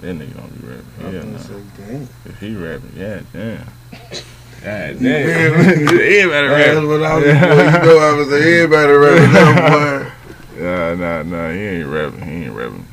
That 0.01 0.17
nigga 0.17 0.37
don't 0.37 0.61
be 0.61 0.67
I 0.67 0.71
rapping. 0.71 1.15
Yeah, 1.15 1.33
was 1.33 1.51
nah. 1.51 1.57
say, 1.57 1.63
damn. 1.79 2.09
If 2.27 2.41
he 2.41 2.57
rapping, 2.57 2.93
yeah, 2.97 3.21
damn. 3.33 3.67
God 4.63 5.01
You 5.01 5.09
damn. 5.09 5.65
feel 5.65 5.77
me? 5.97 6.21
Everybody 6.21 6.49
That's 6.49 6.75
rapping. 6.77 6.89
what 6.89 7.03
I 7.03 7.15
was. 7.17 7.25
Boy, 7.25 7.31
you 7.31 7.87
know 7.87 7.99
I 7.99 8.13
was 8.17 8.29
say 8.29 8.61
everybody 8.63 8.93
rapping 8.93 9.33
boy. 10.57 10.63
Nah, 10.63 10.95
nah, 10.95 11.23
nah. 11.23 11.51
He 11.53 11.59
ain't 11.61 11.89
rapping. 11.89 12.21
He 12.23 12.45
ain't 12.45 12.55
rapping. 12.55 12.87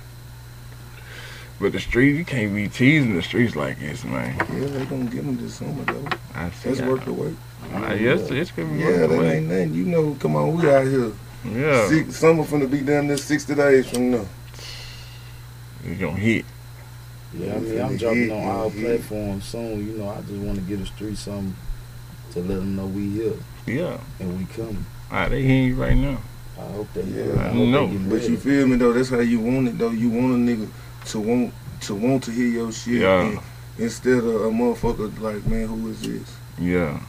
But 1.59 1.71
the 1.71 1.79
streets, 1.79 2.17
you 2.17 2.25
can't 2.25 2.53
be 2.53 2.67
teasing 2.67 3.15
the 3.15 3.21
streets 3.23 3.55
like 3.55 3.79
this, 3.79 4.03
man. 4.03 4.35
Yeah, 4.53 4.65
they 4.67 4.85
gonna 4.85 5.05
give 5.05 5.25
them 5.25 5.37
this 5.37 5.55
summer 5.55 5.83
though. 5.85 6.07
I 6.35 6.49
see. 6.51 6.69
That's 6.69 6.81
I- 6.81 6.87
worth 6.87 7.05
the 7.05 7.13
wait. 7.13 7.35
Uh, 7.73 7.93
yes, 7.99 8.29
it's 8.29 8.51
gonna 8.51 8.69
be 8.73 8.79
Yeah, 8.79 8.85
worth 8.85 9.01
the 9.01 9.07
that 9.07 9.19
wait. 9.19 9.33
ain't 9.37 9.47
nothing. 9.47 9.73
You 9.73 9.83
know, 9.85 10.15
come 10.19 10.35
on, 10.35 10.55
we 10.57 10.69
out 10.69 10.85
here. 10.85 11.11
Yeah, 11.51 11.87
Six, 11.89 12.15
summer 12.17 12.43
finna 12.43 12.69
be 12.69 12.81
down 12.81 13.07
there 13.07 13.17
sixty 13.17 13.55
days 13.55 13.87
from 13.87 14.11
now. 14.11 14.25
it's 15.85 15.99
gonna 15.99 16.17
hit. 16.17 16.45
Yeah, 17.37 17.55
I 17.55 17.59
mean, 17.59 17.81
I'm 17.81 17.97
jumping 17.97 18.31
on 18.31 18.37
finna 18.37 18.47
all 18.55 18.71
platforms 18.71 19.45
soon. 19.45 19.87
You 19.87 19.97
know, 19.97 20.09
I 20.09 20.21
just 20.21 20.33
want 20.33 20.55
to 20.55 20.61
get 20.61 20.79
the 20.79 20.85
street 20.85 21.17
some 21.17 21.55
to 22.33 22.39
let 22.39 22.55
them 22.55 22.75
know 22.75 22.85
we 22.85 23.09
here 23.09 23.33
Yeah. 23.65 23.97
and 24.19 24.37
we 24.37 24.45
coming. 24.45 24.85
Ah, 25.11 25.27
they 25.29 25.41
hearing 25.43 25.63
you 25.65 25.75
right 25.75 25.95
now. 25.95 26.19
I 26.59 26.71
hope 26.71 26.87
they 26.93 27.03
Yeah, 27.03 27.33
yeah, 27.33 27.41
I 27.41 27.45
I 27.45 27.49
hope 27.49 27.67
know. 27.67 27.87
they 27.87 27.93
getting 27.93 28.09
But 28.09 28.29
you 28.29 28.37
feel 28.37 28.67
me 28.67 28.75
though? 28.77 28.93
That's 28.93 29.09
how 29.09 29.19
you 29.19 29.39
want 29.39 29.67
it 29.69 29.77
though. 29.77 29.91
You 29.91 30.09
want 30.09 30.33
a 30.33 30.37
nigga 30.37 30.67
to 31.07 31.19
want 31.19 31.53
to 31.81 31.95
want 31.95 32.23
to 32.23 32.31
hear 32.31 32.47
your 32.47 32.71
shit 32.71 33.01
Yeah. 33.01 33.39
instead 33.77 34.17
of 34.19 34.25
a 34.27 34.49
motherfucker 34.49 35.19
like, 35.19 35.45
man, 35.45 35.67
who 35.67 35.89
is 35.89 36.01
this? 36.01 36.35
Yeah. 36.59 36.99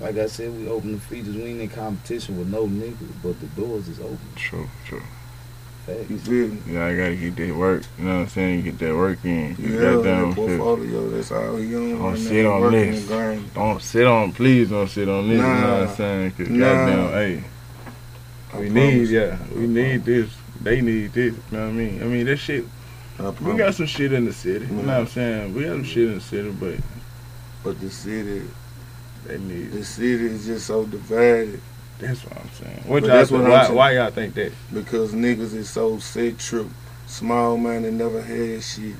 Like 0.00 0.16
I 0.18 0.26
said, 0.26 0.56
we 0.56 0.68
open 0.68 0.92
the 0.92 1.00
features. 1.00 1.34
We 1.34 1.42
ain't 1.44 1.60
in 1.60 1.68
competition 1.70 2.38
with 2.38 2.48
no 2.48 2.66
niggas, 2.66 3.12
but 3.22 3.38
the 3.40 3.46
doors 3.60 3.88
is 3.88 3.98
open. 3.98 4.18
True, 4.36 4.68
true. 4.86 5.02
Facts. 5.86 6.10
You 6.10 6.18
feel 6.18 6.48
me? 6.48 6.58
Yeah, 6.70 6.86
I 6.86 6.96
gotta 6.96 7.16
get 7.16 7.34
that 7.36 7.56
work. 7.56 7.82
You 7.98 8.04
know 8.04 8.14
what 8.16 8.20
I'm 8.20 8.28
saying? 8.28 8.62
Get 8.62 8.78
that 8.78 8.94
work 8.94 9.24
in. 9.24 9.56
Yeah, 9.58 9.68
Get 9.68 9.78
that 9.80 10.02
that 10.04 10.26
shit. 10.26 10.34
portfolio. 10.36 11.08
That's 11.10 11.32
all 11.32 11.56
he 11.56 11.74
on. 11.74 11.90
Don't 11.90 12.02
right 12.02 12.18
sit 12.18 12.46
on 12.46 12.72
this. 12.72 13.08
Don't 13.54 13.82
sit 13.82 14.06
on, 14.06 14.32
please 14.32 14.68
don't 14.70 14.88
sit 14.88 15.08
on 15.08 15.28
this. 15.28 15.36
You 15.38 15.42
know 15.42 15.48
what 15.80 15.88
I'm 15.88 15.96
saying? 15.96 16.30
Cause 16.32 16.48
Nah. 16.48 16.58
goddamn, 16.58 17.08
hey, 17.14 17.44
I 18.52 18.58
we 18.60 18.68
need, 18.70 19.08
yeah, 19.08 19.36
we 19.54 19.66
need 19.66 20.04
this. 20.04 20.30
They 20.62 20.80
need 20.80 21.12
this. 21.12 21.34
You 21.34 21.40
know 21.58 21.64
what 21.64 21.68
I 21.70 21.72
mean? 21.72 22.02
I 22.02 22.06
mean, 22.06 22.26
this 22.26 22.40
shit, 22.40 22.64
I 22.64 22.77
we 23.40 23.56
got 23.56 23.74
some 23.74 23.86
shit 23.86 24.12
in 24.12 24.24
the 24.24 24.32
city. 24.32 24.66
You 24.66 24.72
know 24.72 24.82
what 24.82 24.88
I'm 24.90 25.06
saying? 25.08 25.54
We 25.54 25.62
got 25.64 25.70
some 25.72 25.84
shit 25.84 26.08
in 26.08 26.14
the 26.16 26.20
city, 26.20 26.50
but 26.50 26.76
But 27.64 27.80
the 27.80 27.90
city, 27.90 28.42
they 29.26 29.38
need 29.38 29.72
the 29.72 29.84
city 29.84 30.26
is 30.26 30.46
just 30.46 30.66
so 30.66 30.84
divided 30.86 31.60
That's 31.98 32.24
what 32.24 32.36
I'm 32.36 32.50
saying. 32.50 32.82
What 32.86 33.02
y'all 33.02 33.08
that's 33.10 33.30
think? 33.30 33.42
what 33.42 33.50
I'm 33.50 33.58
Why, 33.58 33.64
saying. 33.64 33.76
why 33.76 33.92
y'all 33.96 34.10
think 34.10 34.34
that? 34.34 34.52
because 34.72 35.12
niggas 35.12 35.54
is 35.54 35.68
so 35.68 35.98
set 35.98 36.38
trip, 36.38 36.68
small 37.06 37.56
minded, 37.56 37.94
never 37.94 38.22
had 38.22 38.62
shit. 38.62 38.94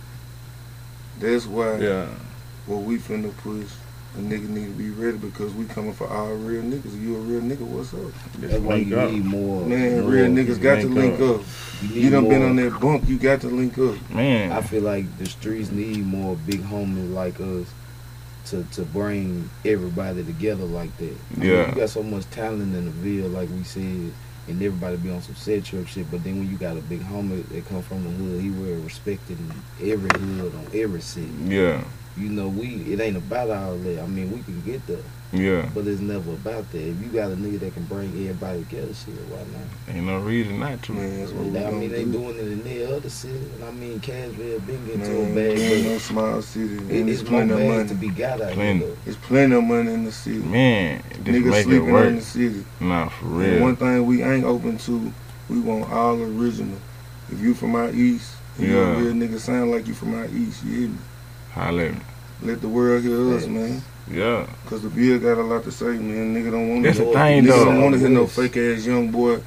That's 1.20 1.46
why 1.46 1.76
Yeah. 1.78 2.07
what 2.66 2.83
we 2.83 2.98
finna 2.98 3.37
push. 3.38 3.68
A 4.18 4.20
nigga 4.20 4.48
need 4.48 4.64
to 4.66 4.70
be 4.72 4.90
ready 4.90 5.16
because 5.16 5.54
we 5.54 5.64
coming 5.66 5.92
for 5.92 6.09
all 6.09 6.33
real 6.35 6.61
niggas. 6.62 7.00
You 7.00 7.16
a 7.16 7.20
real 7.20 7.40
nigga, 7.40 7.61
what's 7.61 7.94
up? 7.94 8.00
Just 8.40 8.40
That's 8.40 8.54
why 8.59 8.74
you 8.76 8.98
up. 8.98 9.12
need 9.12 9.24
more. 9.24 9.64
Man, 9.64 10.00
more- 10.00 10.11
real 10.11 10.26
niggas 10.26 10.61
got 10.61 10.81
to 10.81 10.88
link 10.88 11.18
link 11.18 11.20
up. 11.20 11.40
up. 11.40 11.46
You, 11.83 11.88
need 11.88 12.02
You 12.04 12.11
done 12.11 12.28
been 12.28 12.42
on 12.42 12.57
that 12.57 12.81
bump, 12.81 13.09
you 13.09 13.16
got 13.16 13.40
to 13.42 13.46
link 13.48 13.78
up. 13.78 14.11
Man. 14.11 14.50
I 14.50 14.61
feel 14.61 14.83
like 14.83 15.16
the 15.18 15.26
streets 15.26 15.70
need 15.70 16.04
more 16.04 16.35
big 16.35 16.62
homies 16.62 17.12
like 17.14 17.38
us 17.40 17.68
to 18.46 18.64
to 18.72 18.83
bring 18.83 19.48
everybody 19.64 20.24
together 20.24 20.64
like 20.64 20.96
that. 20.96 21.16
I 21.37 21.38
mean, 21.40 21.48
Yeah. 21.50 21.68
you 21.68 21.74
got 21.76 21.90
so 21.90 22.02
much 22.02 22.28
talent 22.31 22.74
in 22.74 22.87
the 22.87 22.90
Ville, 22.90 23.28
like 23.28 23.48
we 23.50 23.62
said, 23.62 24.11
and 24.48 24.62
everybody 24.62 24.96
be 24.96 25.11
on 25.11 25.22
some 25.22 25.37
set 25.37 25.64
trip 25.64 25.87
shit. 25.87 26.11
But 26.11 26.24
then 26.24 26.38
when 26.38 26.50
you 26.50 26.57
got 26.57 26.76
a 26.76 26.81
big 26.81 27.02
homie 27.02 27.46
that 27.50 27.68
come 27.68 27.83
from 27.83 28.02
the 28.02 28.11
hood, 28.11 28.40
he 28.42 28.50
well 28.50 28.81
respected 28.81 29.38
in 29.38 29.92
every 29.92 30.11
hood 30.18 30.52
on 30.57 30.66
every 30.74 31.02
city. 31.02 31.31
yeah. 31.44 31.85
You 32.18 32.28
know, 32.31 32.48
we 32.48 32.68
it 32.92 33.00
ain't 33.00 33.16
about 33.16 33.50
all 33.50 33.76
that. 33.76 34.02
I 34.02 34.07
mean, 34.07 34.33
we 34.33 34.42
can 34.42 34.61
get 34.62 34.85
there, 34.87 34.98
Yeah. 35.33 35.68
but 35.74 35.87
it's 35.87 36.00
never 36.00 36.33
about 36.33 36.70
that. 36.72 36.78
If 36.81 37.00
you 37.00 37.09
got 37.12 37.31
a 37.31 37.37
nigga 37.37 37.61
that 37.61 37.74
can 37.74 37.85
bring 37.85 38.09
everybody 38.11 38.64
together, 38.64 38.92
shit, 38.94 39.14
why 39.31 39.38
not? 39.38 39.94
Ain't 39.96 40.07
no 40.07 40.18
reason 40.20 40.59
not 40.59 40.83
to. 40.85 40.92
Man, 40.92 41.20
that's 41.20 41.33
what 41.33 41.46
we 41.46 41.59
I 41.59 41.62
gonna 41.62 41.76
mean, 41.76 41.90
they 41.92 42.04
do. 42.04 42.12
doing 42.12 42.37
it 42.37 42.40
in 42.48 42.62
their 42.64 42.94
other 42.96 43.09
city, 43.11 43.35
and 43.54 43.64
I 43.64 43.70
mean, 43.70 44.00
Cashville 44.00 44.59
been 44.66 44.85
getting 44.87 45.00
to 45.02 45.20
a 45.20 45.22
Man, 45.26 45.35
bag, 45.35 45.59
ain't 45.59 45.85
but 45.85 45.90
no 45.92 45.98
small 45.98 46.42
city. 46.42 46.74
It, 46.74 46.81
And 46.81 46.90
it's 46.90 47.20
there's 47.20 47.31
more 47.31 47.44
plenty 47.46 47.52
of 47.62 47.68
money. 47.76 47.88
to 47.88 47.94
be 47.94 48.09
got 48.09 48.40
out 48.40 48.52
Plenty. 48.52 48.78
here. 48.81 48.88
though. 48.88 48.96
There's 49.04 49.16
plenty 49.16 49.54
of 49.54 49.64
money 49.64 49.92
in 49.92 50.04
the 50.04 50.12
city. 50.12 50.38
Man, 50.38 51.02
just 51.11 51.20
Niggas 51.24 51.44
make 51.50 51.61
it 51.61 51.62
sleeping 51.64 51.88
in 51.96 52.16
the 52.16 52.22
city. 52.22 52.64
Nah, 52.81 53.09
for 53.11 53.26
And 53.26 53.37
real. 53.38 53.62
one 53.62 53.76
thing 53.76 54.07
we 54.07 54.22
ain't 54.24 54.44
open 54.44 54.76
to, 54.78 55.12
we 55.48 55.61
want 55.61 55.90
all 55.92 56.20
original. 56.20 56.78
If 57.31 57.40
you 57.40 57.54
from 57.54 57.76
out 57.76 57.94
east, 57.94 58.33
and 58.59 58.66
you 58.66 58.76
Yeah. 58.76 58.96
a 58.96 58.96
real 58.96 59.12
nigga 59.12 59.38
sound 59.38 59.70
like 59.70 59.87
you 59.87 59.94
from 59.94 60.14
out 60.18 60.31
east, 60.31 60.64
you 60.64 60.72
hear 60.72 60.88
me? 60.88 60.96
Holla 61.52 61.85
at 61.85 61.94
me. 61.94 62.00
Let 62.42 62.61
the 62.61 62.68
world 62.68 63.03
hear 63.03 63.35
us, 63.37 63.46
man. 63.46 63.83
Yeah. 64.11 64.46
Cause 64.66 64.83
the 64.83 64.88
Ville 64.88 65.18
got 65.18 65.38
a 65.38 65.42
lot 65.42 65.64
to 65.64 65.72
say, 65.72 65.87
man. 65.98 66.35
Nigga 66.35 66.51
don't 66.53 66.68
want 66.70 66.83
That's 66.85 66.98
to. 66.98 67.05
the 67.07 67.12
thing, 67.12 67.44
Nigga 67.44 67.48
though. 67.48 67.64
don't 67.66 67.83
want 67.83 67.94
to 67.94 68.01
hear 68.01 68.09
no 68.09 68.27
fake 68.27 68.57
ass 68.57 68.87
young 68.87 69.11
boy. 69.11 69.40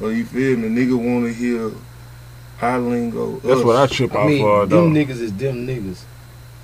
Or 0.00 0.12
you 0.12 0.24
feel 0.24 0.56
me? 0.56 0.68
Nigga 0.68 0.96
want 0.96 1.26
to 1.26 1.32
hear 1.32 1.70
our 2.62 2.78
lingo. 2.78 3.38
That's 3.40 3.60
us. 3.60 3.64
what 3.64 3.76
I 3.76 3.86
trip 3.86 4.14
I 4.14 4.18
out 4.22 4.26
mean, 4.28 4.42
for, 4.42 4.66
though. 4.66 4.84
them 4.84 4.94
niggas 4.94 5.20
is 5.20 5.32
them 5.34 5.66
niggas. 5.66 6.02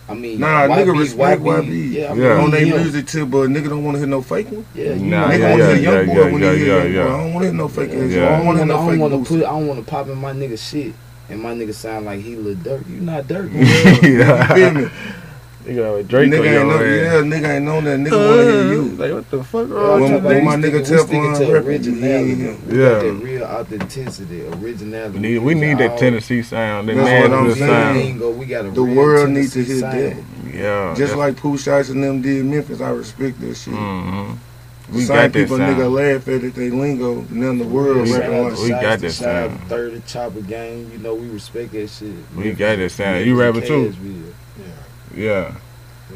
I 0.08 0.14
mean, 0.14 0.38
Nah, 0.40 0.66
YB, 0.68 0.84
nigga 0.84 0.98
respect 0.98 1.40
YB, 1.42 1.64
YB. 1.64 1.92
Yeah, 1.92 2.12
I 2.12 2.14
Yeah. 2.14 2.42
on 2.42 2.50
their 2.50 2.66
music 2.66 3.06
too, 3.06 3.24
but 3.26 3.48
nigga 3.50 3.68
don't 3.70 3.84
want 3.84 3.94
to 3.94 3.98
hear 4.00 4.06
no 4.08 4.20
fake 4.22 4.50
one. 4.50 4.66
Yeah, 4.74 4.94
Nah, 4.96 5.28
nigga 5.28 5.38
yeah, 5.38 5.50
want 5.50 5.62
to 5.62 5.66
yeah, 5.68 5.74
hear 5.76 5.76
young 5.76 6.08
yeah, 6.08 6.14
boy 6.14 6.32
when 6.32 6.42
yeah, 6.42 6.52
he 6.52 6.58
hear 6.58 6.66
yeah, 6.66 6.82
young 6.84 6.92
yeah. 6.94 7.04
boy. 7.04 7.14
I 7.14 7.16
don't 7.18 7.34
want 7.34 7.42
to 7.42 7.46
hear 7.48 7.54
no 7.54 7.68
fake 7.68 7.90
ass. 7.90 8.10
Yeah. 8.10 8.16
Yeah. 8.16 8.24
I 8.24 8.26
I 8.26 8.30
don't 8.30 8.44
don't 8.44 8.46
want 8.46 8.58
to 8.58 8.58
hear 8.58 8.66
to. 8.66 8.66
no 8.66 8.74
I 8.74 8.78
fake 8.90 8.98
don't 8.98 9.10
want 9.12 9.26
to 9.26 9.28
put. 9.34 9.38
I 9.44 9.50
don't 9.50 9.66
want 9.68 9.84
to 9.84 9.90
pop 9.90 10.08
in 10.08 10.18
my 10.18 10.32
nigga 10.32 10.58
shit, 10.70 10.94
and 11.30 11.40
my 11.42 11.54
nigga 11.54 11.74
sound 11.74 12.04
like 12.06 12.20
he 12.20 12.36
Lil 12.36 12.56
Durk. 12.56 12.86
You 12.90 13.00
not 13.00 13.24
Durk. 13.24 13.50
yeah. 14.02 14.48
You 14.48 14.54
feel 14.54 14.72
me? 14.84 14.90
You 15.66 15.76
got 15.76 16.08
Drake 16.08 16.30
nigga 16.30 16.58
ain't 16.60 16.68
know, 16.68 16.76
ass. 16.76 16.82
yeah, 16.82 17.38
nigga 17.38 17.56
ain't 17.56 17.64
know 17.64 17.80
that. 17.80 17.98
Nigga 17.98 18.28
want 18.28 18.40
to 18.40 18.52
hear 18.52 18.72
you. 18.74 18.82
Like, 18.96 19.12
what 19.12 19.30
the 19.30 19.44
fuck 19.44 19.68
Yeah, 19.68 19.74
wrong 19.74 20.00
When- 20.02 20.22
when 20.24 20.44
my 20.44 20.56
nigga 20.56 20.84
sticking- 20.84 20.96
we 20.96 21.02
sticking 21.02 21.22
Teflon 21.22 21.38
to 21.38 21.52
originality. 21.66 22.32
yeah. 22.42 22.54
Yeah. 22.76 22.88
that 23.00 23.20
real 23.22 23.42
authenticity, 23.44 24.42
originality. 24.62 25.18
We 25.18 25.20
need, 25.28 25.38
we 25.38 25.54
need 25.54 25.78
that 25.78 25.96
Tennessee 25.98 26.42
sound, 26.42 26.88
that 26.88 26.96
That's 26.96 27.28
what 27.30 27.38
I'm 27.38 27.48
Nashville 27.48 27.54
saying. 27.66 27.70
sound. 27.70 27.98
Lingo, 27.98 28.30
we 28.32 28.46
got 28.46 28.66
a 28.66 28.70
The 28.70 28.82
world 28.84 29.30
need 29.30 29.50
to 29.52 29.64
hear 29.64 29.78
sound. 29.78 30.24
Yeah. 30.54 30.94
Just 30.96 31.16
like 31.16 31.36
Pooh 31.36 31.56
Shiesty 31.56 31.90
and 31.90 32.04
them 32.04 32.20
did 32.20 32.44
Memphis, 32.44 32.80
I 32.80 32.90
respect 32.90 33.40
that 33.40 33.56
shit. 33.56 33.72
hmm 33.74 34.32
The 34.90 34.96
We 34.98 35.04
same 35.04 35.16
got 35.16 35.22
that 35.22 35.32
people 35.32 35.56
nigga 35.56 35.90
laugh 35.90 36.28
at 36.28 36.44
it, 36.44 36.54
they 36.54 36.68
lingo, 36.68 37.24
now 37.30 37.54
the 37.54 37.64
world 37.64 38.02
We 38.02 38.08
Shout 38.10 38.20
rapping 38.20 38.36
out 38.38 38.44
like 38.50 38.56
to 38.56 38.62
We 38.64 38.68
got 38.68 39.00
that 39.00 39.10
sound. 39.12 39.60
to 39.60 39.66
Third 39.66 39.92
and 39.94 40.06
Chopper 40.06 40.40
Gang. 40.42 40.90
You 40.92 40.98
know 40.98 41.14
we 41.14 41.26
respect 41.30 41.72
that 41.72 41.88
shit. 41.88 42.10
We 42.36 42.52
got 42.52 42.76
that 42.76 42.90
sound. 42.92 43.24
You 43.24 43.34
rapping 43.40 43.62
too? 43.62 43.94
Cashville. 43.94 44.22
Yeah. 45.16 45.54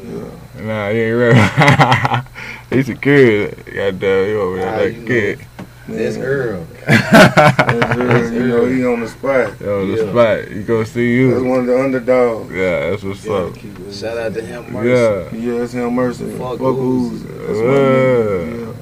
Yeah. 0.03 0.61
Nah, 0.61 0.87
you 0.89 1.01
ain't 1.01 1.35
rapping. 1.37 2.25
He's 2.77 2.89
a 2.89 2.95
kid. 2.95 3.65
Goddamn, 3.65 4.29
you 4.29 4.41
over 4.41 4.57
Ah, 4.59 4.77
there 4.77 4.89
like 4.89 4.97
a 5.01 5.05
kid. 5.05 5.39
That's 5.87 6.17
Man, 6.17 6.25
Earl. 6.25 6.67
That's 6.85 7.97
real, 7.97 8.31
you 8.33 8.47
know, 8.47 8.65
he 8.65 8.85
on 8.85 8.99
the 8.99 9.07
spot. 9.07 9.59
Yo, 9.59 9.81
on 9.81 9.91
the 9.91 10.03
Yeah. 10.05 10.11
spot. 10.11 10.51
He 10.51 10.63
gonna 10.63 10.85
see 10.85 11.13
you. 11.15 11.31
That's 11.31 11.43
one 11.43 11.59
of 11.61 11.65
the 11.65 11.79
underdogs. 11.83 12.51
Yeah, 12.53 12.91
that's 12.91 13.03
what's 13.03 13.27
up. 13.27 13.55
Shout 13.91 14.17
out 14.17 14.33
to 14.35 14.41
him, 14.41 14.71
Mercy. 14.71 14.89
Yeah. 15.35 15.53
Yeah, 15.55 15.63
it's 15.63 15.73
him 15.73 15.93
mercy. 15.95 16.29
Fuck 16.37 16.59
Fuck 16.59 16.59
Uzi. 16.59 17.09
Uzi. 17.09 17.47
That's 17.47 17.59
my 17.59 17.65
nigga. 17.65 18.59
Yeah. 18.67 18.73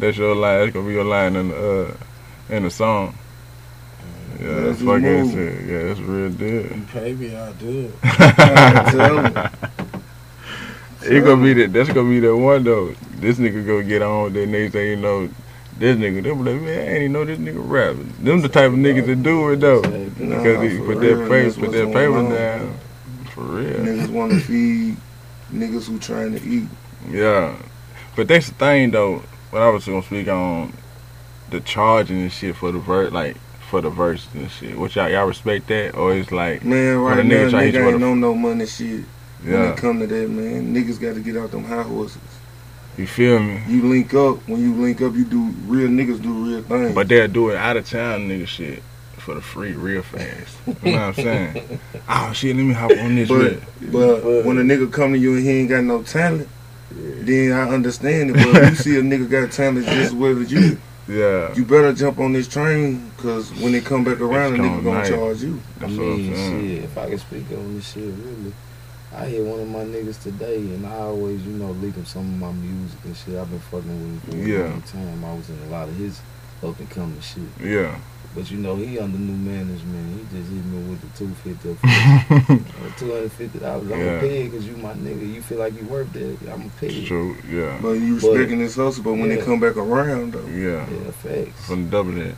That's 0.00 0.16
your 0.18 0.34
line. 0.34 0.60
That's 0.60 0.72
gonna 0.74 0.86
be 0.86 0.92
your 0.92 1.04
line 1.04 1.36
in 1.36 1.48
the 1.48 1.56
uh 1.90 2.54
in 2.54 2.62
the 2.64 2.70
song. 2.70 3.14
Yeah, 4.40 4.60
That's 4.60 4.78
fucking 4.78 5.02
move. 5.02 5.32
shit. 5.32 5.64
Yeah, 5.66 5.82
that's 5.88 6.00
real 6.00 6.30
deal. 6.30 6.62
You 6.76 6.86
pay 6.90 7.12
me, 7.12 7.36
I'll 7.36 7.52
do 7.54 7.92
it. 8.02 9.50
It 11.02 11.24
gonna 11.24 11.42
be 11.42 11.52
that. 11.54 11.72
That's 11.72 11.88
gonna 11.92 12.08
be 12.08 12.20
that 12.20 12.36
one 12.36 12.62
though. 12.64 12.94
This 13.16 13.38
nigga 13.38 13.66
gonna 13.66 13.84
get 13.84 14.02
on. 14.02 14.32
Then 14.32 14.52
next 14.52 14.72
thing 14.72 14.86
you 14.90 14.96
know, 14.96 15.28
this 15.78 15.96
nigga. 15.96 16.22
They 16.22 16.30
be 16.30 16.36
like, 16.36 16.60
man, 16.62 16.78
I 16.78 16.82
ain't 16.92 16.98
even 16.98 17.12
know 17.12 17.24
this 17.24 17.38
nigga 17.38 17.60
rapping. 17.62 18.12
Them 18.22 18.40
the 18.42 18.48
type 18.48 18.70
of 18.72 18.78
niggas 18.78 19.06
that 19.06 19.22
do 19.22 19.50
it 19.50 19.60
though. 19.60 19.80
Because 19.82 20.70
he 20.70 20.78
put 20.78 21.00
paper, 21.00 21.42
that's 21.42 21.56
put 21.56 21.72
that 21.72 21.86
paper 21.86 22.22
down. 22.34 22.74
For 23.34 23.42
real. 23.42 23.78
Niggas 23.78 24.10
want 24.10 24.32
to 24.32 24.40
feed 24.40 24.96
niggas 25.52 25.86
who 25.86 25.98
trying 25.98 26.32
to 26.38 26.42
eat. 26.46 26.68
Yeah. 27.08 27.56
But 28.16 28.28
that's 28.28 28.48
the 28.48 28.54
thing 28.54 28.90
though. 28.90 29.22
What 29.50 29.62
I 29.62 29.68
was 29.70 29.86
gonna 29.86 30.02
speak 30.02 30.28
on 30.28 30.72
the 31.50 31.60
charging 31.60 32.20
and 32.22 32.32
shit 32.32 32.56
for 32.56 32.70
the 32.72 32.78
verse, 32.78 33.10
like 33.10 33.36
for 33.70 33.80
the 33.80 33.88
verse 33.90 34.26
and 34.34 34.50
shit. 34.50 34.76
What 34.76 34.94
y'all 34.96 35.08
y'all 35.08 35.26
respect 35.26 35.68
that, 35.68 35.94
or 35.94 36.12
it's 36.14 36.32
like 36.32 36.64
Man, 36.64 37.02
When 37.02 37.12
right 37.16 37.20
a 37.20 37.24
now, 37.24 37.34
nigga 37.34 37.50
try 37.50 37.60
to 37.60 37.66
hit 37.66 37.74
nigga 37.76 37.92
ain't 37.94 38.02
a- 38.02 38.06
on 38.06 38.20
no 38.20 38.34
money 38.34 38.66
shit. 38.66 39.04
When 39.42 39.52
yeah, 39.54 39.70
it 39.72 39.76
come 39.78 40.00
to 40.00 40.06
that, 40.06 40.28
man, 40.28 40.74
niggas 40.74 41.00
got 41.00 41.14
to 41.14 41.20
get 41.20 41.36
out 41.36 41.50
them 41.52 41.64
high 41.64 41.82
horses. 41.82 42.20
you 42.98 43.06
feel 43.06 43.38
me? 43.38 43.62
You 43.68 43.82
link 43.88 44.12
up. 44.12 44.36
When 44.48 44.60
you 44.60 44.74
link 44.74 45.00
up, 45.00 45.14
you 45.14 45.24
do 45.24 45.40
real 45.66 45.88
niggas 45.88 46.20
do 46.20 46.32
real 46.32 46.62
things. 46.62 46.94
But 46.94 47.08
they'll 47.08 47.28
do 47.28 47.50
it 47.50 47.56
out 47.56 47.76
of 47.78 47.88
town 47.88 48.28
nigga 48.28 48.46
shit 48.46 48.82
for 49.16 49.34
the 49.34 49.40
free 49.40 49.72
real 49.72 50.02
fast. 50.02 50.56
You 50.66 50.74
know 50.92 50.92
what 50.92 51.00
I'm 51.00 51.14
saying? 51.14 51.80
oh 52.08 52.32
shit, 52.34 52.56
let 52.56 52.62
me 52.64 52.74
hop 52.74 52.90
on 52.90 53.14
this 53.14 53.28
But 53.28 53.52
shit. 53.52 53.92
but 53.92 54.44
when 54.44 54.58
a 54.58 54.62
nigga 54.62 54.92
come 54.92 55.12
to 55.12 55.18
you 55.18 55.36
and 55.36 55.42
he 55.44 55.50
ain't 55.60 55.68
got 55.70 55.84
no 55.84 56.02
talent, 56.02 56.48
then 56.90 57.52
I 57.52 57.68
understand 57.70 58.30
it. 58.30 58.32
But 58.34 58.62
if 58.62 58.70
you 58.70 58.76
see 58.76 58.98
a 58.98 59.02
nigga 59.02 59.30
got 59.30 59.52
talent 59.52 59.86
just 59.86 59.96
as 59.96 60.14
well 60.14 60.36
as 60.38 60.50
you, 60.52 60.76
Yeah. 61.08 61.54
you 61.54 61.64
better 61.64 61.92
jump 61.92 62.18
on 62.20 62.32
this 62.34 62.46
train 62.46 63.09
because 63.20 63.52
when 63.60 63.72
they 63.72 63.80
come 63.80 64.04
back 64.04 64.20
around, 64.20 64.54
It's 64.54 64.60
a 64.60 64.62
nigga 64.64 64.84
gonna 64.84 65.02
gonna 65.02 65.08
charge 65.08 65.42
you. 65.42 65.60
I 65.76 65.80
That's 65.80 65.92
what 65.92 66.02
I'm 66.04 66.16
mean, 66.16 66.34
shit, 66.76 66.84
if 66.84 66.98
I 66.98 67.08
can 67.08 67.18
speak 67.18 67.44
on 67.52 67.74
this 67.74 67.92
shit, 67.92 68.04
really, 68.04 68.52
I 69.14 69.26
hit 69.26 69.44
one 69.44 69.60
of 69.60 69.68
my 69.68 69.80
niggas 69.84 70.22
today, 70.22 70.56
and 70.56 70.86
I 70.86 70.98
always, 70.98 71.42
you 71.44 71.52
know, 71.52 71.70
leak 71.72 71.94
him 71.96 72.04
some 72.04 72.22
of 72.22 72.38
my 72.38 72.52
music 72.52 72.98
and 73.04 73.16
shit. 73.16 73.36
I've 73.36 73.50
been 73.50 73.58
fucking 73.60 74.22
with 74.22 74.34
him 74.34 74.42
for 74.42 74.48
Yeah. 74.48 74.68
a 74.68 74.70
long 74.70 74.82
time. 74.82 75.24
I 75.24 75.34
was 75.34 75.48
in 75.50 75.58
a 75.66 75.70
lot 75.70 75.88
of 75.88 75.96
his 75.96 76.20
up 76.62 76.78
and 76.78 76.88
coming 76.90 77.20
shit. 77.20 77.42
Yeah. 77.62 77.96
But 78.32 78.48
you 78.48 78.58
know, 78.58 78.76
he 78.76 78.96
under 79.00 79.18
new 79.18 79.32
management. 79.32 80.20
He 80.30 80.38
just 80.38 80.52
hit 80.52 80.64
me 80.64 80.88
with 80.88 81.00
the 81.00 81.18
250 81.18 82.94
Two 82.98 83.12
hundred 83.12 83.32
fifty 83.32 83.58
dollars. 83.58 83.90
I'm 83.90 83.98
Yeah. 83.98 84.04
gonna 84.06 84.20
pay 84.20 84.42
it 84.42 84.50
because 84.50 84.66
you 84.68 84.76
my 84.76 84.92
nigga. 84.92 85.34
You 85.34 85.42
feel 85.42 85.58
like 85.58 85.74
you 85.74 85.84
worth 85.88 86.12
that? 86.12 86.38
I'm 86.42 86.58
gonna 86.58 86.70
pay 86.78 86.88
it. 86.88 87.06
True. 87.06 87.36
Yeah. 87.50 87.76
But 87.82 87.94
you 87.94 88.20
But- 88.20 88.30
respecting 88.30 88.60
this 88.60 88.76
hustle. 88.76 89.02
But 89.02 89.14
when 89.14 89.30
they 89.30 89.38
come 89.38 89.58
back 89.58 89.76
around, 89.76 90.34
though, 90.34 90.46
Yeah. 90.46 90.86
Yeah, 90.88 91.10
facts. 91.10 91.66
From 91.66 91.86
the 91.86 91.90
double 91.90 92.12
that. 92.12 92.34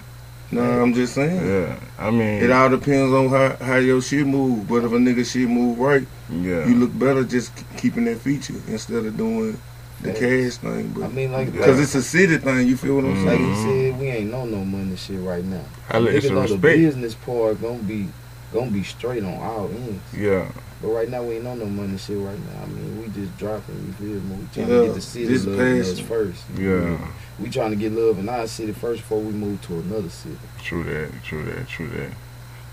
Nah, 0.52 0.82
I'm 0.82 0.92
just 0.94 1.14
saying. 1.14 1.46
Yeah. 1.46 1.78
I 1.98 2.10
mean. 2.10 2.42
It 2.42 2.50
all 2.50 2.68
depends 2.68 3.12
on 3.12 3.28
how, 3.28 3.56
how 3.64 3.76
your 3.76 4.00
shit 4.02 4.26
move. 4.26 4.68
But 4.68 4.84
if 4.84 4.92
a 4.92 4.96
nigga 4.96 5.24
shit 5.30 5.48
move 5.48 5.78
right, 5.78 6.06
Yeah. 6.30 6.66
you 6.66 6.74
look 6.76 6.96
better 6.98 7.24
just 7.24 7.54
k- 7.56 7.64
keeping 7.78 8.04
that 8.04 8.18
feature 8.18 8.54
instead 8.68 9.04
of 9.04 9.16
doing 9.16 9.58
the 10.02 10.08
Facts. 10.08 10.20
cash 10.20 10.56
thing, 10.56 10.96
I 11.02 11.08
mean, 11.08 11.30
like, 11.32 11.52
because 11.52 11.76
like, 11.76 11.82
it's 11.84 11.94
a 11.94 12.02
city 12.02 12.36
thing. 12.38 12.66
You 12.66 12.76
feel 12.76 12.96
what 12.96 13.04
I'm 13.04 13.24
like 13.24 13.36
saying? 13.36 13.48
you 13.48 13.54
Mhm. 13.54 13.92
said, 13.92 14.00
we 14.00 14.06
ain't 14.08 14.30
know 14.32 14.44
no 14.46 14.64
money 14.64 14.96
shit 14.96 15.20
right 15.20 15.44
now. 15.44 15.60
I 15.90 15.98
let 15.98 16.14
Nigga 16.16 16.26
some 16.26 16.34
know 16.34 16.46
the 16.46 16.56
business 16.58 17.14
part 17.14 17.60
gonna 17.62 17.78
be 17.78 18.08
gonna 18.52 18.70
be 18.70 18.82
straight 18.82 19.22
on 19.22 19.34
all 19.34 19.70
ends. 19.72 20.02
Yeah, 20.16 20.46
But 20.82 20.88
right 20.88 21.08
now 21.08 21.22
we 21.22 21.36
ain't 21.36 21.46
on 21.46 21.60
no 21.60 21.66
money 21.66 21.96
shit 21.96 22.18
right 22.18 22.36
now. 22.38 22.62
I 22.64 22.66
mean, 22.66 23.00
we 23.00 23.08
just 23.08 23.38
dropping. 23.38 23.76
You 23.86 23.92
feel 23.92 24.20
me? 24.20 24.36
We 24.36 24.46
trying 24.52 24.68
Yeah, 24.68 24.80
to 24.80 24.86
get 24.86 24.94
the 24.94 25.00
city 25.00 25.26
this 25.26 25.46
loving 25.46 25.80
us 25.80 25.98
first. 26.00 26.42
yeah. 26.58 26.98
We 27.38 27.48
trying 27.50 27.70
to 27.70 27.76
get 27.76 27.92
love 27.92 28.18
in 28.18 28.28
our 28.28 28.46
city 28.48 28.72
first 28.72 29.02
before 29.02 29.20
we 29.20 29.32
move 29.32 29.62
to 29.62 29.74
another 29.74 30.08
city. 30.10 30.36
True 30.60 30.82
that. 30.84 31.10
True 31.22 31.44
that. 31.44 31.68
True 31.68 31.86
that. 31.88 32.10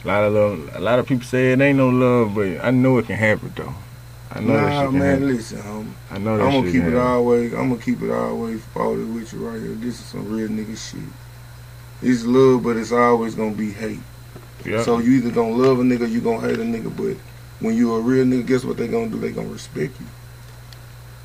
A 0.04 0.08
lot 0.08 0.24
of 0.24 0.34
love. 0.34 0.76
A 0.76 0.80
lot 0.80 0.98
of 0.98 1.06
people 1.06 1.24
say 1.26 1.52
it 1.52 1.62
ain't 1.62 1.78
no 1.78 1.90
love, 1.90 2.34
but 2.34 2.64
I 2.66 2.72
know 2.72 2.98
it 2.98 3.06
can 3.06 3.16
happen 3.16 3.54
though. 3.56 3.74
I 4.32 4.40
know 4.42 4.54
that 4.54 4.62
Nah, 4.70 4.82
shit 4.82 4.90
can 4.92 5.00
man, 5.00 5.10
happen. 5.12 5.28
listen, 5.28 5.58
homie. 5.60 5.92
I 6.12 6.18
know 6.20 6.38
that 6.38 6.44
I'm 6.46 6.52
gonna 6.52 6.64
keep 6.72 6.82
can 6.82 6.82
it 6.82 6.96
happen. 6.96 6.98
always. 7.08 7.54
I'm 7.54 7.70
gonna 7.70 7.82
keep 7.82 8.02
it 8.02 8.12
always 8.12 8.64
forward 8.66 9.14
with 9.14 9.34
you 9.34 9.48
right 9.48 9.60
here. 9.62 9.72
This 9.74 10.00
is 10.00 10.06
some 10.06 10.32
real 10.32 10.48
nigga 10.50 10.78
shit. 10.78 11.02
It's 12.02 12.26
love, 12.26 12.64
but 12.64 12.78
it's 12.78 12.92
always 12.92 13.36
gonna 13.36 13.52
be 13.56 13.72
hate. 13.72 14.00
Yeah. 14.66 14.84
So 14.84 14.98
you 15.00 15.12
either 15.14 15.32
gonna 15.32 15.54
love 15.56 15.80
a 15.80 15.84
nigga, 15.84 16.02
or 16.02 16.06
you 16.06 16.22
gonna 16.22 16.42
hate 16.48 16.60
a 16.60 16.64
nigga. 16.64 16.96
But 16.96 17.18
when 17.60 17.76
you 17.76 17.94
a 17.96 18.00
real 18.00 18.26
nigga, 18.26 18.46
guess 18.46 18.64
what 18.64 18.78
they 18.78 18.88
gonna 18.88 19.08
do? 19.10 19.20
They 19.20 19.32
gonna 19.32 19.48
respect 19.50 20.00
you. 20.00 20.06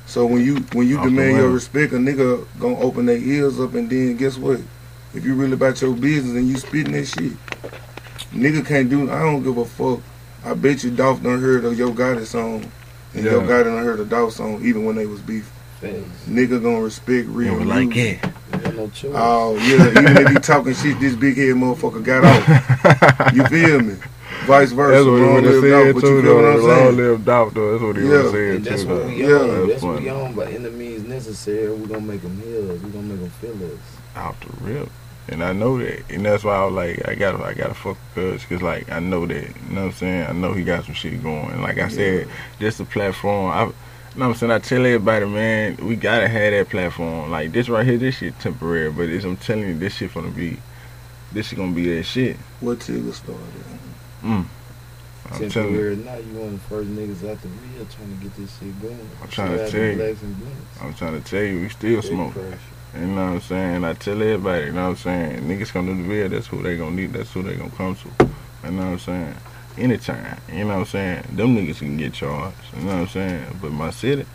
So 0.07 0.25
when 0.25 0.43
you 0.45 0.57
when 0.73 0.87
you 0.87 0.97
Off 0.97 1.05
the 1.05 1.09
demand 1.09 1.37
your 1.37 1.49
respect, 1.49 1.93
a 1.93 1.97
nigga 1.97 2.45
gonna 2.59 2.79
open 2.79 3.05
their 3.05 3.17
ears 3.17 3.59
up, 3.59 3.73
and 3.73 3.89
then 3.89 4.15
guess 4.17 4.37
what? 4.37 4.59
If 5.13 5.23
you 5.25 5.33
really 5.33 5.53
about 5.53 5.81
your 5.81 5.93
business 5.95 6.35
and 6.35 6.47
you 6.47 6.57
spitting 6.57 6.93
that 6.93 7.05
shit, 7.05 7.31
nigga 8.31 8.65
can't 8.65 8.89
do. 8.89 9.09
I 9.09 9.19
don't 9.19 9.43
give 9.43 9.57
a 9.57 9.65
fuck. 9.65 10.01
I 10.43 10.53
bet 10.53 10.83
you 10.83 10.91
Dolph 10.91 11.23
done 11.23 11.39
heard 11.41 11.65
of 11.65 11.77
Yo 11.77 11.91
Gotti 11.91 12.25
song, 12.25 12.69
and 13.13 13.23
Yo 13.25 13.39
Yeah. 13.41 13.47
Gotti 13.47 13.63
done 13.65 13.83
heard 13.83 13.99
a 13.99 14.05
Dolph 14.05 14.33
song, 14.33 14.63
even 14.63 14.85
when 14.85 14.95
they 14.95 15.05
was 15.07 15.21
beef. 15.21 15.51
Facts. 15.81 15.95
Nigga 16.29 16.61
gonna 16.61 16.81
respect 16.81 17.27
real 17.29 17.59
You 17.59 17.65
like 17.65 17.87
music. 17.89 18.19
it. 18.23 18.73
No. 18.75 18.91
Oh 19.13 19.55
yeah, 19.57 19.89
even 19.99 20.17
if 20.17 20.29
he 20.29 20.35
talking 20.35 20.73
shit, 20.75 20.99
this 20.99 21.15
big 21.15 21.35
head 21.35 21.55
motherfucker 21.55 22.03
got 22.03 22.23
off. 22.23 23.33
You 23.35 23.43
feel 23.47 23.81
me? 23.81 23.95
Vice 24.45 24.71
versa. 24.71 24.95
That's 24.95 25.05
what 25.05 25.15
he 25.17 25.21
Long 25.23 25.33
would 25.35 25.43
have 25.45 25.61
said 25.61 25.69
Dolph, 25.69 25.93
but 25.95 26.01
too, 26.01 26.15
you 26.15 26.21
though. 26.21 26.39
Long 26.41 26.61
saying? 26.67 26.97
live 26.97 27.25
Dolph, 27.25 27.53
though. 27.53 27.71
That's 27.71 27.83
what 27.83 27.95
he 27.97 28.01
Yeah. 28.03 28.09
would 28.09 28.19
have 28.23 28.31
said 28.31 28.55
and 28.55 28.63
too, 28.63 28.69
that's 28.69 28.83
though. 28.85 28.95
what 28.97 29.05
we 29.07 29.13
Yeah. 29.15 29.27
on. 29.35 29.47
That's 29.49 29.67
That's 29.67 29.83
what 29.83 30.01
we 30.01 30.09
on. 30.09 30.33
By 30.33 30.45
any 30.45 30.69
means 30.69 31.03
necessary, 31.07 31.73
we 31.73 31.85
gonna 31.87 32.01
make 32.01 32.21
them 32.21 32.41
heal 32.43 32.71
us. 32.71 32.81
We 32.81 32.89
gonna 32.91 33.03
make 33.07 33.19
them 33.19 33.29
feel 33.41 33.51
us. 33.73 33.79
Out 34.15 34.35
the 34.41 34.47
rip. 34.65 34.89
And 35.27 35.43
I 35.43 35.53
know 35.53 35.79
that. 35.79 36.03
And 36.11 36.23
that's 36.25 36.43
why 36.43 36.55
I 36.55 36.65
was 36.65 36.73
like, 36.75 37.07
I 37.07 37.15
gotta, 37.15 37.43
I 37.43 37.53
gotta 37.55 37.73
fuck 37.73 37.97
with 38.15 38.39
Cuz. 38.39 38.45
Cause 38.45 38.61
like, 38.61 38.91
I 38.91 38.99
know 38.99 39.25
that. 39.25 39.35
You 39.35 39.75
know 39.75 39.81
what 39.81 39.87
I'm 39.87 39.91
saying? 39.93 40.27
I 40.27 40.31
know 40.33 40.53
he 40.53 40.63
got 40.63 40.85
some 40.85 40.93
shit 40.93 41.21
going. 41.23 41.49
And 41.51 41.63
like 41.63 41.79
I 41.79 41.87
said, 41.87 42.27
just 42.59 42.79
a 42.79 42.85
platform. 42.85 43.51
I, 43.51 43.63
you 43.63 43.67
know 44.19 44.27
what 44.27 44.33
I'm 44.33 44.35
saying? 44.35 44.51
I 44.51 44.59
tell 44.59 44.85
everybody, 44.85 45.25
man, 45.25 45.77
we 45.81 45.95
gotta 45.95 46.27
have 46.27 46.51
that 46.53 46.69
platform. 46.69 47.31
Like 47.31 47.51
this 47.51 47.69
right 47.69 47.85
here, 47.85 47.97
this 47.97 48.17
shit 48.17 48.39
temporary. 48.39 48.91
But 48.91 49.09
it's, 49.09 49.25
I'm 49.25 49.35
telling 49.37 49.67
you, 49.67 49.77
this 49.77 49.95
shit 49.95 50.13
gonna 50.13 50.29
be, 50.29 50.57
this 51.33 51.47
shit 51.47 51.57
gonna 51.57 51.71
be 51.73 51.95
that 51.97 52.03
shit. 52.03 52.37
What 52.61 52.79
Tigger 52.79 53.11
started? 53.13 53.41
Mm. 54.25 54.45
I'm 55.31 55.31
telling 55.31 55.43
you. 55.43 55.49
Temporary 55.49 55.95
now, 55.97 56.15
you 56.15 56.39
one 56.39 56.47
of 56.47 56.53
the 56.53 56.59
first 56.67 56.89
niggas 56.89 57.29
out 57.29 57.41
the 57.41 57.47
real 57.47 57.85
trying 57.85 58.17
to 58.17 58.23
get 58.23 58.35
this 58.35 58.57
shit 58.59 58.81
going. 58.81 59.09
I'm 59.21 59.27
trying 59.29 59.57
to 59.57 59.69
tell 59.69 59.81
you. 59.81 59.95
Blacks 59.95 60.21
and 60.21 60.39
Blunts. 60.39 60.81
I'm 60.81 60.93
trying 60.95 61.21
to 61.21 61.29
tell 61.29 61.43
you, 61.43 61.61
we 61.61 61.69
still 61.69 62.01
Big 62.01 62.11
smoke. 62.11 62.33
pressure. 62.33 62.59
You 62.95 63.07
know 63.07 63.15
what 63.15 63.33
I'm 63.33 63.41
saying? 63.41 63.83
I 63.83 63.93
tell 63.93 64.21
everybody, 64.21 64.65
you 64.65 64.71
know 64.71 64.83
what 64.83 64.89
I'm 64.89 64.95
saying? 64.95 65.41
Niggas 65.41 65.69
come 65.71 65.87
to 65.87 65.93
the 65.93 66.07
video, 66.07 66.29
that's 66.29 66.47
who 66.47 66.61
they 66.61 66.77
gonna 66.77 66.95
need, 66.95 67.13
that's 67.13 67.31
who 67.33 67.43
they 67.43 67.55
gonna 67.55 67.69
come 67.71 67.95
to. 67.95 68.07
You 68.63 68.71
know 68.71 68.83
what 68.83 68.91
I'm 68.93 68.99
saying? 68.99 69.35
Anytime. 69.77 70.37
You 70.51 70.59
know 70.59 70.67
what 70.67 70.75
I'm 70.75 70.85
saying? 70.85 71.23
Them 71.33 71.55
niggas 71.57 71.79
can 71.79 71.97
get 71.97 72.13
charged. 72.13 72.55
You 72.77 72.83
know 72.83 72.87
what 72.93 73.01
I'm 73.01 73.07
saying? 73.09 73.45
But 73.61 73.71
my 73.73 73.89
city, 73.91 74.25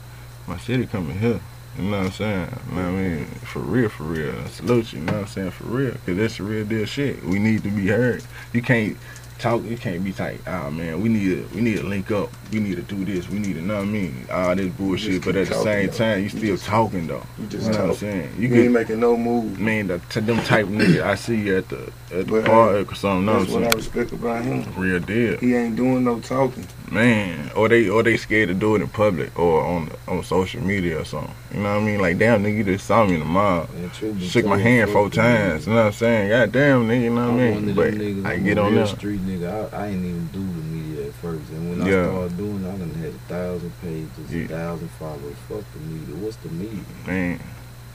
my 0.46 0.58
city 0.58 0.86
coming 0.86 1.18
here. 1.18 1.40
You 1.78 1.84
know 1.84 1.98
what 1.98 2.06
I'm 2.06 2.12
saying? 2.12 2.48
You 2.68 2.76
know 2.76 2.82
what 2.82 2.98
I 2.98 3.02
mean? 3.02 3.24
For 3.26 3.60
real, 3.60 3.88
for 3.88 4.02
real. 4.02 4.34
I 4.38 4.48
salute 4.48 4.92
you, 4.92 4.98
you 4.98 5.04
know 5.06 5.12
what 5.14 5.20
I'm 5.22 5.26
saying? 5.28 5.50
For 5.52 5.64
real. 5.64 5.94
Cause 6.04 6.16
that's 6.16 6.36
the 6.36 6.42
real 6.42 6.64
deal 6.66 6.84
shit. 6.84 7.24
We 7.24 7.38
need 7.38 7.62
to 7.62 7.70
be 7.70 7.86
heard. 7.86 8.22
You 8.52 8.60
can't 8.60 8.96
talk, 9.40 9.62
you 9.64 9.76
can't 9.76 10.04
be 10.04 10.12
like, 10.12 10.40
ah 10.46 10.70
man, 10.70 11.00
we 11.00 11.08
need 11.08 11.24
to 11.24 11.54
we 11.54 11.60
need 11.60 11.78
to 11.78 11.86
link 11.86 12.10
up. 12.10 12.30
We 12.52 12.58
need 12.60 12.76
to 12.76 12.82
do 12.82 13.04
this. 13.04 13.28
We 13.28 13.38
need 13.38 13.54
to 13.54 13.62
know 13.62 13.76
what 13.76 13.82
I 13.82 13.86
mean? 13.86 14.26
All 14.30 14.56
this 14.56 14.72
bullshit. 14.72 15.24
But 15.24 15.36
at 15.36 15.48
the 15.48 15.54
same 15.54 15.86
though. 15.86 15.92
time, 15.92 16.18
you 16.18 16.22
You 16.24 16.28
still 16.30 16.56
just- 16.56 16.64
talking 16.66 17.06
though. 17.06 17.22
You 17.38 17.44
You 17.44 17.46
just 17.48 17.70
know 17.70 17.78
what 17.82 17.90
I'm 17.90 17.96
saying? 17.96 18.30
You 18.38 18.48
You 18.48 18.62
ain't 18.64 18.72
making 18.72 19.00
no 19.00 19.16
move. 19.16 19.58
man, 19.60 19.86
the, 19.88 19.98
to 20.10 20.20
them 20.20 20.38
type 20.38 20.64
of 20.66 20.72
niggas 20.72 21.02
I 21.02 21.14
see 21.14 21.36
you 21.36 21.58
at 21.58 21.68
the 21.68 21.76
at 22.12 22.26
the 22.26 22.32
But, 22.32 22.44
park 22.46 22.90
or 22.92 22.94
something. 22.96 23.26
Know 23.26 23.32
what 23.34 23.38
That's 23.42 23.54
I'm 23.54 23.62
what 23.62 23.72
I 23.72 23.76
respect 23.76 24.12
about 24.12 24.44
him. 24.44 24.64
Real 24.76 24.98
deal, 25.00 25.38
He 25.38 25.54
ain't 25.54 25.76
doing 25.76 26.02
no 26.04 26.18
talking. 26.20 26.66
man. 26.90 27.50
Or 27.54 27.68
they 27.68 27.88
or 27.88 28.02
they 28.02 28.16
scared 28.16 28.48
to 28.48 28.54
do 28.54 28.74
it 28.74 28.82
in 28.82 28.88
public 28.88 29.38
or 29.38 29.62
on 29.62 29.90
on 30.08 30.24
social 30.24 30.60
media 30.62 31.00
or 31.00 31.04
something. 31.04 31.32
You 31.54 31.60
know 31.62 31.74
what 31.74 31.82
I 31.82 31.84
mean? 31.86 32.00
Like 32.00 32.18
damn, 32.18 32.42
nigga, 32.42 32.56
you 32.56 32.64
just 32.64 32.86
saw 32.86 33.04
me 33.06 33.14
in 33.14 33.20
the 33.20 33.26
mall, 33.26 33.68
And 33.76 34.20
shook 34.22 34.44
my 34.46 34.58
hand 34.58 34.90
four 34.90 35.08
the 35.08 35.16
times. 35.16 35.66
You 35.66 35.72
know 35.74 35.80
what 35.80 35.86
I'm 35.86 35.92
saying? 35.92 36.28
God 36.30 36.52
damn, 36.52 36.88
nigga, 36.88 37.02
you 37.02 37.10
know 37.10 37.30
what 37.32 37.40
I 37.40 37.44
mean? 37.44 37.54
one 37.54 37.68
of 37.68 37.76
But 37.76 37.94
niggas. 37.94 38.26
I 38.26 38.36
get 38.38 38.58
a 38.58 38.62
on 38.62 38.72
real 38.74 38.84
there. 38.84 38.96
street 38.96 39.20
nigga. 39.26 39.72
I, 39.72 39.84
I 39.84 39.86
ain't 39.88 40.04
even 40.04 40.26
do 40.32 40.38
the 40.40 40.44
media 40.44 40.79
at 40.79 40.79
first, 41.20 41.48
and 41.50 41.70
when 41.70 41.82
I 41.82 41.90
Yeah. 41.90 42.04
started 42.10 42.36
doing, 42.36 42.64
it, 42.64 42.68
I 42.68 42.76
done 42.78 42.90
had 43.00 43.08
a 43.14 43.28
thousand 43.28 43.72
pages, 43.82 44.08
Yeah. 44.30 44.44
a 44.44 44.48
thousand 44.48 44.90
followers. 44.98 45.36
Fuck 45.48 45.64
the 45.72 45.80
media. 45.80 46.14
What's 46.16 46.36
the 46.36 46.48
media? 46.50 46.80
Man, 47.06 47.40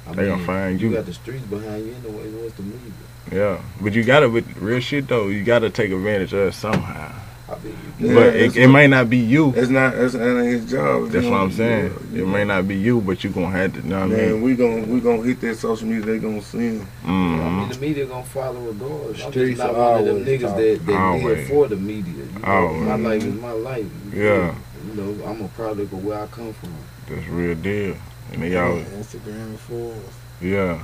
I 0.07 0.13
They 0.13 0.25
gonna 0.27 0.43
find 0.45 0.79
you. 0.81 0.89
you. 0.89 0.95
got 0.95 1.05
the 1.05 1.13
streets 1.13 1.45
behind 1.45 1.85
you 1.85 1.95
anyway. 2.03 2.29
What's 2.41 2.55
the 2.55 2.63
media? 2.63 2.91
yeah. 3.31 3.57
But 3.81 3.93
you 3.93 4.03
gotta, 4.03 4.29
with 4.29 4.45
real 4.57 4.79
shit 4.79 5.07
though, 5.07 5.27
you 5.27 5.43
gotta 5.43 5.69
take 5.69 5.91
advantage 5.91 6.33
of 6.33 6.47
it 6.49 6.53
somehow. 6.53 7.11
I 7.47 7.55
mean, 7.63 7.77
Yeah, 7.99 8.13
but 8.15 8.36
it, 8.36 8.39
that's 8.39 8.55
it 8.58 8.67
might 8.67 8.89
not 8.89 9.10
be 9.10 9.17
you. 9.17 9.53
It's 9.55 9.69
not 9.69 9.93
that's 9.95 10.13
that 10.13 10.38
ain't 10.39 10.47
his 10.62 10.71
job. 10.71 11.10
That's 11.10 11.25
You 11.25 11.31
what 11.31 11.41
I'm 11.41 11.51
saying. 11.51 11.93
yeah, 12.12 12.23
It 12.23 12.27
may 12.27 12.43
not 12.43 12.67
be 12.67 12.75
you, 12.75 13.01
but 13.01 13.23
you 13.23 13.29
gonna 13.29 13.51
have 13.51 13.73
to. 13.73 13.81
You 13.81 13.89
know 13.89 13.99
what 13.99 14.03
I 14.05 14.08
Man, 14.08 14.31
mean? 14.34 14.41
we 14.41 14.55
gon' 14.55 14.89
we 14.89 14.99
gonna 14.99 15.21
hit 15.21 15.41
that 15.41 15.55
social 15.58 15.88
media. 15.88 16.05
They 16.05 16.17
gonna 16.19 16.41
see 16.41 16.58
him. 16.77 16.88
I 17.03 17.08
mean, 17.08 17.39
Mm-hmm. 17.39 17.71
the 17.71 17.79
media 17.79 18.05
gonna 18.08 18.23
follow 18.25 18.60
regardless. 18.62 19.23
I'm 19.23 19.31
just 19.31 19.58
not 19.60 19.75
one 19.75 19.99
of 19.99 20.05
them 20.05 20.25
niggas 20.25 20.41
talking. 20.41 20.58
that, 20.63 20.86
that 20.88 20.95
Always. 20.99 21.23
live 21.23 21.47
for 21.47 21.67
the 21.67 21.75
media. 21.75 22.13
You 22.34 22.39
know, 22.39 22.47
Always. 22.47 22.81
my 22.81 22.95
life 22.95 23.23
is 23.23 23.34
my 23.36 23.51
life. 23.51 23.86
You 24.12 24.23
Yeah. 24.23 24.53
feel 24.53 24.53
me? 24.53 25.03
You 25.03 25.15
know, 25.17 25.25
I'm 25.27 25.41
a 25.41 25.47
product 25.49 25.93
of 25.93 26.03
where 26.05 26.19
I 26.23 26.27
come 26.27 26.53
from. 26.53 26.73
That's 27.08 27.27
real 27.27 27.55
deal. 27.55 27.95
And 28.34 28.41
they 28.41 28.58
always, 28.58 28.86
Instagram 28.88 29.45
and 29.53 29.60
Forbes. 29.60 29.99
yeah, 30.41 30.49
Yeah. 30.49 30.84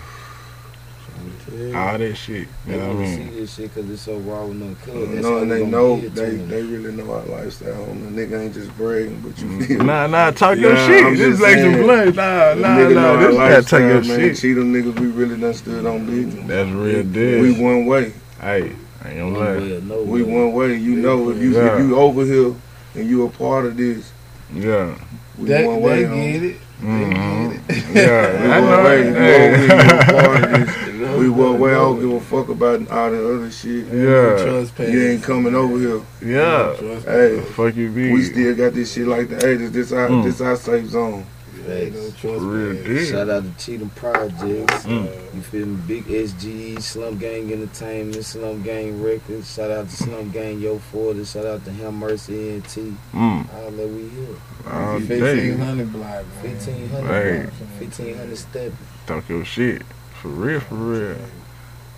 All 1.76 1.98
that 1.98 2.16
shit. 2.16 2.48
You 2.68 2.78
know 2.78 2.88
what 2.90 2.96
I 2.96 3.00
mean? 3.00 3.18
see 3.34 3.40
this 3.40 3.56
shit 3.56 3.74
because 3.74 3.90
it's 3.90 4.02
so 4.02 4.18
raw 4.20 4.44
and 4.46 4.62
uncut. 4.64 4.96
You 4.96 5.06
That's 5.08 5.22
know, 5.22 5.38
and 5.40 5.52
they 5.52 5.66
know 5.66 6.00
they 6.00 6.36
they 6.36 6.62
really 6.64 6.92
know 6.92 7.12
our 7.12 7.24
lifestyle. 7.26 7.84
And 7.86 8.16
the 8.18 8.22
nigga 8.26 8.42
ain't 8.42 8.54
just 8.54 8.76
bragging, 8.78 9.20
but 9.22 9.38
you 9.40 9.48
Mm. 9.48 9.66
feel? 9.68 9.84
Nah, 9.84 10.08
nah, 10.08 10.32
talk 10.32 10.58
your 10.58 10.76
shit. 10.78 11.04
I'm 11.06 11.16
This 11.18 11.32
just 11.40 11.42
like 11.42 11.60
some 11.60 11.72
saying. 11.74 11.84
blunt. 11.84 12.16
Nah, 12.16 12.54
The 12.56 12.62
nah, 12.62 12.68
nigga 12.78 12.96
nah. 12.96 13.02
our 13.10 13.18
This 13.18 13.36
gotta 13.36 13.54
lifestyle, 13.56 13.80
take 13.80 13.90
your 13.90 14.18
man. 14.18 14.20
shit. 14.30 14.38
Cheat 14.38 14.56
them 14.56 14.74
niggas, 14.74 15.00
we 15.00 15.08
really 15.08 15.40
done 15.40 15.54
stood 15.54 15.86
on 15.86 16.06
business. 16.06 16.48
That's 16.48 16.70
real 16.72 17.04
deal. 17.04 17.42
We 17.42 17.52
one 17.52 17.86
way. 17.86 18.14
Hey, 18.40 18.72
I 19.04 19.10
ain't 19.10 19.20
gonna 19.20 19.38
lie. 19.38 19.58
way 19.58 19.82
no 19.82 20.04
We 20.04 20.24
way. 20.24 20.32
one 20.34 20.54
way. 20.54 20.76
You 20.76 20.96
know, 20.96 21.30
if 21.30 21.38
you 21.42 21.52
Yeah. 21.54 21.74
if 21.74 21.88
you 21.88 21.96
over 21.98 22.24
here 22.26 22.54
and 22.96 23.10
you 23.10 23.26
a 23.26 23.30
part 23.30 23.66
of 23.66 23.78
this, 23.78 24.12
Yeah. 24.54 24.96
we 25.38 25.48
They, 25.48 25.66
one 25.66 25.82
way. 25.82 26.04
they 26.04 26.32
get 26.32 26.44
it. 26.44 26.58
Mm-hmm. 26.82 27.94
We 27.94 28.02
Yeah, 28.02 28.56
I 28.56 28.60
one 28.60 28.70
know. 28.70 28.84
way. 28.84 29.02
If 29.02 29.60
you 29.60 29.66
you 29.66 29.72
a 29.72 30.04
Hey. 30.04 30.12
part 30.14 30.44
of 30.44 30.50
this. 30.52 30.88
We 31.22 31.30
one 31.30 31.60
way. 31.60 31.72
I 31.72 31.76
don't 31.76 32.00
give 32.00 32.12
a 32.12 32.20
fuck 32.22 32.50
about 32.50 32.90
all 32.90 33.12
the 33.12 33.36
other 33.36 33.52
shit. 33.52 33.86
Yeah, 33.88 34.44
Trust 34.44 34.80
You 34.80 35.10
ain't 35.10 35.24
coming 35.24 35.54
over 35.56 35.78
here. 35.78 36.02
yeah. 36.24 36.76
Trust 36.80 37.06
Hey, 37.08 37.42
Fuck 37.42 37.76
you, 37.76 37.90
be. 37.90 38.12
we 38.12 38.24
still 38.24 38.56
got 38.56 38.74
this 38.74 38.94
shit 38.94 39.08
like 39.08 39.30
the 39.30 39.36
80s. 39.36 39.72
This 39.72 39.92
our 39.92 40.08
Mm. 40.10 40.24
this 40.24 40.42
our 40.42 40.56
safe 40.56 40.88
zone. 40.88 41.26
Ain't 41.70 41.94
no 41.96 42.10
trust 42.12 42.24
Real 42.44 42.74
page. 42.76 42.86
deal. 42.86 43.06
Shout 43.06 43.30
out 43.30 43.44
to 43.44 43.66
Cheatham 43.66 43.90
Projects. 43.92 44.86
Mm. 44.86 45.36
You 45.36 45.42
feel 45.42 45.66
me? 45.68 45.82
Big 45.88 46.06
SGE, 46.06 46.82
Slum 46.82 47.18
Gang 47.18 47.52
Entertainment, 47.52 48.24
Slum 48.26 48.62
Gang 48.64 49.02
Records. 49.02 49.54
Shout 49.54 49.72
out 49.72 49.90
to 49.90 49.96
Slum 49.96 50.32
Gang 50.32 50.60
Yo 50.60 50.78
Forty. 50.80 51.24
Shout 51.26 51.46
out 51.46 51.64
to 51.66 51.72
Him 51.72 51.96
Mercy 51.96 52.54
ENT. 52.56 52.66
Mm. 53.14 53.54
All 53.54 53.72
that 53.72 53.88
we 53.88 54.10
here. 54.10 54.36
All 54.72 55.00
1500 55.00 55.92
block, 55.94 56.26
man. 56.44 56.44
1500 56.44 57.08
Hey. 57.08 57.44
1500 57.80 58.38
step. 58.38 58.72
Talk 59.08 59.28
your 59.30 59.46
shit. 59.46 59.84
For 60.22 60.28
real, 60.30 60.60
for 60.60 60.76
real. 60.76 61.18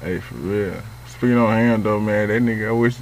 Hey, 0.02 0.20
for 0.20 0.36
real. 0.36 0.76
Speaking 1.08 1.38
on 1.38 1.58
him 1.58 1.84
though, 1.84 2.00
man, 2.00 2.28
that 2.30 2.42
nigga, 2.42 2.70
I 2.70 2.72
wish, 2.72 2.96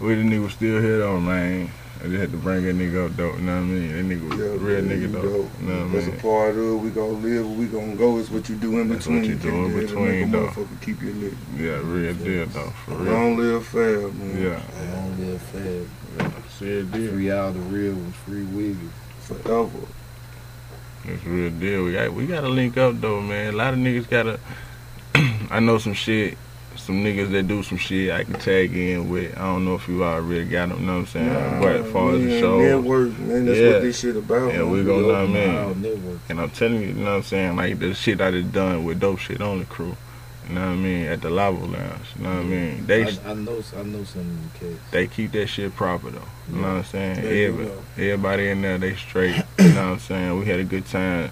wish 0.00 0.16
the 0.18 0.24
nigga 0.24 0.42
was 0.42 0.52
still 0.52 0.80
here 0.80 0.98
though, 0.98 1.20
man. 1.20 1.70
I 2.00 2.04
just 2.06 2.14
had 2.20 2.30
to 2.30 2.36
bring 2.36 2.62
that 2.64 2.76
nigga 2.76 3.06
up 3.06 3.16
though, 3.16 3.34
you 3.34 3.40
know 3.42 3.54
what 3.56 3.58
I 3.58 3.64
mean? 3.64 4.08
That 4.08 4.14
nigga 4.16 4.28
was 4.30 4.38
Yeah, 4.38 4.44
real 4.64 4.82
man, 4.82 4.88
nigga 4.88 5.00
you 5.00 5.08
though. 5.08 5.22
dope. 5.22 5.50
You 5.60 5.66
know 5.66 5.78
what 5.86 5.90
I 5.90 6.00
That's 6.00 6.06
a 6.06 6.22
part 6.22 6.50
of 6.50 6.58
it. 6.58 6.76
We 6.76 6.90
gonna 6.90 7.08
live. 7.08 7.50
We 7.58 7.66
gonna 7.66 7.96
go. 7.96 8.18
It's 8.18 8.30
what 8.30 8.48
you 8.48 8.54
do 8.54 8.78
in 8.78 8.88
That's 8.88 9.04
between. 9.06 9.18
what 9.22 9.28
you 9.28 9.34
do 9.34 9.48
in 9.48 9.64
Keep 9.64 9.74
that- 9.74 9.86
between, 9.88 10.06
make 10.20 10.28
a 10.28 10.30
though. 10.30 10.46
Motherfucker, 10.46 10.80
keep 10.80 11.02
your 11.02 11.14
lit. 11.14 11.32
Yeah, 11.56 11.80
real 11.82 12.14
deal 12.14 12.46
though, 12.46 12.72
for 12.84 12.94
real. 12.94 13.12
Long 13.12 13.36
live 13.36 13.66
fab, 13.66 14.14
man. 14.14 14.42
Yeah, 14.42 14.94
Long 14.94 15.16
live 15.18 15.42
Fab. 15.42 15.88
yeah. 16.20 16.30
See 16.56 16.78
a 16.78 16.82
deal. 16.84 17.12
Free 17.12 17.30
all 17.32 17.50
the 17.52 17.58
real 17.60 17.94
ones. 17.94 18.14
Free 18.24 18.44
Wiggy. 18.44 18.88
Forever. 19.22 19.70
It's 21.04 21.24
real 21.24 21.50
deal. 21.50 21.84
We 21.84 21.92
got 21.94 22.12
we 22.12 22.26
gotta 22.26 22.48
link 22.48 22.76
up 22.76 23.00
though, 23.00 23.20
man. 23.20 23.54
A 23.54 23.56
lot 23.56 23.72
of 23.74 23.80
niggas 23.80 24.08
gotta. 24.08 24.38
I 25.50 25.58
know 25.58 25.78
some 25.78 25.94
shit. 25.94 26.38
Some 26.78 27.02
niggas 27.04 27.30
that 27.32 27.48
do 27.48 27.62
some 27.62 27.78
shit 27.78 28.10
I 28.10 28.24
can 28.24 28.34
tag 28.34 28.74
in 28.76 29.08
with. 29.10 29.36
I 29.36 29.42
don't 29.42 29.64
know 29.64 29.74
if 29.74 29.88
you 29.88 30.04
already 30.04 30.44
got 30.44 30.68
them, 30.70 30.80
you 30.80 30.86
know 30.86 30.92
what 30.94 30.98
I'm 31.00 31.06
saying? 31.06 31.32
Nah, 31.32 31.60
but 31.60 31.76
as 31.76 31.92
far 31.92 32.12
as 32.14 32.22
the 32.22 32.40
show, 32.40 32.58
network, 32.60 33.18
man, 33.18 33.46
that's 33.46 33.58
Yeah. 33.58 33.68
what 33.72 33.82
this 33.82 33.98
shit 34.00 34.16
about. 34.16 34.52
Yeah, 34.54 34.62
we 34.64 34.84
gonna 34.84 35.02
know 35.02 35.06
what 35.08 35.16
I 35.16 35.26
mean. 35.26 36.20
and 36.28 36.40
I'm 36.40 36.50
telling 36.50 36.80
you, 36.80 36.88
you 36.88 36.94
know 36.94 37.04
what 37.04 37.16
I'm 37.16 37.22
saying? 37.24 37.56
Like 37.56 37.78
the 37.78 37.94
shit 37.94 38.20
I 38.20 38.30
done 38.30 38.50
done 38.50 38.84
with 38.84 39.00
dope 39.00 39.18
shit 39.18 39.40
on 39.40 39.58
the 39.58 39.64
crew. 39.64 39.96
You 40.48 40.54
know 40.54 40.62
what 40.62 40.72
I 40.72 40.76
mean? 40.76 41.04
At 41.04 41.20
the 41.20 41.28
Lava 41.28 41.58
Lounge. 41.62 41.74
You 42.16 42.24
know 42.24 42.30
what 42.36 42.38
I 42.38 42.42
mean? 42.44 42.86
They 42.86 43.02
I, 43.04 43.08
I 43.26 43.34
know 43.34 43.62
I 43.76 43.82
know 43.82 44.04
some 44.04 44.10
of 44.12 44.14
them 44.14 44.50
kids. 44.58 44.80
they 44.92 45.06
keep 45.06 45.32
that 45.32 45.46
shit 45.48 45.74
proper 45.76 46.08
though. 46.10 46.22
You 46.50 46.56
know 46.56 46.68
what 46.68 46.76
I'm 46.78 46.84
saying? 46.84 47.18
Everybody, 47.18 47.70
everybody 47.98 48.48
in 48.48 48.62
there, 48.62 48.78
they 48.78 48.94
straight. 48.96 49.36
you 49.58 49.68
know 49.68 49.74
what 49.74 49.76
I'm 49.76 49.98
saying? 49.98 50.38
We 50.38 50.46
had 50.46 50.60
a 50.60 50.64
good 50.64 50.86
time. 50.86 51.30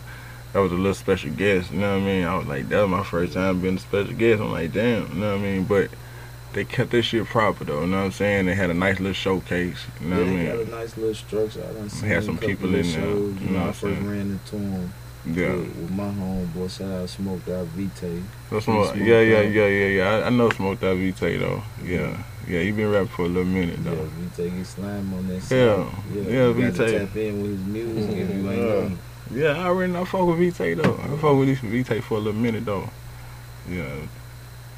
That 0.57 0.63
was 0.63 0.73
a 0.73 0.77
little 0.77 0.95
special 0.95 1.29
guest. 1.33 1.71
You 1.71 1.81
know 1.81 1.99
what 1.99 2.03
I 2.03 2.07
mean? 2.07 2.25
I 2.25 2.35
was 2.35 2.47
like, 2.47 2.71
that 2.71 2.81
was 2.81 2.89
my 2.89 3.03
first 3.05 3.35
time 3.35 3.61
being 3.61 3.77
a 3.77 3.79
special 3.79 4.15
guest. 4.15 4.41
I'm 4.41 4.53
like, 4.53 4.73
damn. 4.73 5.07
You 5.13 5.15
know 5.21 5.33
what 5.33 5.41
I 5.41 5.43
mean? 5.43 5.65
But 5.65 5.91
they 6.55 6.65
kept 6.65 6.93
this 6.93 7.05
shit 7.05 7.27
proper 7.27 7.65
though. 7.65 7.83
You 7.83 7.89
know 7.89 7.99
what 7.99 8.05
I'm 8.05 8.13
saying? 8.13 8.47
They 8.47 8.55
had 8.55 8.71
a 8.71 8.75
nice 8.75 8.99
little 8.99 9.13
showcase. 9.13 9.85
You 10.01 10.09
know 10.09 10.17
yeah, 10.17 10.23
what 10.23 10.29
I 10.29 10.31
mean? 10.35 10.45
they 10.47 10.51
had 10.57 10.59
a 10.61 10.71
nice 10.71 10.97
little 10.97 11.15
structure. 11.15 11.63
I 11.63 11.73
done 11.75 11.91
seen 11.91 12.09
had 12.09 12.25
some 12.25 12.39
people 12.39 12.71
of 12.75 12.75
in 12.77 12.91
there, 12.91 13.01
you 13.07 13.17
You 13.39 13.47
know 13.49 13.53
know, 13.53 13.59
I 13.59 13.67
what 13.67 13.75
first 13.77 14.01
I'm 14.01 14.09
ran 14.11 14.21
into 14.31 14.57
them 14.57 14.93
Yeah. 15.27 15.53
with, 15.57 15.77
with 15.77 15.91
my 15.91 16.05
homeboy. 16.09 16.71
Shout 16.79 16.91
out 17.03 17.09
Smoked 17.11 17.45
that 17.45 17.67
Vite. 17.67 18.23
So 18.49 18.61
smoke, 18.61 18.87
Smoked 18.95 18.97
yeah, 18.97 19.21
yeah, 19.21 19.41
yeah, 19.43 19.67
yeah, 19.67 19.87
yeah. 19.89 20.09
I, 20.09 20.27
I 20.29 20.31
know 20.31 20.49
Smoked 20.49 20.81
that 20.81 20.97
Vite 20.97 21.39
though. 21.39 21.63
Yeah, 21.85 22.17
yeah. 22.49 22.61
He 22.63 22.73
been 22.73 22.91
rapping 22.91 23.09
for 23.09 23.27
a 23.27 23.29
little 23.29 23.45
minute 23.45 23.85
though. 23.85 23.91
Yeah, 23.91 23.97
though. 24.39 24.43
Vite 24.45 24.57
get 24.57 24.67
slime 24.67 25.13
on 25.13 25.29
that 25.29 25.35
Yeah, 25.35 25.85
side. 25.85 25.87
yeah, 26.15 26.23
you 26.23 26.55
got 26.63 26.73
Vite. 26.73 26.75
to 26.89 26.99
tap 27.07 27.17
in 27.17 27.43
with 27.43 27.51
his 27.59 27.67
music 27.67 28.11
if 28.17 28.31
you 28.31 28.51
ain't 28.51 28.57
Yeah. 28.57 28.89
know. 28.89 28.93
Yeah, 29.33 29.59
I 29.61 29.67
already 29.67 29.93
know. 29.93 30.03
I 30.03 30.05
fuck 30.05 30.27
with 30.27 30.39
Vite 30.59 30.77
though. 30.77 30.95
I 30.95 31.17
fuck 31.17 31.37
with 31.37 31.49
this 31.49 31.59
Vite 31.61 32.03
for 32.05 32.15
a 32.15 32.21
little 32.21 32.41
minute 32.41 32.65
though. 32.65 32.89
Yeah, 33.69 33.85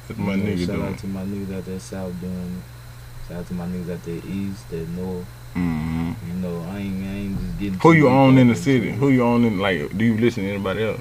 that's 0.07 0.19
my 0.19 0.35
know, 0.35 0.43
nigga 0.43 0.65
Shout 0.65 0.75
though. 0.77 0.83
out 0.85 0.97
to 0.99 1.07
my 1.07 1.21
niggas 1.23 1.57
out 1.57 1.65
there 1.65 1.79
south 1.79 2.19
doing 2.19 2.33
it. 2.33 3.27
Shout 3.27 3.37
out 3.39 3.47
to 3.47 3.53
my 3.53 3.65
niggas 3.67 3.93
out 3.93 4.03
there 4.03 4.15
east, 4.27 4.69
that 4.71 4.87
north. 4.89 5.25
hmm 5.53 6.11
You 6.27 6.33
know, 6.41 6.65
I 6.71 6.77
ain't, 6.79 7.03
I 7.03 7.07
ain't 7.09 7.39
just 7.39 7.59
getting. 7.59 7.79
Who 7.79 7.91
you 7.93 8.09
own 8.09 8.37
in 8.37 8.47
the 8.47 8.55
city? 8.55 8.91
Who 8.91 9.09
you 9.09 9.23
own 9.23 9.45
in? 9.45 9.59
Like, 9.59 9.95
do 9.95 10.03
you 10.03 10.17
listen 10.17 10.43
to 10.43 10.49
anybody 10.49 10.83
else? 10.83 10.99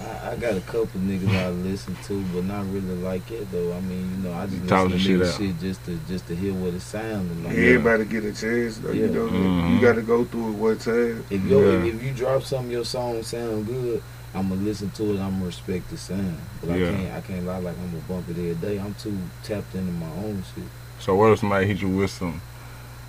I, 0.00 0.32
I 0.32 0.36
got 0.36 0.56
a 0.56 0.60
couple 0.62 1.00
niggas 1.00 1.28
I 1.36 1.50
listen 1.50 1.96
to, 2.04 2.22
but 2.34 2.44
not 2.44 2.64
really 2.72 2.94
like 2.96 3.30
it 3.30 3.50
though. 3.52 3.72
I 3.74 3.80
mean, 3.80 4.10
you 4.10 4.28
know, 4.28 4.32
I 4.34 4.46
just 4.46 4.62
You 4.62 4.68
talk 4.68 4.88
listen 4.90 4.98
to 4.98 5.04
shit 5.04 5.20
niggas 5.20 5.38
shit 5.38 5.60
just 5.60 5.84
to 5.84 5.98
just 6.08 6.26
to 6.28 6.36
hear 6.36 6.54
what 6.54 6.74
it 6.74 6.80
sounded 6.80 7.44
like. 7.44 7.54
Everybody 7.56 8.04
get 8.06 8.24
a 8.24 8.32
chance. 8.32 8.78
Though, 8.78 8.92
You 8.92 9.06
Yeah. 9.06 9.10
know, 9.12 9.28
Mhm. 9.28 9.74
you 9.74 9.80
got 9.80 9.94
to 9.94 10.02
go 10.02 10.24
through 10.24 10.48
it 10.48 10.52
one 10.56 10.78
time. 10.78 11.24
If 11.30 11.44
you 11.44 11.60
Yeah. 11.60 11.84
if, 11.84 11.94
if 11.96 12.02
you 12.02 12.12
drop 12.12 12.42
something, 12.44 12.70
your 12.70 12.84
song 12.84 13.22
sound 13.22 13.66
good. 13.66 14.02
I'ma 14.32 14.54
listen 14.54 14.90
to 14.90 15.14
it. 15.16 15.20
I'ma 15.20 15.44
respect 15.46 15.90
the 15.90 15.96
sound, 15.96 16.38
but 16.62 16.70
Yeah. 16.78 16.86
I 16.88 16.92
can't 16.92 17.12
I 17.14 17.20
can't 17.20 17.46
lie 17.46 17.58
like 17.58 17.74
I'm 17.82 17.90
gonna 17.90 18.02
bump 18.08 18.28
it 18.30 18.38
every 18.38 18.54
day. 18.54 18.78
I'm 18.78 18.94
too 18.94 19.18
tapped 19.42 19.74
into 19.74 19.90
my 19.92 20.06
own 20.24 20.42
shit. 20.54 20.64
So 21.00 21.14
what 21.16 21.32
if 21.32 21.40
somebody 21.40 21.66
hit 21.66 21.82
you 21.82 21.88
with 21.88 22.10
some? 22.10 22.40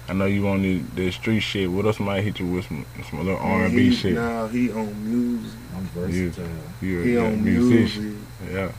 I 0.09 0.13
know 0.13 0.25
you 0.25 0.47
on 0.47 0.61
the, 0.61 0.79
the 0.95 1.11
street 1.11 1.39
shit. 1.39 1.71
What 1.71 1.85
if 1.85 1.95
somebody 1.95 2.21
hit 2.23 2.39
you 2.39 2.47
with 2.47 2.65
some 2.67 2.85
some 3.09 3.19
little 3.25 3.39
R 3.39 3.65
and 3.65 3.75
B 3.75 3.91
shit? 3.91 4.15
Nah, 4.15 4.47
he 4.47 4.71
on 4.71 4.87
music. 5.09 5.57
I'm 5.75 5.83
versatile. 5.85 6.45
You 6.81 7.01
He 7.01 7.15
a 7.15 7.23
on 7.25 7.43
musician? 7.43 8.03
music. 8.03 8.53
Yeah, 8.53 8.71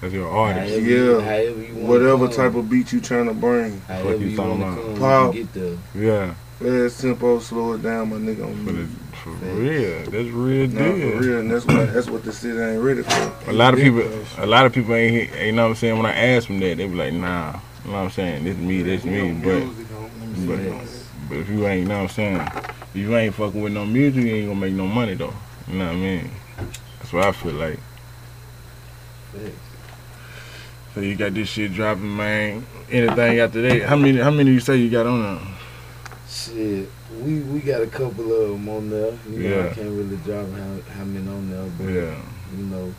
that's 0.00 0.12
your 0.14 0.28
artist. 0.28 0.70
However 0.74 0.80
Yeah. 0.90 1.20
however 1.20 1.62
you 1.62 1.74
Whatever 1.86 2.28
type 2.28 2.54
of 2.54 2.68
beat 2.68 2.92
you 2.92 3.00
trying 3.00 3.26
to 3.26 3.34
bring. 3.34 3.80
however 3.82 4.16
you 4.16 4.28
you 4.28 4.36
talking 4.36 4.60
want 4.60 4.76
to 4.76 4.82
about? 4.82 4.98
come, 4.98 4.98
Pop. 5.00 5.34
you 5.34 5.44
can 5.44 5.52
get 5.52 5.92
the 5.94 6.00
Yeah, 6.00 6.34
Fast 6.58 7.00
tempo, 7.02 7.38
slow 7.38 7.74
it 7.74 7.82
down, 7.82 8.08
my 8.10 8.16
nigga 8.16 8.44
on 8.46 8.56
for, 8.64 8.72
the, 8.72 8.78
music. 8.78 8.96
for 9.12 9.30
real. 9.30 9.98
That's 10.10 10.34
real 10.34 10.68
Nah, 10.68 10.94
deal. 10.94 11.10
for 11.10 11.16
real, 11.18 11.38
and 11.40 11.50
that's 11.50 11.66
what 11.66 11.92
that's 11.92 12.08
what 12.08 12.24
the 12.24 12.32
city 12.32 12.58
ain't 12.58 12.82
ready 12.82 13.02
for. 13.02 13.32
A 13.50 13.52
lot 13.52 13.74
of 13.74 13.80
people, 13.80 14.02
a 14.38 14.46
lot 14.46 14.64
of 14.66 14.72
people 14.72 14.94
ain't, 14.94 15.30
hit- 15.30 15.46
you 15.46 15.52
know 15.52 15.64
what 15.64 15.68
I'm 15.70 15.74
saying. 15.76 15.96
When 15.98 16.06
I 16.06 16.14
ask 16.16 16.48
them 16.48 16.58
that, 16.60 16.78
they 16.78 16.86
be 16.88 16.94
like, 16.94 17.12
Nah, 17.12 17.52
you 17.84 17.90
know 17.92 17.98
what 17.98 18.04
I'm 18.04 18.10
saying. 18.10 18.44
This 18.44 18.56
me, 18.56 18.82
this 18.82 19.04
me. 19.04 19.32
But 19.34 19.62
but 20.36 20.58
but 21.28 21.38
if 21.38 21.48
you 21.48 21.66
ain't, 21.66 21.82
you 21.82 21.88
know 21.88 22.02
what 22.02 22.02
I'm 22.02 22.08
saying. 22.08 22.40
If 22.94 22.96
you 22.96 23.16
ain't 23.16 23.34
fucking 23.34 23.60
with 23.60 23.72
no 23.72 23.84
music, 23.84 24.24
you 24.24 24.34
ain't 24.34 24.48
gonna 24.48 24.60
make 24.60 24.74
no 24.74 24.86
money 24.86 25.14
though. 25.14 25.34
You 25.68 25.78
know 25.78 25.86
what 25.86 25.94
I 25.94 25.96
mean? 25.96 26.30
That's 26.98 27.12
what 27.12 27.24
I 27.24 27.32
feel 27.32 27.52
like. 27.52 27.78
So 30.94 31.00
you 31.00 31.14
got 31.14 31.34
this 31.34 31.48
shit 31.48 31.72
dropping, 31.74 32.16
man. 32.16 32.64
Anything 32.90 33.40
after 33.40 33.60
that? 33.62 33.82
How 33.82 33.96
many? 33.96 34.18
How 34.18 34.30
many 34.30 34.50
you 34.52 34.60
say 34.60 34.76
you 34.76 34.88
got 34.88 35.06
on 35.06 35.22
there? 35.22 35.56
shit. 36.28 36.88
We 37.22 37.40
we 37.40 37.60
got 37.60 37.82
a 37.82 37.86
couple 37.86 38.32
of 38.32 38.50
them 38.50 38.68
on 38.68 38.90
there. 38.90 39.12
You 39.30 39.38
know, 39.38 39.56
Yeah. 39.56 39.70
I 39.70 39.74
can't 39.74 39.90
really 39.90 40.16
drop 40.18 40.50
how 40.52 40.92
how 40.92 41.04
many 41.04 41.28
on 41.28 41.50
there, 41.50 41.70
but 41.78 41.92
Yeah, 41.92 42.16
you 42.56 42.64
know, 42.66 42.94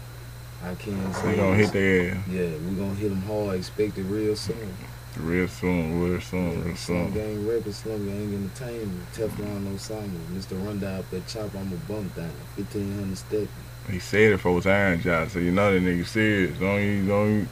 I 0.64 0.76
can't 0.76 0.98
you 0.98 1.36
gonna 1.36 1.56
hit 1.56 1.72
their 1.72 2.12
ass 2.12 2.18
Yeah, 2.30 2.50
we 2.68 2.76
gonna 2.76 2.96
hit 2.96 3.10
them 3.10 3.22
hard. 3.24 3.58
Expect 3.58 3.98
it 3.98 4.04
real 4.04 4.36
soon. 4.36 4.74
Real 5.20 5.48
soon, 5.48 6.02
real 6.04 6.22
soon, 6.22 6.60
Yeah, 6.60 6.66
real 6.66 6.76
Slum 6.76 7.06
soon. 7.06 7.14
Gang 7.14 7.48
Records, 7.48 7.78
Slum 7.78 8.06
Gang 8.06 8.34
Entertainment, 8.34 9.14
Teflon 9.14 9.76
Osama, 9.76 10.20
Mr. 10.34 10.66
Rundown 10.66 11.00
up 11.00 11.10
that 11.12 11.28
chop, 11.28 11.54
I'm 11.56 11.72
a 11.74 11.76
bump 11.92 12.16
down, 12.16 12.32
1500 12.56 13.18
step. 13.18 13.48
He 13.90 14.00
said 14.00 14.34
it 14.34 14.38
for 14.40 14.56
his 14.56 14.68
iron 14.68 15.02
job, 15.02 15.30
so 15.30 15.40
you 15.40 15.52
know 15.52 15.74
that 15.74 15.82
nigga 15.82 16.06
serious. 16.06 16.58
Don't 16.60 16.82
you 16.82 17.06
don't 17.08 17.30
you 17.40 17.48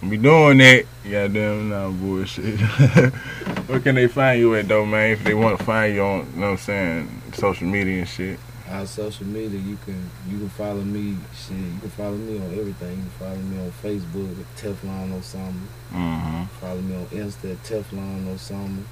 don't 0.00 0.10
be 0.10 0.16
doing 0.18 0.58
that. 0.58 0.84
Goddamn, 1.08 1.70
nah 1.70 1.88
bullshit. 1.90 2.60
Where 3.68 3.80
can 3.80 3.94
they 3.94 4.06
find 4.08 4.38
you 4.38 4.54
at 4.56 4.68
though, 4.68 4.84
man? 4.84 5.12
If 5.12 5.24
they 5.24 5.34
want 5.34 5.58
to 5.58 5.64
find 5.64 5.94
you 5.94 6.02
on, 6.02 6.18
you 6.34 6.40
know 6.40 6.46
what 6.46 6.52
I'm 6.52 6.56
saying, 6.58 7.22
social 7.32 7.66
media 7.66 8.00
and 8.00 8.08
shit. 8.08 8.38
Our 8.72 8.86
social 8.86 9.26
media, 9.26 9.60
you 9.60 9.76
can 9.84 10.10
you 10.28 10.38
can 10.38 10.48
follow 10.48 10.80
me. 10.82 11.16
Shit, 11.36 11.56
you 11.56 11.78
can 11.80 11.90
follow 11.90 12.16
me 12.16 12.38
on 12.38 12.58
everything. 12.58 12.96
You 12.96 13.02
can 13.02 13.10
follow 13.18 13.36
me 13.36 13.58
on 13.60 13.72
Facebook 13.82 14.30
at 14.40 14.56
Teflon 14.56 15.12
Osama. 15.18 15.66
Mm-hmm. 15.92 16.44
Follow 16.60 16.80
me 16.80 16.96
on 16.96 17.06
Insta 17.06 17.52
at 17.52 17.62
Teflon 17.64 18.24
Osama. 18.34 18.82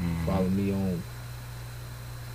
mm-hmm. 0.00 0.26
Follow 0.26 0.48
me 0.48 0.72
on. 0.72 1.02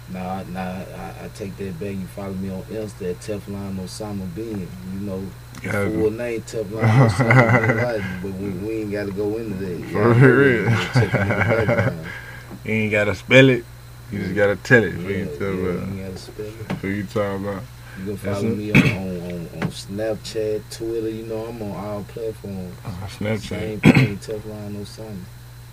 Nah, 0.09 0.41
nah, 0.43 0.61
I, 0.61 1.25
I 1.25 1.29
take 1.35 1.57
that 1.57 1.77
back. 1.81 1.89
You 1.91 2.07
follow 2.07 2.33
me 2.33 2.49
on 2.49 2.63
Insta 2.63 3.11
at 3.11 3.19
Teflon 3.19 3.75
Osama 3.75 4.33
Bin. 4.33 4.65
You 4.93 4.99
know, 5.01 5.21
Got 5.61 5.91
full 5.91 6.11
name 6.11 6.41
Teflon 6.43 6.81
Osama 7.09 8.21
but 8.23 8.31
we, 8.35 8.49
we 8.51 8.71
ain't 8.83 8.91
got 8.93 9.07
to 9.07 9.11
go 9.11 9.35
into 9.37 9.55
that. 9.55 9.77
You 9.79 9.87
For 9.89 10.13
real. 10.13 10.67
in 10.67 10.73
and 10.73 10.93
check 10.93 11.13
in 11.13 11.27
the 11.27 11.35
background. 11.35 12.05
You 12.65 12.73
ain't 12.73 12.91
gotta 12.91 13.15
spell 13.15 13.47
it. 13.49 13.63
You 14.11 14.19
just 14.19 14.35
gotta 14.35 14.55
tell 14.57 14.83
it. 14.83 14.95
Yeah, 14.95 15.07
you 15.09 15.17
yeah, 15.17 15.37
tell 15.37 15.53
you 15.53 15.69
about. 15.69 15.97
gotta 15.97 16.17
spell 16.17 16.45
it. 16.45 16.66
Who 16.81 16.87
you 16.89 17.03
talking 17.03 17.45
about? 17.47 17.63
You 17.99 18.05
can 18.05 18.17
follow 18.17 18.43
me 18.43 18.71
on, 18.71 18.77
on, 18.81 19.63
on, 19.63 19.69
Snapchat, 19.71 20.61
Twitter. 20.69 21.09
You 21.09 21.23
know, 21.25 21.45
I'm 21.47 21.61
on 21.63 21.71
all 21.85 22.03
platforms. 22.03 22.75
Uh, 22.85 23.07
Same 23.07 23.37
Snapchat. 23.39 23.81
thing, 23.95 24.17
Teflon 24.17 24.75
Osama. 24.75 25.17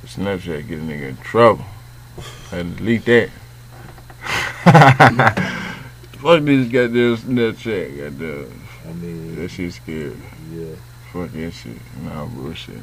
Snapchat 0.06 0.66
get 0.68 0.78
a 0.78 0.82
nigga 0.82 1.08
in 1.10 1.16
trouble. 1.18 1.64
To 2.50 2.64
delete 2.64 3.04
that. 3.06 3.30
Fuck 4.64 6.42
me 6.42 6.64
this 6.64 6.72
goddamn 6.72 7.16
Snapchat, 7.18 7.98
goddamn. 7.98 8.60
I 8.88 8.92
mean, 8.94 9.34
That 9.36 9.50
shit 9.50 9.72
scary. 9.74 10.16
yeah. 10.52 10.74
Fuck 11.12 11.30
that 11.32 11.50
shit. 11.52 11.76
Nah, 12.02 12.24
bullshit. 12.26 12.76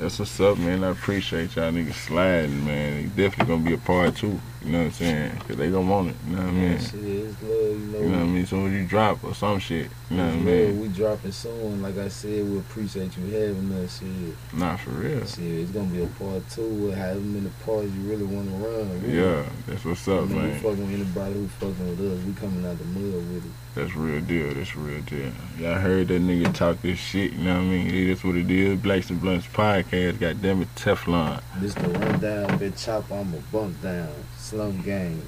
That's 0.00 0.18
what's 0.18 0.40
up, 0.40 0.56
man. 0.56 0.82
I 0.82 0.88
appreciate 0.88 1.56
y'all 1.56 1.70
niggas 1.70 1.92
sliding, 1.92 2.64
man. 2.64 3.12
They 3.14 3.22
definitely 3.28 3.54
gonna 3.54 3.68
be 3.68 3.74
a 3.74 3.78
part 3.78 4.16
two. 4.16 4.40
You 4.64 4.72
know 4.72 4.78
what 4.78 4.84
I'm 4.86 4.92
saying? 4.92 5.36
Cause 5.46 5.56
they 5.56 5.70
gonna 5.70 5.90
want 5.90 6.08
it. 6.10 6.16
You 6.26 6.36
know 6.36 6.42
what 6.42 6.48
I 6.48 6.52
mean? 6.52 6.78
Shit, 6.78 6.94
it's 6.94 7.42
love, 7.42 7.50
you 7.52 7.76
know. 7.76 7.98
You 8.00 8.08
know 8.08 8.18
what 8.18 8.22
I 8.22 8.26
mean? 8.26 8.46
So 8.46 8.62
when 8.62 8.72
you 8.72 8.86
drop 8.86 9.22
or 9.24 9.34
some 9.34 9.58
shit, 9.58 9.90
you 10.10 10.16
know 10.16 10.24
what 10.26 10.34
I 10.34 10.38
mean? 10.38 10.80
We 10.80 10.88
dropping 10.88 11.32
soon. 11.32 11.82
Like 11.82 11.98
I 11.98 12.08
said, 12.08 12.48
we 12.50 12.58
appreciate 12.58 13.14
you 13.18 13.24
having 13.26 13.72
us. 13.74 13.98
Shit, 14.00 14.36
Nah, 14.58 14.76
for 14.78 14.90
real. 14.90 15.26
shit, 15.26 15.44
it's 15.44 15.70
gonna 15.70 15.86
be 15.88 16.02
a 16.02 16.06
part 16.06 16.48
two 16.48 16.62
with 16.66 16.96
however 16.96 17.20
many 17.20 17.50
parts 17.66 17.90
you 17.92 18.00
really 18.10 18.24
want 18.24 18.48
to 18.48 18.54
run. 18.56 19.02
really. 19.02 19.18
Yeah, 19.18 19.44
that's 19.66 19.84
what's 19.84 20.08
I 20.08 20.12
up, 20.14 20.28
mean, 20.28 20.36
we 20.36 20.48
man. 20.48 20.60
fucking 20.60 20.82
with 20.86 20.94
anybody 20.94 21.34
who 21.34 21.48
fucking 21.48 21.88
with 21.90 22.00
us. 22.00 22.24
We 22.26 22.32
coming 22.34 22.64
out 22.64 22.78
the 22.78 22.84
mud 22.84 23.14
with 23.14 23.44
it. 23.44 23.52
That's 23.74 23.94
real 23.94 24.20
deal. 24.20 24.52
That's 24.52 24.74
real 24.76 25.00
deal. 25.02 25.30
Y'all 25.58 25.74
heard 25.74 26.08
that 26.08 26.20
nigga 26.20 26.52
talk 26.52 26.82
this 26.82 26.98
shit. 26.98 27.32
You 27.32 27.44
know 27.44 27.54
what 27.54 27.60
I 27.60 27.66
mean? 27.66 27.86
It 27.86 27.94
is 27.94 28.24
what 28.24 28.34
it 28.34 28.50
is. 28.50 28.80
Blacks 28.80 29.10
and 29.10 29.20
Blunts 29.20 29.46
podcast. 29.46 30.18
God 30.18 30.42
damn 30.42 30.62
it, 30.62 30.74
Teflon. 30.74 31.40
This 31.58 31.74
the 31.74 31.88
rundown, 31.88 32.58
bit 32.58 32.76
chop. 32.76 33.10
I'm 33.12 33.32
a 33.32 33.38
bump 33.52 33.80
down. 33.80 34.12
Slum 34.36 34.82
gang. 34.82 35.22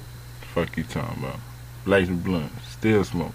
Fuck 0.53 0.75
you 0.77 0.83
talking 0.83 1.23
about? 1.23 1.39
Blacks 1.85 2.09
and 2.09 2.23
Blunts. 2.23 2.67
Still 2.67 3.03
smoke. 3.03 3.33